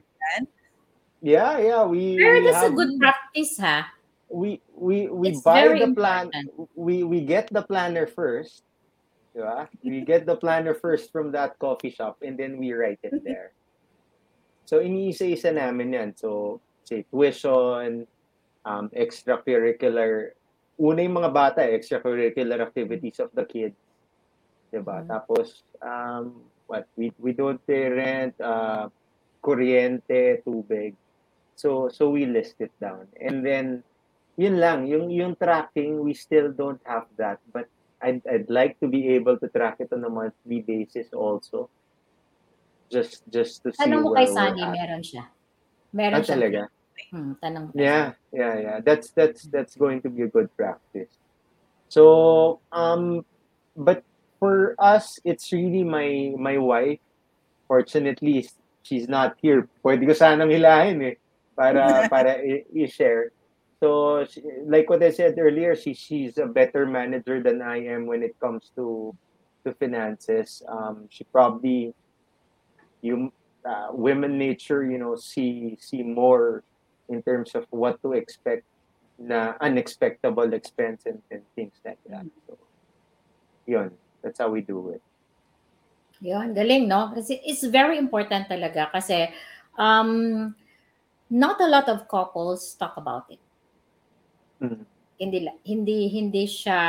Yeah, 1.20 1.58
yeah, 1.60 1.84
we 1.84 2.16
Pero 2.16 2.40
we 2.40 2.44
that's 2.48 2.64
a 2.64 2.72
have- 2.72 2.76
good 2.76 2.96
practice, 2.98 3.52
ha? 3.60 3.92
we 4.30 4.62
we 4.72 5.10
we 5.10 5.34
It's 5.34 5.42
buy 5.42 5.68
the 5.68 5.90
plan 5.92 6.30
important. 6.32 6.70
we 6.78 7.02
we 7.04 7.20
get 7.20 7.50
the 7.52 7.62
planner 7.62 8.06
first. 8.06 8.64
Diba? 9.30 9.68
We 9.84 10.02
get 10.02 10.26
the 10.26 10.34
planner 10.34 10.74
first 10.74 11.12
from 11.14 11.30
that 11.38 11.54
coffee 11.62 11.90
shop 11.94 12.18
and 12.22 12.34
then 12.34 12.58
we 12.58 12.72
write 12.74 12.98
it 13.04 13.22
there. 13.22 13.52
So, 14.70 14.78
iniisa-isa 14.78 15.50
namin 15.50 15.98
yan. 15.98 16.08
So, 16.14 16.62
say, 16.86 17.02
tuition, 17.10 18.06
um, 18.62 18.86
extracurricular, 18.94 20.38
una 20.78 21.02
yung 21.02 21.18
mga 21.18 21.30
bata, 21.34 21.58
extracurricular 21.66 22.62
activities 22.62 23.18
of 23.18 23.34
the 23.34 23.42
kids. 23.42 23.74
Diba? 24.70 25.02
Mhm. 25.02 25.10
Tapos, 25.10 25.66
um, 25.82 26.38
what, 26.70 26.86
we, 26.94 27.10
we 27.18 27.34
don't 27.34 27.58
pay 27.66 27.90
rent, 27.90 28.38
uh, 28.38 28.86
kuryente, 29.42 30.38
tubig. 30.46 30.94
So, 31.60 31.92
so 31.92 32.08
we 32.08 32.24
list 32.24 32.56
it 32.64 32.72
down. 32.80 33.04
And 33.20 33.44
then, 33.44 33.84
yun 34.40 34.56
lang, 34.56 34.88
yung, 34.88 35.12
yung 35.12 35.36
tracking, 35.36 36.00
we 36.00 36.16
still 36.16 36.48
don't 36.56 36.80
have 36.88 37.04
that. 37.20 37.36
But 37.52 37.68
I'd, 38.00 38.24
I'd 38.24 38.48
like 38.48 38.80
to 38.80 38.88
be 38.88 39.12
able 39.12 39.36
to 39.36 39.48
track 39.48 39.76
it 39.80 39.92
on 39.92 40.02
a 40.04 40.08
monthly 40.08 40.64
basis 40.64 41.12
also. 41.12 41.68
Just, 42.90 43.28
just 43.28 43.62
to 43.64 43.76
see 43.76 43.92
Tanong 43.92 44.08
mo 44.08 44.16
kay 44.16 44.24
at. 44.24 44.56
meron 44.56 45.04
siya. 45.04 45.28
Ah, 45.28 45.92
Meron 45.92 46.22
siya. 46.24 46.32
talaga? 46.32 46.62
Hmm, 47.12 47.32
tanong 47.36 47.76
Yeah, 47.76 48.16
yeah, 48.32 48.54
yeah. 48.56 48.76
That's 48.80 49.10
that's 49.12 49.42
that's 49.50 49.74
going 49.76 50.00
to 50.02 50.10
be 50.10 50.22
a 50.22 50.30
good 50.30 50.48
practice. 50.56 51.10
So, 51.88 52.60
um, 52.72 53.26
but 53.76 54.04
for 54.38 54.74
us, 54.78 55.18
it's 55.24 55.52
really 55.52 55.82
my 55.82 56.32
my 56.38 56.56
wife. 56.58 57.02
Fortunately, 57.66 58.46
she's 58.82 59.08
not 59.10 59.36
here. 59.42 59.66
Pwede 59.82 60.06
ko 60.06 60.14
sanang 60.14 60.54
hilahin 60.54 61.02
eh 61.02 61.16
para 61.60 62.08
para 62.12 62.40
i-share. 62.72 63.36
So, 63.80 64.24
like 64.64 64.88
what 64.88 65.04
I 65.04 65.12
said 65.12 65.36
earlier, 65.36 65.76
she 65.76 65.92
she's 65.92 66.40
a 66.40 66.48
better 66.48 66.88
manager 66.88 67.44
than 67.44 67.60
I 67.60 67.84
am 67.84 68.08
when 68.08 68.24
it 68.24 68.32
comes 68.40 68.72
to 68.80 69.12
to 69.64 69.76
finances. 69.76 70.64
Um, 70.64 71.04
she 71.12 71.24
probably 71.28 71.92
you 73.04 73.32
uh, 73.64 73.92
women 73.92 74.40
nature, 74.40 74.84
you 74.84 74.96
know, 74.96 75.16
see 75.16 75.76
see 75.80 76.00
more 76.00 76.64
in 77.12 77.20
terms 77.20 77.52
of 77.52 77.68
what 77.68 78.00
to 78.00 78.16
expect 78.16 78.64
na 79.20 79.52
unexpectable 79.60 80.52
expense 80.56 81.04
and, 81.04 81.20
and 81.28 81.44
things 81.56 81.76
like 81.84 82.00
that. 82.08 82.24
So, 82.48 82.56
yun. 83.68 83.92
That's 84.20 84.38
how 84.40 84.52
we 84.52 84.60
do 84.60 84.92
it. 84.92 85.02
Yun, 86.20 86.52
galing, 86.52 86.84
no? 86.84 87.08
Kasi 87.16 87.40
it's 87.40 87.64
very 87.64 87.96
important 87.96 88.44
talaga 88.48 88.92
kasi 88.92 89.32
um, 89.80 90.52
not 91.30 91.62
a 91.62 91.68
lot 91.70 91.86
of 91.86 92.10
couples 92.10 92.74
talk 92.74 92.98
about 92.98 93.30
it. 93.30 93.40
Mhm. 94.60 94.82
Hindi 95.20 95.38
hindi 95.64 95.98
hindi 96.10 96.44
siya 96.44 96.80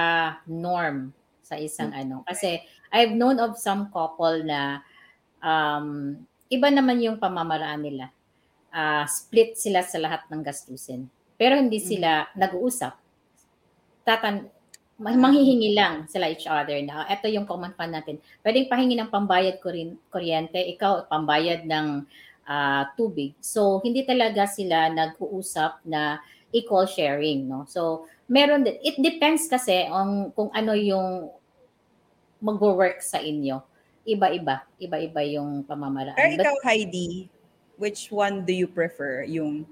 norm 0.50 1.14
sa 1.46 1.60
isang 1.60 1.92
ano 1.92 2.24
kasi 2.26 2.64
I've 2.92 3.16
known 3.16 3.40
of 3.40 3.56
some 3.56 3.88
couple 3.92 4.44
na 4.44 4.84
um, 5.40 6.16
iba 6.52 6.68
naman 6.68 7.00
yung 7.00 7.16
pamamaraan 7.20 7.80
nila. 7.80 8.12
Ah, 8.72 9.04
split 9.08 9.60
sila 9.60 9.84
sa 9.84 10.00
lahat 10.00 10.28
ng 10.32 10.44
gastusin. 10.44 11.08
Pero 11.36 11.60
hindi 11.60 11.80
sila 11.80 12.28
nag-uusap. 12.36 12.94
Tatan 14.08 14.48
ma- 15.02 15.18
manghihingi 15.18 15.74
lang 15.74 16.06
sila 16.06 16.30
each 16.30 16.46
other 16.46 16.78
na 16.86 17.10
ito 17.10 17.26
yung 17.28 17.50
common 17.50 17.74
fund 17.74 17.92
natin. 17.98 18.22
Pwedeng 18.46 18.70
pahingi 18.70 18.96
ng 18.96 19.10
pambayad 19.10 19.58
kurin- 19.60 19.98
kuryente, 20.14 20.62
ikaw 20.62 21.10
pambayad 21.10 21.66
ng 21.66 22.06
ah, 22.46 22.90
tubig. 22.98 23.34
So 23.40 23.80
hindi 23.84 24.04
talaga 24.04 24.48
sila 24.50 24.90
nag-uusap 24.92 25.86
na 25.86 26.20
equal 26.52 26.86
sharing, 26.86 27.48
no? 27.48 27.64
So 27.68 28.06
meron 28.28 28.64
din 28.64 28.80
it 28.82 28.96
depends 29.00 29.48
kasi 29.48 29.88
on 29.92 30.32
kung 30.36 30.52
ano 30.52 30.74
yung 30.76 31.30
magwo-work 32.42 33.02
sa 33.02 33.22
inyo. 33.22 33.62
Iba-iba, 34.02 34.66
iba-iba 34.82 35.22
yung 35.30 35.62
pamamaraan. 35.64 36.18
Pero 36.18 36.34
But- 36.34 36.42
ikaw, 36.42 36.56
Heidi, 36.66 37.30
which 37.78 38.10
one 38.10 38.46
do 38.46 38.54
you 38.54 38.66
prefer? 38.68 39.24
Yung 39.26 39.66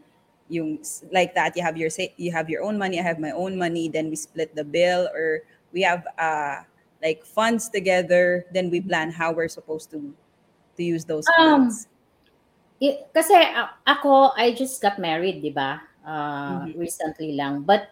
yung 0.49 0.81
like 1.13 1.37
that 1.37 1.53
you 1.53 1.61
have 1.61 1.77
your 1.77 1.93
say 1.93 2.09
you 2.17 2.33
have 2.33 2.49
your 2.49 2.65
own 2.65 2.73
money, 2.77 2.97
I 2.97 3.05
have 3.05 3.21
my 3.21 3.29
own 3.37 3.53
money, 3.53 3.85
then 3.85 4.09
we 4.09 4.17
split 4.17 4.57
the 4.57 4.65
bill 4.65 5.05
or 5.13 5.45
we 5.69 5.85
have 5.85 6.01
uh 6.17 6.65
like 7.05 7.21
funds 7.21 7.69
together, 7.69 8.49
then 8.49 8.73
we 8.73 8.81
plan 8.81 9.13
how 9.13 9.29
we're 9.29 9.49
supposed 9.51 9.93
to 9.93 10.09
to 10.77 10.81
use 10.81 11.05
those 11.05 11.25
Um, 11.37 11.69
funds. 11.69 11.85
I- 12.79 13.03
kasi 13.11 13.35
ako, 13.83 14.31
I 14.39 14.55
just 14.55 14.79
got 14.79 14.97
married, 14.97 15.43
di 15.43 15.51
ba? 15.51 15.83
Uh, 16.01 16.63
Mhm. 16.65 16.79
Recently 16.79 17.35
lang. 17.35 17.67
But 17.67 17.91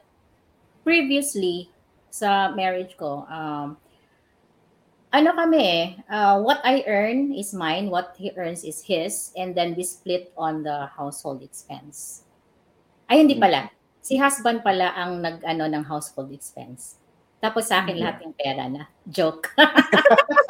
previously, 0.82 1.68
sa 2.10 2.50
marriage 2.56 2.96
ko, 2.96 3.28
um, 3.28 3.76
ano 5.10 5.30
kami 5.36 5.60
eh, 5.60 5.86
uh, 6.08 6.40
what 6.40 6.64
I 6.64 6.84
earn 6.88 7.32
is 7.36 7.52
mine, 7.52 7.92
what 7.92 8.16
he 8.16 8.32
earns 8.36 8.64
is 8.64 8.84
his, 8.84 9.32
and 9.36 9.52
then 9.56 9.76
we 9.76 9.84
split 9.84 10.32
on 10.40 10.64
the 10.64 10.88
household 10.96 11.44
expense. 11.44 12.24
Ay, 13.08 13.24
hindi 13.24 13.36
pala. 13.36 13.72
Si 14.00 14.16
husband 14.16 14.64
pala 14.64 14.96
ang 14.96 15.20
nag-ano 15.20 15.68
ng 15.68 15.84
household 15.84 16.32
expense. 16.32 16.96
Tapos 17.38 17.68
sa 17.68 17.84
akin 17.84 18.00
lahat 18.00 18.24
yung 18.24 18.36
pera 18.36 18.66
na. 18.68 18.88
Joke. 19.04 19.52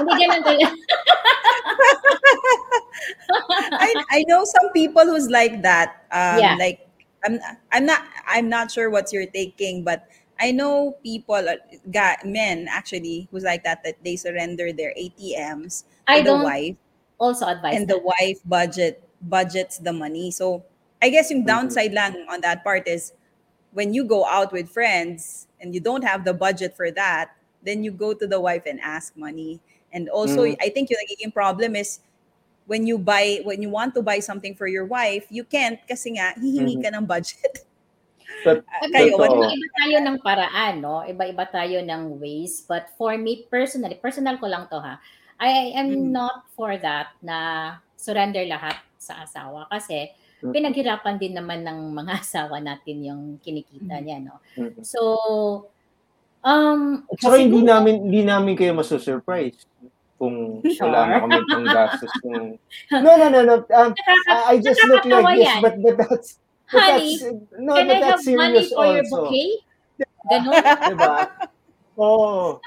hindi 0.00 0.12
ganun 0.24 0.40
talaga. 0.44 0.66
I 3.78 3.94
I 4.10 4.24
know 4.28 4.44
some 4.44 4.72
people 4.72 5.04
who's 5.04 5.28
like 5.28 5.62
that. 5.62 6.04
Um, 6.12 6.38
Yeah. 6.38 6.54
Like 6.56 6.86
I'm 7.24 7.38
I'm 7.72 7.86
not 7.86 8.02
I'm 8.26 8.48
not 8.48 8.70
sure 8.70 8.90
what's 8.90 9.12
your 9.12 9.26
taking, 9.26 9.84
but 9.84 10.06
I 10.40 10.52
know 10.52 10.96
people, 11.04 11.36
uh, 11.36 11.60
ga- 11.92 12.16
men 12.24 12.66
actually, 12.70 13.28
who's 13.30 13.44
like 13.44 13.64
that. 13.64 13.84
That 13.84 13.96
they 14.04 14.16
surrender 14.16 14.72
their 14.72 14.92
ATMs 14.96 15.84
I 16.06 16.20
the 16.20 16.22
don't 16.22 16.42
wife, 16.42 16.76
also 17.18 17.46
advise 17.46 17.76
and 17.76 17.88
the 17.88 17.98
wife 17.98 18.38
budget 18.44 19.02
budgets 19.20 19.78
the 19.78 19.92
money. 19.92 20.30
So 20.30 20.64
I 21.02 21.10
guess 21.10 21.30
yung 21.30 21.44
Mhm. 21.44 21.46
downside 21.46 21.92
lang 21.92 22.24
on 22.28 22.40
that 22.42 22.64
part 22.64 22.88
is 22.88 23.12
when 23.72 23.94
you 23.94 24.04
go 24.04 24.24
out 24.26 24.52
with 24.52 24.68
friends 24.70 25.46
and 25.60 25.74
you 25.74 25.80
don't 25.80 26.04
have 26.04 26.24
the 26.24 26.34
budget 26.34 26.76
for 26.76 26.90
that, 26.92 27.30
then 27.62 27.84
you 27.84 27.92
go 27.92 28.14
to 28.14 28.26
the 28.26 28.40
wife 28.40 28.64
and 28.66 28.80
ask 28.80 29.16
money. 29.16 29.60
And 29.92 30.08
also, 30.08 30.46
Mhm. 30.46 30.56
I 30.62 30.68
think 30.70 30.90
yung 30.90 31.00
nagiging 31.02 31.32
problem 31.34 31.74
is 31.76 32.00
when 32.66 32.86
you 32.86 32.98
buy 32.98 33.42
when 33.44 33.62
you 33.62 33.70
want 33.70 33.94
to 33.98 34.02
buy 34.02 34.20
something 34.22 34.54
for 34.54 34.68
your 34.70 34.86
wife, 34.86 35.26
you 35.30 35.44
can't 35.44 35.80
kasi 35.88 36.14
nga 36.18 36.34
hihingi 36.38 36.78
ka 36.82 36.90
ng 36.94 37.06
budget. 37.06 37.66
But, 38.44 38.64
Ah, 38.70 38.86
kayo, 38.92 39.18
do 39.18 39.24
you- 39.24 39.50
Iba-iba 39.50 39.68
tayo 39.76 39.96
ng 40.06 40.16
paraan, 40.22 40.74
no? 40.80 41.02
Iba-iba 41.04 41.44
tayo 41.50 41.82
ng 41.82 42.22
ways. 42.22 42.62
But 42.64 42.94
for 42.96 43.18
me, 43.18 43.44
personally, 43.50 43.98
personal 43.98 44.38
ko 44.38 44.46
lang 44.46 44.70
to 44.70 44.78
ha, 44.80 44.96
I 45.40 45.74
am 45.76 45.88
Mm. 45.90 46.12
not 46.12 46.46
for 46.54 46.76
that 46.78 47.16
na 47.24 47.36
surrender 47.98 48.44
lahat 48.46 48.78
sa 49.00 49.24
asawa. 49.26 49.66
Kasi 49.72 50.12
Mm. 50.42 50.52
pinaghirapan 50.54 51.16
din 51.20 51.34
naman 51.36 51.66
ng 51.66 51.78
mga 51.92 52.12
asawa 52.24 52.56
natin 52.62 52.96
yung 53.04 53.22
kinikita 53.42 53.98
Mm. 53.98 54.04
niya, 54.04 54.18
no? 54.22 54.38
Mhm. 54.56 54.84
So, 54.84 55.00
um, 56.44 57.04
At 57.12 57.18
saka 57.20 57.36
hindi 57.40 57.60
namin 57.64 58.08
hindi 58.08 58.22
namin 58.24 58.52
kayo 58.56 58.72
masusurprise 58.76 59.66
kung 60.20 60.60
Sure. 60.68 60.84
wala 60.84 61.08
na 61.08 61.16
kami 61.24 61.38
pang 61.48 61.64
gastos 61.64 62.12
ng... 62.28 62.60
No, 62.92 63.16
no, 63.16 63.26
no, 63.32 63.40
no. 63.40 63.56
Um, 63.72 63.96
I, 64.28 64.60
just 64.60 64.84
look 64.84 65.08
like 65.08 65.40
this, 65.40 65.48
but, 65.64 65.80
but 65.80 65.96
that's... 65.96 66.36
But 66.68 66.84
Honey, 66.84 67.16
that's, 67.16 67.24
no, 67.56 67.72
Can 67.72 67.88
but 67.88 67.96
I 67.96 68.00
that's 68.04 68.28
have 68.28 68.36
money 68.36 68.62
for 68.68 68.84
your 68.84 69.00
also. 69.08 69.16
bouquet? 69.24 69.48
Ganon? 70.30 70.62
diba? 70.92 71.16
Oo. 71.96 72.60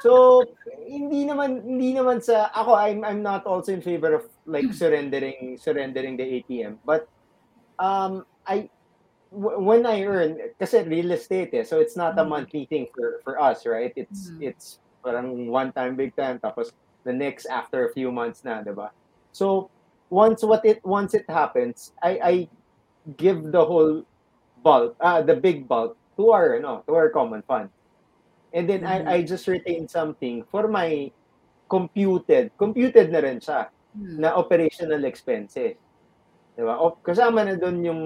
So, 0.00 0.42
hindi 0.86 1.26
naman 1.28 1.62
hindi 1.62 1.92
naman 1.92 2.24
sa 2.24 2.48
ako 2.50 2.72
I'm 2.72 3.04
I'm 3.04 3.20
not 3.20 3.44
also 3.44 3.70
in 3.70 3.84
favor 3.84 4.16
of 4.16 4.24
like 4.48 4.72
surrendering 4.80 5.60
surrendering 5.60 6.16
the 6.16 6.40
ATM. 6.40 6.80
But 6.82 7.06
um 7.76 8.24
I 8.48 8.72
when 9.30 9.86
I 9.86 10.02
earn 10.04 10.38
kasi 10.58 10.82
real 10.84 11.12
estate 11.14 11.54
eh, 11.54 11.62
so 11.62 11.78
it's 11.80 11.96
not 11.96 12.18
a 12.18 12.24
Mhm. 12.24 12.26
monthly 12.26 12.66
thing 12.66 12.86
for 12.94 13.20
for 13.24 13.38
us, 13.40 13.62
right? 13.66 13.92
It's 13.96 14.34
Mhm. 14.34 14.42
it's 14.42 14.80
parang 15.06 15.48
one 15.48 15.72
time 15.72 15.94
big 15.96 16.12
time 16.18 16.38
tapos 16.42 16.70
the 17.06 17.14
next 17.14 17.46
after 17.46 17.86
a 17.86 17.92
few 17.94 18.10
months 18.12 18.42
na, 18.44 18.62
'di 18.66 18.74
ba? 18.74 18.90
So 19.32 19.70
once 20.10 20.42
what 20.42 20.66
it 20.66 20.82
once 20.82 21.14
it 21.14 21.24
happens, 21.30 21.94
I 22.02 22.12
I 22.22 22.34
give 23.18 23.42
the 23.52 23.64
whole 23.66 24.04
bulk, 24.58 24.96
uh, 25.00 25.22
the 25.22 25.36
big 25.38 25.68
bulk 25.68 25.96
to 26.18 26.30
our 26.34 26.58
no, 26.60 26.82
to 26.88 26.92
our 26.96 27.10
common 27.10 27.42
fund. 27.46 27.70
And 28.54 28.68
then 28.70 28.82
Mhm. 28.82 29.14
I 29.14 29.20
I 29.20 29.28
just 29.28 29.46
retain 29.48 29.88
something 29.88 30.44
for 30.50 30.68
my 30.68 31.10
computed, 31.70 32.52
computed 32.60 33.12
na 33.12 33.20
rin 33.24 33.40
siya 33.42 33.68
Hmm. 33.94 34.20
na 34.20 34.34
operational 34.36 35.04
expenses. 35.06 35.76
'Di 36.56 36.62
ba? 36.66 36.76
O, 36.80 36.98
kasama 37.04 37.44
na 37.46 37.56
doon 37.60 37.78
yung 37.86 38.02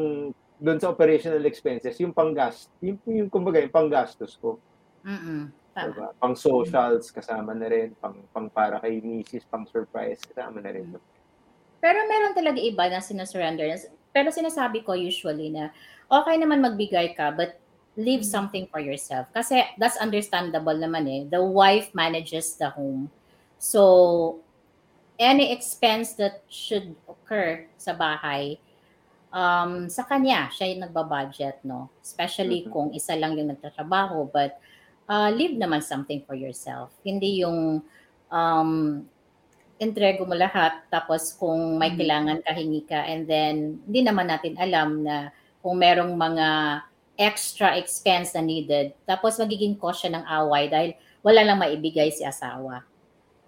doon 0.58 0.78
sa 0.78 0.90
operational 0.90 1.42
expenses, 1.44 1.98
yung 1.98 2.14
panggas, 2.14 2.70
yung, 2.78 2.98
yung 3.06 3.28
kumbaga 3.30 3.58
yung 3.58 3.74
panggastos 3.74 4.38
ko, 4.38 4.58
Mm-mm. 5.04 5.50
'di 5.50 5.74
Tama. 5.74 5.94
ba? 5.98 6.08
Pang 6.16 6.36
socials 6.38 7.10
kasama 7.10 7.52
na 7.52 7.66
rin, 7.68 7.92
pang 7.98 8.22
pang 8.30 8.48
para 8.48 8.78
kay 8.78 9.02
misis, 9.02 9.42
pang 9.44 9.66
surprise 9.66 10.22
kasama 10.22 10.62
na 10.62 10.70
rin. 10.70 10.94
Pero 11.82 11.98
meron 12.08 12.32
talaga 12.32 12.56
iba 12.62 12.88
na 12.88 13.02
sinasurrender. 13.02 13.68
Pero 14.14 14.30
sinasabi 14.30 14.86
ko 14.86 14.94
usually 14.94 15.50
na 15.50 15.74
okay 16.08 16.38
naman 16.38 16.62
magbigay 16.62 17.12
ka 17.18 17.34
but 17.34 17.58
leave 17.98 18.24
something 18.24 18.66
for 18.70 18.78
yourself. 18.78 19.26
Kasi 19.34 19.62
that's 19.78 19.98
understandable 19.98 20.74
naman 20.74 21.04
eh. 21.06 21.22
The 21.30 21.42
wife 21.42 21.90
manages 21.94 22.58
the 22.58 22.70
home. 22.70 23.10
So, 23.58 24.42
any 25.18 25.54
expense 25.54 26.18
that 26.18 26.42
should 26.50 26.98
occur 27.06 27.66
sa 27.78 27.94
bahay, 27.94 28.58
um, 29.34 29.90
sa 29.90 30.06
kanya, 30.06 30.46
siya 30.54 30.70
yung 30.70 30.86
nagbabudget, 30.86 31.66
no? 31.66 31.90
Especially 31.98 32.64
Mhm. 32.64 32.70
kung 32.70 32.88
isa 32.94 33.18
lang 33.18 33.34
yung 33.34 33.50
nagtatrabaho, 33.50 34.30
but 34.30 34.54
uh, 35.10 35.28
leave 35.34 35.58
naman 35.58 35.82
something 35.82 36.22
for 36.22 36.38
yourself. 36.38 36.94
Hindi 37.02 37.42
yung 37.42 37.82
um, 38.30 38.70
entrego 39.82 40.22
mo 40.22 40.38
lahat, 40.38 40.86
tapos 40.88 41.34
kung 41.34 41.76
may 41.76 41.90
Mhm. 41.92 41.98
kailangan 41.98 42.38
kahingi 42.46 42.82
ka, 42.86 43.02
and 43.10 43.26
then 43.26 43.82
hindi 43.90 44.00
naman 44.06 44.30
natin 44.30 44.54
alam 44.54 45.02
na 45.02 45.34
kung 45.58 45.82
merong 45.82 46.14
mga 46.14 46.46
extra 47.18 47.74
expense 47.78 48.34
na 48.38 48.42
needed, 48.42 48.94
tapos 49.06 49.38
magiging 49.38 49.74
cause 49.78 50.02
siya 50.02 50.18
ng 50.18 50.24
away 50.26 50.66
dahil 50.70 50.90
wala 51.26 51.40
lang 51.42 51.58
maibigay 51.58 52.10
si 52.10 52.22
asawa. 52.22 52.86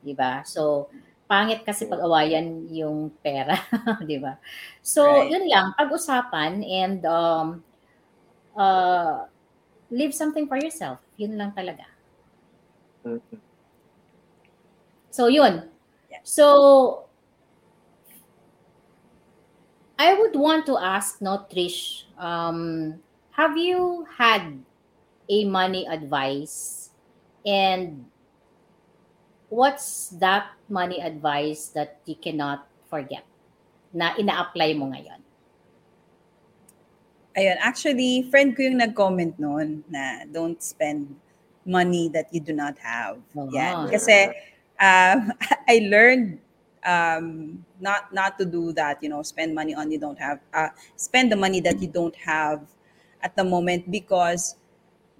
'Di 0.03 0.14
ba? 0.14 0.43
So, 0.47 0.87
pangit 1.27 1.62
kasi 1.66 1.87
pag-awayan 1.91 2.70
yung 2.70 3.11
pera, 3.22 3.59
'di 4.07 4.18
ba? 4.22 4.39
So, 4.83 5.03
Right. 5.05 5.31
yun 5.31 5.45
lang, 5.51 5.74
pag-usapan 5.79 6.62
and 6.64 7.01
um, 7.07 7.64
uh, 8.57 9.27
leave 9.91 10.14
something 10.14 10.47
for 10.49 10.59
yourself. 10.59 11.01
Yun 11.16 11.37
lang 11.39 11.53
talaga. 11.55 11.87
Mhm. 13.05 13.41
So, 15.11 15.27
yun. 15.29 15.70
So, 16.22 17.09
I 19.99 20.14
would 20.14 20.37
want 20.37 20.66
to 20.66 20.79
ask, 20.79 21.20
no, 21.22 21.47
Trish, 21.51 22.05
um, 22.18 23.03
have 23.33 23.57
you 23.57 24.07
had 24.18 24.64
a 25.29 25.45
money 25.47 25.87
advice? 25.87 26.91
And 27.47 28.11
what's 29.49 30.09
that 30.20 30.51
money 30.69 31.01
advice 31.01 31.71
that 31.75 32.03
you 32.07 32.17
cannot 32.19 32.67
forget 32.91 33.25
na 33.95 34.14
ina-apply 34.19 34.75
mo 34.75 34.91
ngayon? 34.91 35.21
Ayun, 37.37 37.59
actually, 37.61 38.25
friend 38.33 38.57
ko 38.57 38.64
yung 38.64 38.81
nag-comment 38.81 39.37
noon 39.37 39.85
na 39.93 40.25
don't 40.25 40.57
spend 40.64 41.12
money 41.67 42.09
that 42.09 42.33
you 42.33 42.41
do 42.41 42.57
not 42.57 42.79
have. 42.81 43.21
Ah. 43.37 43.49
Yan. 43.53 43.77
Kasi 43.93 44.33
um, 44.81 45.35
I 45.73 45.85
learned 45.85 46.41
um, 46.87 47.61
not 47.83 48.09
not 48.14 48.39
to 48.39 48.47
do 48.47 48.73
that, 48.79 49.03
you 49.03 49.11
know, 49.11 49.21
spend 49.21 49.53
money 49.53 49.75
on 49.75 49.91
you 49.91 49.99
don't 49.99 50.17
have, 50.17 50.41
uh, 50.55 50.73
spend 50.97 51.29
the 51.29 51.37
money 51.37 51.61
that 51.61 51.83
you 51.83 51.91
don't 51.91 52.17
have 52.17 52.64
at 53.21 53.37
the 53.37 53.45
moment 53.45 53.91
because 53.91 54.57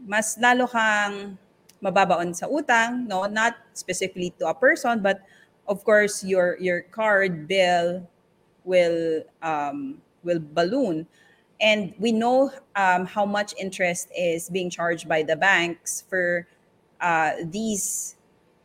mas 0.01 0.39
lalo 0.39 0.71
kang 0.71 1.37
mababaon 1.83 2.33
sa 2.33 2.49
utang, 2.49 3.05
no, 3.05 3.27
not 3.29 3.53
specifically 3.77 4.33
to 4.41 4.49
a 4.49 4.55
person, 4.57 5.03
but 5.03 5.21
of 5.69 5.85
course 5.85 6.25
your 6.25 6.57
your 6.61 6.83
card 6.83 7.49
bill 7.49 8.07
will 8.65 9.23
um, 9.43 10.01
will 10.23 10.41
balloon 10.41 11.07
and 11.61 11.95
we 11.99 12.13
know 12.13 12.53
um, 12.75 13.07
how 13.07 13.25
much 13.25 13.55
interest 13.59 14.09
is 14.17 14.51
being 14.51 14.71
charged 14.71 15.09
by 15.09 15.23
the 15.23 15.37
banks 15.37 16.05
for 16.09 16.47
uh, 17.01 17.33
these 17.45 18.17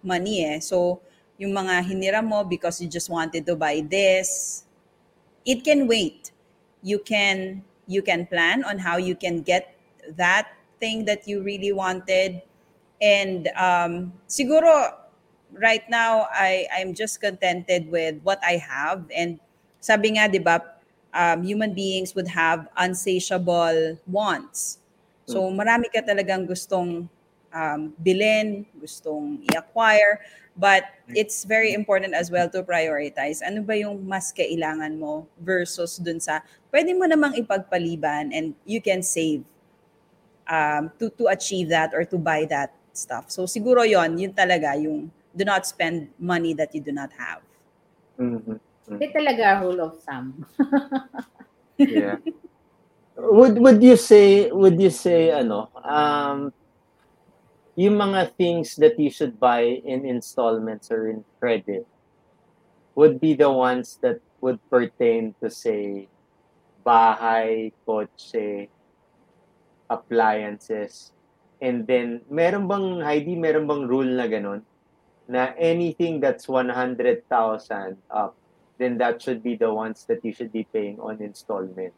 money 0.03 0.45
eh. 0.45 0.59
So, 0.59 1.01
yung 1.37 1.51
mga 1.53 1.87
hiniram 1.87 2.27
mo 2.27 2.43
because 2.43 2.81
you 2.81 2.87
just 2.87 3.09
wanted 3.09 3.45
to 3.45 3.55
buy 3.55 3.81
this, 3.87 4.63
it 5.45 5.63
can 5.63 5.87
wait. 5.87 6.31
You 6.83 6.99
can 6.99 7.63
you 7.87 8.01
can 8.01 8.25
plan 8.27 8.63
on 8.63 8.79
how 8.79 8.97
you 8.97 9.15
can 9.15 9.41
get 9.41 9.75
that 10.17 10.53
thing 10.79 11.05
that 11.05 11.27
you 11.27 11.41
really 11.41 11.71
wanted. 11.71 12.41
And 13.01 13.49
um, 13.57 14.13
siguro 14.29 14.93
right 15.55 15.83
now 15.89 16.27
I 16.31 16.67
I'm 16.71 16.93
just 16.93 17.19
contented 17.19 17.89
with 17.91 18.19
what 18.23 18.39
I 18.43 18.61
have 18.61 19.07
and 19.11 19.39
sabi 19.81 20.15
nga 20.15 20.29
'di 20.31 20.41
ba 20.43 20.61
um, 21.13 21.43
human 21.43 21.73
beings 21.73 22.15
would 22.15 22.27
have 22.27 22.67
unsatiable 22.75 23.99
wants. 24.07 24.79
So 25.31 25.47
marami 25.47 25.87
ka 25.87 26.03
talagang 26.03 26.43
gustong 26.43 27.07
um, 27.55 27.81
bilhin, 28.03 28.67
gustong 28.75 29.39
i-acquire, 29.47 30.19
but 30.59 30.83
it's 31.15 31.47
very 31.47 31.71
important 31.71 32.11
as 32.11 32.27
well 32.27 32.51
to 32.51 32.63
prioritize. 32.63 33.39
Ano 33.39 33.63
ba 33.63 33.75
yung 33.79 34.03
mas 34.03 34.35
kailangan 34.35 34.91
mo 34.99 35.27
versus 35.39 35.99
dun 36.03 36.19
sa 36.19 36.43
pwede 36.71 36.91
mo 36.91 37.07
namang 37.07 37.39
ipagpaliban 37.39 38.35
and 38.35 38.55
you 38.67 38.83
can 38.83 38.99
save 38.99 39.43
um, 40.51 40.91
to 40.99 41.07
to 41.15 41.31
achieve 41.31 41.71
that 41.71 41.95
or 41.95 42.03
to 42.03 42.19
buy 42.19 42.43
that 42.51 42.75
stuff. 42.91 43.31
So 43.31 43.47
siguro 43.47 43.87
yon 43.87 44.19
yun 44.19 44.35
talaga 44.35 44.75
yung 44.75 45.07
do 45.35 45.45
not 45.45 45.65
spend 45.65 46.11
money 46.19 46.53
that 46.53 46.75
you 46.75 46.81
do 46.81 46.91
not 46.91 47.11
have. 47.15 47.41
Mhm. 48.19 48.59
Hindi 48.91 49.07
talaga 49.15 49.63
rule 49.63 49.79
of 49.79 50.03
thumb. 50.03 50.43
yeah. 51.77 52.19
Would 53.15 53.55
would 53.59 53.79
you 53.83 53.95
say 53.95 54.51
would 54.51 54.81
you 54.81 54.91
say 54.91 55.31
ano 55.31 55.71
um 55.79 56.51
yung 57.79 57.95
mga 57.95 58.35
things 58.35 58.75
that 58.75 58.99
you 58.99 59.07
should 59.07 59.39
buy 59.39 59.63
in 59.63 60.03
installments 60.03 60.91
or 60.91 61.07
in 61.07 61.23
credit 61.39 61.87
would 62.99 63.23
be 63.23 63.31
the 63.31 63.47
ones 63.47 63.95
that 64.03 64.19
would 64.43 64.59
pertain 64.67 65.31
to 65.39 65.47
say 65.47 66.11
bahay, 66.83 67.71
kotse, 67.87 68.67
appliances. 69.87 71.15
And 71.61 71.87
then 71.87 72.25
meron 72.27 72.67
bang 72.67 72.99
Heidi, 73.05 73.37
meron 73.37 73.69
bang 73.69 73.83
rule 73.87 74.11
na 74.19 74.27
ganun 74.27 74.65
na 75.31 75.55
anything 75.57 76.19
that's 76.19 76.47
100,000 76.47 77.23
up 78.11 78.35
then 78.81 78.97
that 78.97 79.21
should 79.21 79.43
be 79.45 79.55
the 79.55 79.71
ones 79.71 80.05
that 80.09 80.25
you 80.25 80.33
should 80.33 80.51
be 80.51 80.65
paying 80.73 80.97
on 80.99 81.21
installments. 81.21 81.95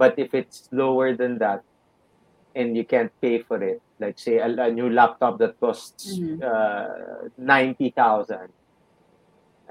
But 0.00 0.18
if 0.18 0.32
it's 0.32 0.66
lower 0.72 1.12
than 1.14 1.36
that 1.38 1.60
and 2.56 2.74
you 2.74 2.84
can't 2.88 3.12
pay 3.20 3.44
for 3.44 3.62
it, 3.62 3.82
like 4.00 4.18
say 4.18 4.38
a, 4.38 4.48
a 4.48 4.72
new 4.72 4.88
laptop 4.88 5.38
that 5.38 5.60
costs 5.60 6.16
Mhm. 6.16 6.40
uh, 6.40 7.28
90,000, 7.36 8.48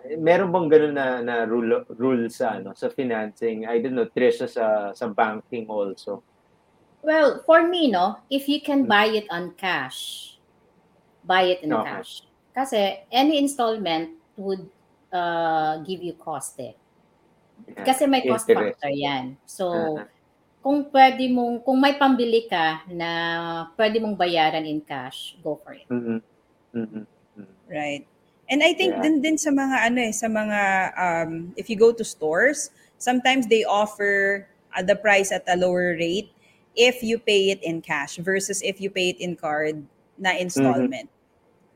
eh, 0.05 0.15
meron 0.21 0.53
bang 0.53 0.69
ganun 0.69 0.93
na, 0.93 1.25
na 1.25 1.35
rule, 1.49 1.81
rule 1.97 2.29
sa, 2.29 2.61
ano, 2.61 2.77
sa 2.77 2.93
financing? 2.93 3.65
I 3.65 3.81
don't 3.81 3.97
know, 3.97 4.05
Trisha 4.13 4.45
sa, 4.45 4.93
sa 4.93 5.09
banking 5.09 5.65
also. 5.65 6.21
Well, 7.01 7.41
for 7.49 7.65
me, 7.65 7.89
no, 7.89 8.21
if 8.29 8.45
you 8.45 8.61
can 8.61 8.85
buy 8.85 9.09
it 9.09 9.25
on 9.33 9.57
cash, 9.57 10.37
buy 11.25 11.49
it 11.55 11.63
in 11.65 11.73
Okay. 11.73 11.81
cash. 11.81 12.26
Kasi 12.57 13.05
any 13.13 13.37
installment 13.37 14.17
would 14.33 14.65
uh, 15.13 15.77
give 15.85 16.01
you 16.01 16.17
cost 16.17 16.57
eh. 16.57 16.73
Yeah. 17.69 17.85
Kasi 17.85 18.09
may 18.09 18.25
cost 18.25 18.49
Interest. 18.49 18.81
factor 18.81 18.89
yan. 18.89 19.37
So, 19.45 19.65
Uh-huh. 19.69 20.05
kung 20.65 20.89
pwede 20.89 21.29
mong, 21.29 21.61
kung 21.61 21.77
may 21.77 21.93
pambili 22.01 22.49
ka 22.49 22.81
na 22.89 23.09
pwede 23.77 24.01
mong 24.01 24.17
bayaran 24.17 24.65
in 24.65 24.81
cash, 24.81 25.37
go 25.45 25.61
for 25.61 25.77
it. 25.77 25.85
Mhm. 25.87 26.19
Mhm. 26.73 27.05
Right. 27.69 28.03
And 28.49 28.63
I 28.63 28.73
think 28.73 28.95
Yeah. 28.95 29.03
din 29.05 29.15
din 29.21 29.37
sa 29.37 29.51
mga 29.51 29.91
ano 29.91 29.99
eh, 30.01 30.13
sa 30.15 30.27
mga 30.31 30.59
um, 30.97 31.31
if 31.59 31.69
you 31.69 31.75
go 31.77 31.91
to 31.93 32.03
stores, 32.03 32.71
sometimes 32.97 33.45
they 33.47 33.67
offer 33.67 34.47
uh, 34.73 34.81
the 34.81 34.95
price 34.95 35.29
at 35.35 35.43
a 35.51 35.55
lower 35.59 35.93
rate 35.99 36.31
if 36.73 37.03
you 37.03 37.19
pay 37.19 37.51
it 37.51 37.59
in 37.61 37.83
cash 37.83 38.17
versus 38.23 38.63
if 38.63 38.79
you 38.79 38.89
pay 38.89 39.11
it 39.13 39.19
in 39.19 39.35
card 39.35 39.83
na 40.17 40.31
installment. 40.39 41.11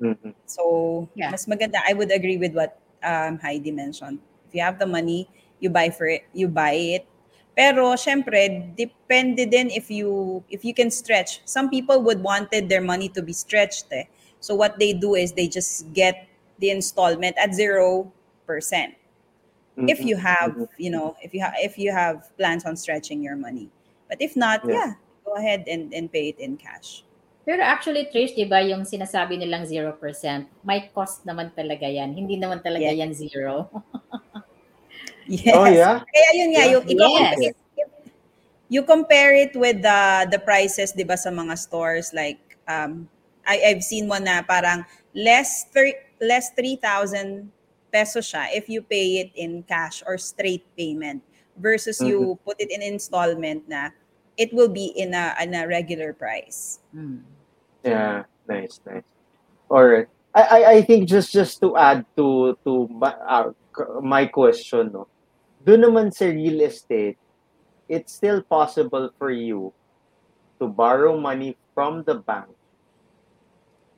Mhm. 0.02 0.34
So, 0.46 1.08
Yeah. 1.16 1.30
mas 1.32 1.46
maganda. 1.46 1.80
I 1.88 1.94
would 1.94 2.12
agree 2.12 2.38
with 2.38 2.54
what 2.58 2.78
um, 3.04 3.38
Heidi 3.40 3.72
mentioned. 3.72 4.20
If 4.50 4.56
you 4.56 4.62
have 4.62 4.80
the 4.80 4.86
money, 4.90 5.30
you 5.62 5.70
buy 5.70 5.90
for 5.90 6.08
it, 6.10 6.24
you 6.34 6.48
buy 6.50 6.74
it. 6.74 7.06
Pero 7.56 7.94
syempre, 7.96 8.74
depende 8.76 9.46
din 9.50 9.70
if 9.70 9.92
you 9.92 10.42
if 10.50 10.66
you 10.66 10.74
can 10.74 10.90
stretch. 10.90 11.42
Some 11.46 11.70
people 11.70 12.02
would 12.02 12.24
wanted 12.24 12.68
their 12.70 12.82
money 12.82 13.10
to 13.14 13.22
be 13.22 13.34
stretched. 13.34 13.86
Eh. 13.92 14.06
So 14.40 14.56
what 14.56 14.80
they 14.80 14.94
do 14.94 15.14
is 15.16 15.34
they 15.34 15.48
just 15.48 15.94
get 15.94 16.26
the 16.60 16.72
installment 16.72 17.38
at 17.38 17.54
0%. 17.54 18.96
If 19.88 20.00
Mhm. 20.00 20.08
you 20.08 20.16
have, 20.18 20.52
Mhm. 20.58 20.68
you 20.78 20.90
know, 20.92 21.16
if 21.22 21.34
you 21.34 21.42
have 21.42 21.54
if 21.62 21.78
you 21.78 21.92
have 21.92 22.30
plans 22.38 22.66
on 22.66 22.76
stretching 22.76 23.22
your 23.22 23.36
money. 23.36 23.70
But 24.10 24.22
if 24.22 24.36
not, 24.36 24.62
Yeah. 24.66 24.74
yeah, 24.74 24.92
go 25.26 25.34
ahead 25.40 25.66
and, 25.68 25.94
and 25.94 26.12
pay 26.12 26.30
it 26.30 26.40
in 26.40 26.58
cash. 26.58 27.04
Pero 27.42 27.62
actually, 27.66 28.06
Trish, 28.14 28.38
di 28.38 28.46
ba 28.46 28.62
yung 28.62 28.86
sinasabi 28.86 29.34
nilang 29.36 29.66
0%, 29.66 29.98
may 30.62 30.94
cost 30.94 31.26
naman 31.26 31.50
talaga 31.52 31.90
yan. 31.90 32.14
Hindi 32.14 32.38
naman 32.38 32.62
talaga 32.62 32.86
Yeah. 32.86 33.06
yan 33.06 33.12
zero. 33.18 33.66
Yes. 35.32 35.54
Oh, 35.56 35.70
yeah? 35.70 36.02
Kaya 36.04 36.30
yun 36.34 36.50
nga, 36.52 36.64
Yeah. 36.66 36.74
yung, 36.76 36.84
i-compare- 36.90 37.40
Yes. 37.40 37.56
you 38.68 38.82
compare 38.84 39.34
it 39.38 39.54
with 39.56 39.80
the 39.84 40.02
the 40.32 40.40
prices, 40.40 40.92
'di 40.92 41.04
ba, 41.04 41.16
sa 41.16 41.30
mga 41.30 41.56
stores 41.56 42.12
like 42.12 42.40
um 42.68 43.06
I 43.44 43.72
I've 43.72 43.84
seen 43.86 44.08
one 44.08 44.26
na 44.28 44.42
parang 44.44 44.84
less 45.14 45.68
thir- 45.72 46.04
less 46.20 46.52
3,000 46.58 47.48
pesos 47.92 48.28
siya 48.28 48.48
if 48.56 48.68
you 48.72 48.80
pay 48.80 49.24
it 49.28 49.32
in 49.36 49.62
cash 49.68 50.00
or 50.08 50.16
straight 50.16 50.64
payment 50.76 51.20
versus 51.60 52.00
you 52.00 52.40
put 52.48 52.56
it 52.60 52.72
in 52.72 52.80
installment 52.80 53.68
na 53.68 53.92
it 54.38 54.54
will 54.54 54.70
be 54.70 54.86
in 54.96 55.14
a 55.14 55.34
in 55.42 55.54
a 55.54 55.68
regular 55.68 56.14
price. 56.14 56.80
Hmm. 56.94 57.24
Yeah, 57.84 58.24
nice, 58.48 58.80
nice. 58.86 59.04
Alright. 59.70 60.08
I, 60.36 60.42
I 60.42 60.60
I 60.72 60.82
think 60.84 61.10
just 61.10 61.32
just 61.34 61.60
to 61.62 61.76
add 61.78 62.06
to 62.18 62.56
to 62.66 62.88
my, 62.92 63.14
uh, 63.28 63.52
my 64.02 64.26
question 64.28 64.92
no. 64.94 65.08
Doon 65.62 65.86
naman 65.86 66.08
sa 66.14 66.26
real 66.32 66.62
estate, 66.66 67.18
it's 67.90 68.14
still 68.16 68.42
possible 68.50 69.12
for 69.20 69.30
you 69.32 69.74
to 70.62 70.68
borrow 70.68 71.18
money 71.20 71.58
from 71.76 72.04
the 72.06 72.16
bank 72.16 72.50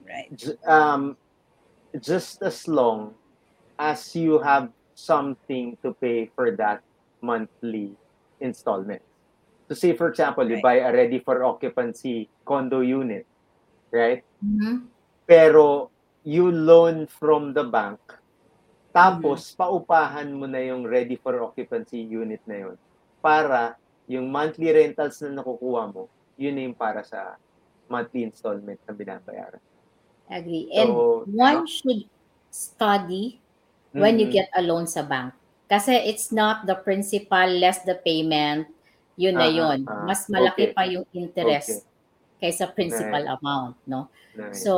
Right. 0.06 0.30
j- 0.36 0.58
um 0.68 1.16
just 2.00 2.42
as 2.44 2.68
long 2.68 3.16
as 3.80 4.16
you 4.16 4.40
have 4.40 4.70
something 4.96 5.78
to 5.84 5.94
pay 6.02 6.30
for 6.36 6.56
that 6.58 6.82
monthly 7.22 7.96
installment. 8.40 9.02
So 9.74 9.90
say 9.90 9.98
for 9.98 10.14
example, 10.14 10.46
you 10.46 10.62
Right. 10.62 10.86
buy 10.86 10.86
a 10.86 10.94
ready 10.94 11.18
for 11.18 11.42
occupancy 11.42 12.30
condo 12.46 12.86
unit, 12.86 13.26
right? 13.90 14.22
Mhm. 14.46 14.86
Pero 15.26 15.90
you 16.22 16.54
loan 16.54 17.10
from 17.10 17.58
the 17.58 17.66
bank. 17.66 17.98
Tapos 18.94 19.58
paupahan 19.58 20.30
mo 20.30 20.46
na 20.46 20.62
yung 20.62 20.86
ready 20.86 21.18
for 21.18 21.42
occupancy 21.42 22.06
unit 22.06 22.46
na 22.46 22.70
yun 22.70 22.78
para 23.18 23.74
yung 24.06 24.30
monthly 24.30 24.70
rentals 24.70 25.18
na 25.26 25.42
nakukuha 25.42 25.90
mo, 25.90 26.06
yun 26.38 26.54
na 26.54 26.70
yung 26.70 26.78
para 26.78 27.02
sa 27.02 27.34
monthly 27.90 28.30
installment 28.30 28.78
na 28.86 28.94
binabayaran. 28.94 29.64
Agree. 30.30 30.70
And 30.78 30.94
So, 30.94 31.26
one 31.34 31.66
should 31.66 32.06
study 32.54 33.42
when 33.98 34.22
you 34.22 34.30
Mhm. 34.30 34.38
get 34.38 34.54
a 34.54 34.62
loan 34.62 34.86
sa 34.86 35.02
bank. 35.02 35.34
Kasi 35.66 35.98
it's 36.06 36.30
not 36.30 36.70
the 36.70 36.78
principal 36.78 37.50
less 37.50 37.82
the 37.82 37.98
payment, 38.06 38.70
yun 39.16 39.34
na 39.34 39.46
Ah, 39.46 39.54
yun. 39.54 39.80
ah, 39.86 40.04
Mas 40.04 40.26
malaki 40.28 40.70
okay. 40.70 40.74
pa 40.74 40.84
yung 40.86 41.06
interest 41.12 41.86
kaysa 42.38 42.68
principal 42.70 43.24
amount, 43.32 43.78
no? 43.86 44.10
Nice. 44.34 44.62
So, 44.62 44.74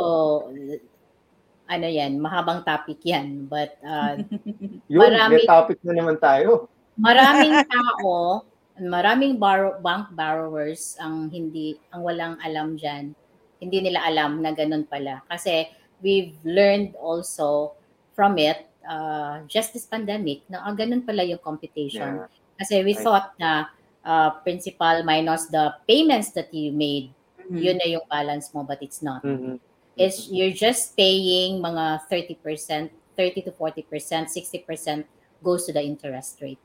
ano 1.65 1.87
yan, 1.87 2.19
mahabang 2.19 2.61
topic 2.61 3.01
yan. 3.01 3.47
But 3.47 3.77
uh, 3.81 4.21
Yun, 4.91 5.01
marami- 5.01 5.41
may 5.41 5.47
topic 5.47 5.81
na 5.81 5.93
naman 5.93 6.17
tayo. 6.19 6.69
maraming 6.95 7.55
tao, 7.73 8.45
maraming 8.77 9.35
borrow, 9.35 9.75
bank 9.79 10.13
borrowers 10.13 10.95
ang 10.95 11.27
hindi, 11.27 11.75
ang 11.89 12.03
walang 12.03 12.37
alam 12.39 12.75
dyan. 12.75 13.17
Hindi 13.57 13.77
nila 13.81 14.05
alam 14.05 14.39
na 14.39 14.51
ganun 14.51 14.85
pala. 14.85 15.25
Kasi 15.25 15.65
we've 15.99 16.35
learned 16.43 16.93
also 16.95 17.73
from 18.13 18.37
it, 18.37 18.67
uh, 18.85 19.41
just 19.45 19.73
this 19.73 19.83
pandemic, 19.83 20.45
na 20.45 20.61
ah, 20.61 20.71
ganun 20.71 21.01
pala 21.01 21.25
yung 21.25 21.41
computation. 21.41 22.21
Yeah. 22.21 22.29
Kasi 22.55 22.85
we 22.85 22.93
Right. 22.93 23.01
thought 23.01 23.33
na 23.35 23.73
uh, 24.05 24.29
principal 24.45 25.03
minus 25.03 25.49
the 25.49 25.73
payments 25.89 26.31
that 26.31 26.53
you 26.53 26.71
made, 26.71 27.11
Mhm. 27.49 27.59
yun 27.61 27.75
na 27.81 27.87
yung 27.89 28.05
balance 28.07 28.53
mo, 28.53 28.63
but 28.63 28.77
it's 28.81 29.01
not. 29.01 29.25
Mhm. 29.25 29.59
It's, 29.97 30.27
you're 30.27 30.53
just 30.53 30.95
paying 30.95 31.63
mga 31.63 32.05
30%, 32.07 32.91
30 33.15 33.41
to 33.41 33.51
40%, 33.51 34.29
60% 34.29 35.07
goes 35.41 35.65
to 35.65 35.73
the 35.73 35.81
interest 35.81 36.41
rate. 36.41 36.59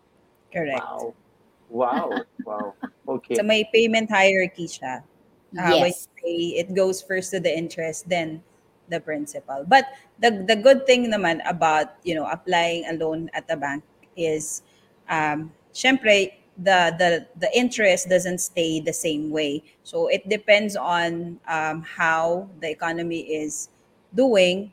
Correct. 0.53 0.83
Wow. 0.83 1.15
Wow. 1.71 2.09
Wow. 2.45 2.75
Okay. 3.07 3.37
So 3.37 3.45
may 3.45 3.63
payment 3.71 4.11
hierarchy 4.11 4.67
siya. 4.67 5.05
Uh, 5.55 5.85
yes. 5.87 6.09
pay, 6.19 6.59
it 6.59 6.75
goes 6.75 7.03
first 7.03 7.31
to 7.31 7.39
the 7.39 7.53
interest, 7.53 8.09
then 8.09 8.43
the 8.91 8.99
principal. 8.99 9.63
But 9.69 9.87
the 10.19 10.43
the 10.49 10.57
good 10.59 10.83
thing 10.89 11.07
naman 11.07 11.39
about 11.47 11.95
you 12.03 12.19
know 12.19 12.27
applying 12.27 12.89
a 12.91 12.95
loan 12.99 13.31
at 13.37 13.47
the 13.47 13.55
bank 13.55 13.85
is, 14.17 14.67
um, 15.07 15.55
syempre 15.71 16.40
the 16.61 16.93
the 16.99 17.11
the 17.39 17.51
interest 17.57 18.09
doesn't 18.09 18.39
stay 18.39 18.81
the 18.81 18.93
same 18.93 19.31
way. 19.31 19.63
So 19.83 20.09
it 20.09 20.29
depends 20.29 20.77
on 20.77 21.41
um, 21.49 21.83
how 21.83 22.51
the 22.61 22.71
economy 22.71 23.21
is 23.43 23.69
doing. 24.15 24.73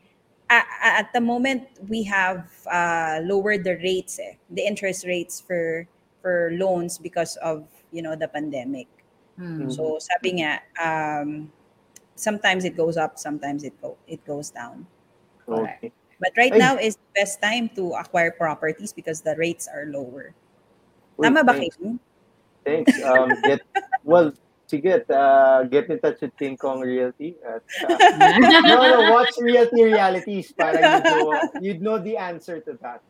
A- 0.50 0.64
a- 0.84 0.94
at 1.04 1.12
the 1.12 1.20
moment, 1.20 1.68
we 1.88 2.04
have 2.04 2.50
uh, 2.70 3.20
lowered 3.24 3.64
the 3.64 3.76
rates, 3.82 4.18
eh, 4.18 4.34
the 4.50 4.62
interest 4.66 5.06
rates 5.06 5.40
for 5.40 5.88
for 6.22 6.50
loans 6.54 6.98
because 6.98 7.36
of 7.36 7.68
you 7.92 8.02
know 8.02 8.16
the 8.16 8.28
pandemic. 8.28 8.88
Hmm. 9.36 9.74
So 9.74 9.98
sabi 10.00 10.40
nga, 10.42 10.62
um, 10.80 11.52
sometimes 12.16 12.64
it 12.64 12.76
goes 12.76 12.96
up, 12.96 13.18
sometimes 13.18 13.64
it 13.64 13.74
go 13.82 13.98
it 14.06 14.24
goes 14.26 14.50
down. 14.50 14.86
Okay. 15.50 15.92
But 16.20 16.32
right 16.36 16.56
now 16.56 16.76
is 16.76 16.96
the 16.96 17.10
best 17.20 17.40
time 17.42 17.68
to 17.76 17.92
acquire 17.94 18.30
properties 18.30 18.92
because 18.92 19.22
the 19.22 19.36
rates 19.36 19.68
are 19.68 19.86
lower. 19.86 20.34
Tama 21.18 21.42
ba, 21.42 21.52
thanks. 21.54 21.76
Kim? 21.76 21.98
Thanks. 22.64 22.94
Um, 23.02 23.28
get, 23.42 23.60
well, 24.04 24.32
sige, 24.68 25.02
uh, 25.10 25.64
get 25.66 25.88
in 25.90 25.98
touch 25.98 26.20
with 26.20 26.36
King 26.36 26.56
Kong 26.56 26.80
Realty. 26.80 27.36
At, 27.42 27.64
uh, 27.88 27.96
no, 28.62 28.76
no, 28.76 29.12
watch 29.12 29.34
Realty 29.40 29.84
Realities 29.84 30.52
para 30.52 30.78
you'd 30.78 31.04
know, 31.04 31.26
you'd 31.60 31.82
know 31.82 31.98
the 31.98 32.16
answer 32.16 32.60
to 32.60 32.78
that. 32.82 33.00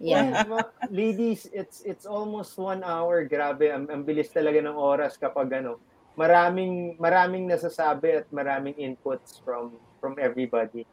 yeah. 0.00 0.44
Well, 0.44 0.68
ladies, 0.90 1.48
it's 1.52 1.80
it's 1.88 2.04
almost 2.04 2.58
one 2.58 2.84
hour. 2.84 3.24
Grabe, 3.24 3.72
ang, 3.72 3.88
ang 3.88 4.04
bilis 4.04 4.28
talaga 4.28 4.60
ng 4.60 4.76
oras 4.76 5.16
kapag 5.16 5.48
ano. 5.56 5.80
Maraming 6.16 6.96
maraming 6.96 7.48
nasasabi 7.48 8.24
at 8.24 8.26
maraming 8.32 8.76
inputs 8.76 9.40
from 9.40 9.76
from 10.00 10.16
everybody. 10.20 10.84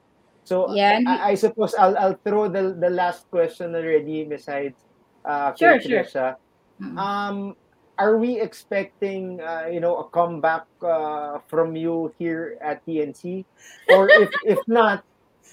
So 0.43 0.72
Yeah, 0.76 0.99
I, 1.07 1.32
I 1.32 1.34
suppose 1.36 1.76
I'll 1.76 1.95
I'll 1.95 2.20
throw 2.20 2.51
the 2.51 2.76
the 2.76 2.91
last 2.91 3.32
question 3.32 3.72
already 3.76 4.28
besides 4.28 4.76
uh 5.24 5.55
Sure, 5.55 5.80
sure. 5.80 6.03
Trisha. 6.03 6.36
Mm. 6.84 6.98
Um 6.98 7.56
are 7.98 8.18
we 8.18 8.42
expecting 8.42 9.40
uh, 9.40 9.70
you 9.72 9.80
know 9.80 9.98
a 9.98 10.10
comeback 10.10 10.66
uh, 10.82 11.40
from 11.48 11.76
you 11.76 12.12
here 12.18 12.58
at 12.60 12.84
TNC 12.86 13.46
or 13.90 14.10
if 14.10 14.30
if 14.44 14.60
not 14.68 15.06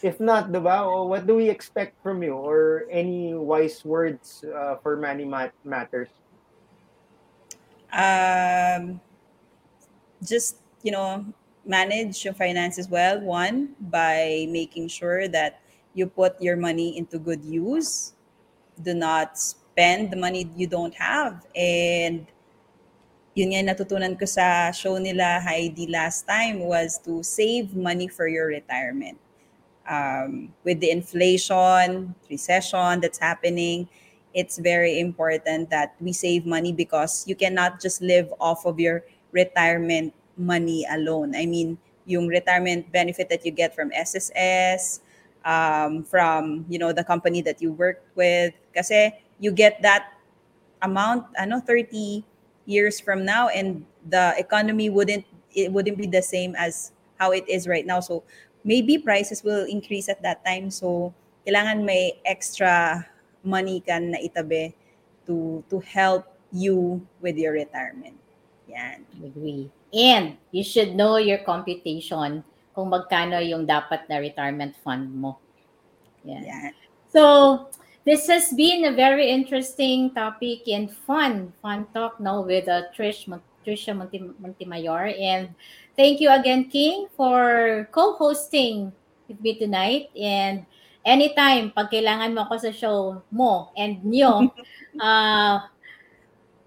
if 0.02 0.18
not 0.18 0.48
diba 0.50 0.82
what 1.06 1.26
do 1.26 1.36
we 1.36 1.48
expect 1.50 2.00
from 2.02 2.22
you 2.22 2.32
or 2.32 2.88
any 2.90 3.34
wise 3.34 3.84
words 3.84 4.42
uh, 4.48 4.76
for 4.82 4.96
money 4.96 5.24
mat- 5.24 5.54
matters 5.64 6.08
Um, 7.92 9.00
just 10.22 10.56
you 10.82 10.92
know, 10.92 11.26
manage 11.66 12.24
your 12.24 12.34
finances 12.34 12.88
well. 12.88 13.20
One 13.20 13.74
by 13.80 14.46
making 14.48 14.88
sure 14.88 15.28
that 15.28 15.60
you 15.94 16.06
put 16.06 16.40
your 16.40 16.56
money 16.56 16.96
into 16.96 17.18
good 17.18 17.44
use. 17.44 18.14
Do 18.80 18.94
not 18.94 19.38
spend 19.72 20.10
the 20.10 20.16
money 20.16 20.50
you 20.56 20.66
don't 20.66 20.94
have. 20.94 21.46
And 21.54 22.26
yun 23.34 23.54
nga 23.54 23.72
natutunan 23.72 24.18
ko 24.18 24.26
sa 24.26 24.74
show 24.74 24.98
nila 24.98 25.38
Heidi 25.38 25.86
last 25.86 26.26
time 26.26 26.66
was 26.66 26.98
to 27.06 27.22
save 27.22 27.72
money 27.78 28.10
for 28.10 28.26
your 28.26 28.50
retirement. 28.50 29.18
Um, 29.86 30.54
with 30.62 30.78
the 30.78 30.90
inflation, 30.90 32.14
recession 32.30 33.00
that's 33.00 33.18
happening, 33.18 33.88
it's 34.34 34.58
very 34.58 35.00
important 35.00 35.70
that 35.70 35.94
we 35.98 36.12
save 36.12 36.46
money 36.46 36.70
because 36.72 37.26
you 37.26 37.34
cannot 37.34 37.80
just 37.80 38.02
live 38.02 38.30
off 38.38 38.66
of 38.66 38.78
your 38.78 39.02
retirement 39.32 40.14
money 40.36 40.86
alone. 40.90 41.34
I 41.34 41.46
mean, 41.46 41.78
yung 42.06 42.26
retirement 42.26 42.90
benefit 42.92 43.28
that 43.30 43.44
you 43.46 43.50
get 43.50 43.74
from 43.74 43.90
SSS, 43.94 45.00
um, 45.44 46.04
from 46.04 46.66
you 46.68 46.78
know 46.78 46.92
the 46.92 47.04
company 47.04 47.42
that 47.42 47.62
you 47.62 47.72
work 47.72 48.02
with, 48.14 48.54
kasi 48.74 49.14
you 49.40 49.50
get 49.50 49.82
that 49.82 50.12
amount, 50.82 51.26
ano, 51.40 51.60
30 51.60 52.24
years 52.66 53.00
from 53.00 53.24
now, 53.24 53.48
and 53.48 53.84
the 54.08 54.34
economy 54.38 54.88
wouldn't 54.88 55.24
it 55.50 55.72
wouldn't 55.72 55.98
be 55.98 56.06
the 56.06 56.22
same 56.22 56.54
as 56.54 56.92
how 57.18 57.32
it 57.32 57.42
is 57.48 57.66
right 57.66 57.84
now. 57.84 57.98
So 57.98 58.22
maybe 58.62 58.98
prices 58.98 59.42
will 59.42 59.66
increase 59.66 60.08
at 60.08 60.22
that 60.22 60.44
time. 60.44 60.70
So 60.70 61.12
kailangan 61.46 61.82
may 61.82 62.20
extra 62.24 63.04
money 63.42 63.80
ka 63.80 63.98
na 63.98 64.20
itabi 64.20 64.76
to 65.26 65.64
to 65.68 65.80
help 65.80 66.28
you 66.52 67.02
with 67.18 67.34
your 67.34 67.52
retirement. 67.52 68.16
Yan. 68.70 69.02
Agree. 69.18 69.66
And 69.90 70.38
you 70.54 70.62
should 70.62 70.94
know 70.94 71.18
your 71.18 71.42
computation 71.42 72.46
kung 72.70 72.86
magkano 72.94 73.42
yung 73.42 73.66
dapat 73.66 74.06
na 74.06 74.22
retirement 74.22 74.78
fund 74.86 75.10
mo. 75.10 75.42
Yeah. 76.22 76.46
Yan. 76.46 76.72
So, 77.10 77.66
this 78.04 78.26
has 78.28 78.52
been 78.52 78.84
a 78.86 78.92
very 78.92 79.28
interesting 79.28 80.10
topic 80.14 80.66
and 80.68 80.90
fun, 80.90 81.52
fun 81.60 81.86
talk 81.92 82.18
now 82.20 82.40
with 82.40 82.68
uh, 82.68 82.88
Trish, 82.96 83.28
Mon- 83.28 83.42
Trisha 83.66 83.94
Monti- 83.96 84.32
Montemayor. 84.40 85.12
And 85.20 85.52
thank 85.96 86.20
you 86.20 86.30
again, 86.30 86.70
King, 86.70 87.08
for 87.16 87.86
co-hosting 87.92 88.92
with 89.28 89.40
me 89.40 89.58
tonight. 89.58 90.08
And 90.16 90.64
anytime, 91.04 91.70
pag 91.76 91.90
kailangan 91.92 92.34
mo 92.34 92.48
ako 92.48 92.56
sa 92.58 92.72
show 92.72 93.22
mo 93.30 93.70
and 93.76 94.00
nyo, 94.04 94.48
uh, 95.00 95.60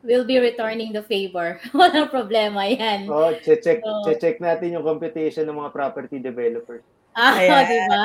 we'll 0.03 0.25
be 0.25 0.37
returning 0.37 0.93
the 0.93 1.01
favor. 1.01 1.57
Walang 1.73 2.11
problema 2.13 2.67
yan. 2.69 3.09
oh 3.09 3.33
check 3.41 3.63
check 3.63 3.81
So- 3.81 4.13
check 4.21 4.37
natin 4.37 4.77
yung 4.77 4.85
computation 4.85 5.49
ng 5.49 5.57
mga 5.57 5.71
property 5.73 6.19
developers 6.21 6.83
Ah, 7.13 7.37
di 7.69 7.77
ba? 7.89 8.03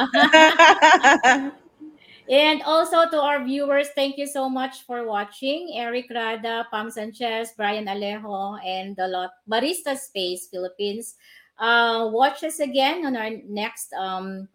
And 2.29 2.63
also 2.63 3.09
to 3.09 3.21
our 3.21 3.43
viewers, 3.43 3.89
thank 3.95 4.19
you 4.19 4.27
so 4.27 4.49
much 4.49 4.85
for 4.85 5.07
watching. 5.07 5.73
Eric 5.75 6.13
Rada, 6.13 6.69
Pam 6.71 6.91
Sanchez, 6.91 7.53
Brian 7.57 7.87
Alejo, 7.87 8.61
and 8.65 8.95
the 8.97 9.09
lot 9.09 9.31
Barista 9.49 9.97
Space 9.97 10.49
Philippines. 10.49 11.17
Uh, 11.59 12.11
watch 12.13 12.45
us 12.45 12.61
again 12.61 13.07
on 13.07 13.17
our 13.17 13.31
next 13.49 13.93
um, 13.95 14.47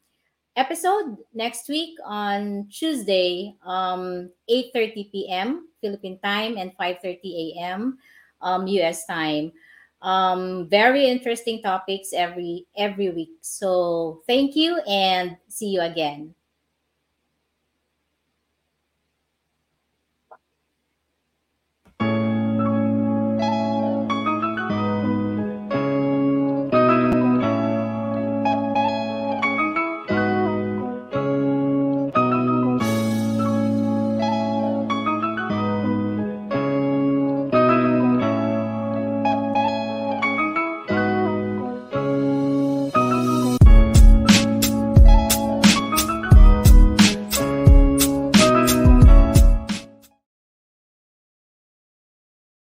episode 0.56 1.18
next 1.34 1.68
week 1.68 1.98
on 2.06 2.68
Tuesday, 2.72 3.56
um, 3.66 4.30
8.30 4.50 5.12
p.m. 5.12 5.68
Philippine 5.82 6.20
time 6.20 6.58
and 6.58 6.72
5.30 6.78 7.58
a.m. 7.58 7.98
Um, 8.42 8.68
U.S. 8.68 9.06
time. 9.06 9.52
Um, 10.04 10.70
very 10.70 11.06
interesting 11.06 11.64
topics 11.64 12.12
every 12.14 12.68
every 12.78 13.10
week. 13.10 13.32
So 13.42 14.22
thank 14.28 14.56
you 14.56 14.78
and 14.86 15.38
see 15.48 15.68
you 15.68 15.82
again. 15.82 16.36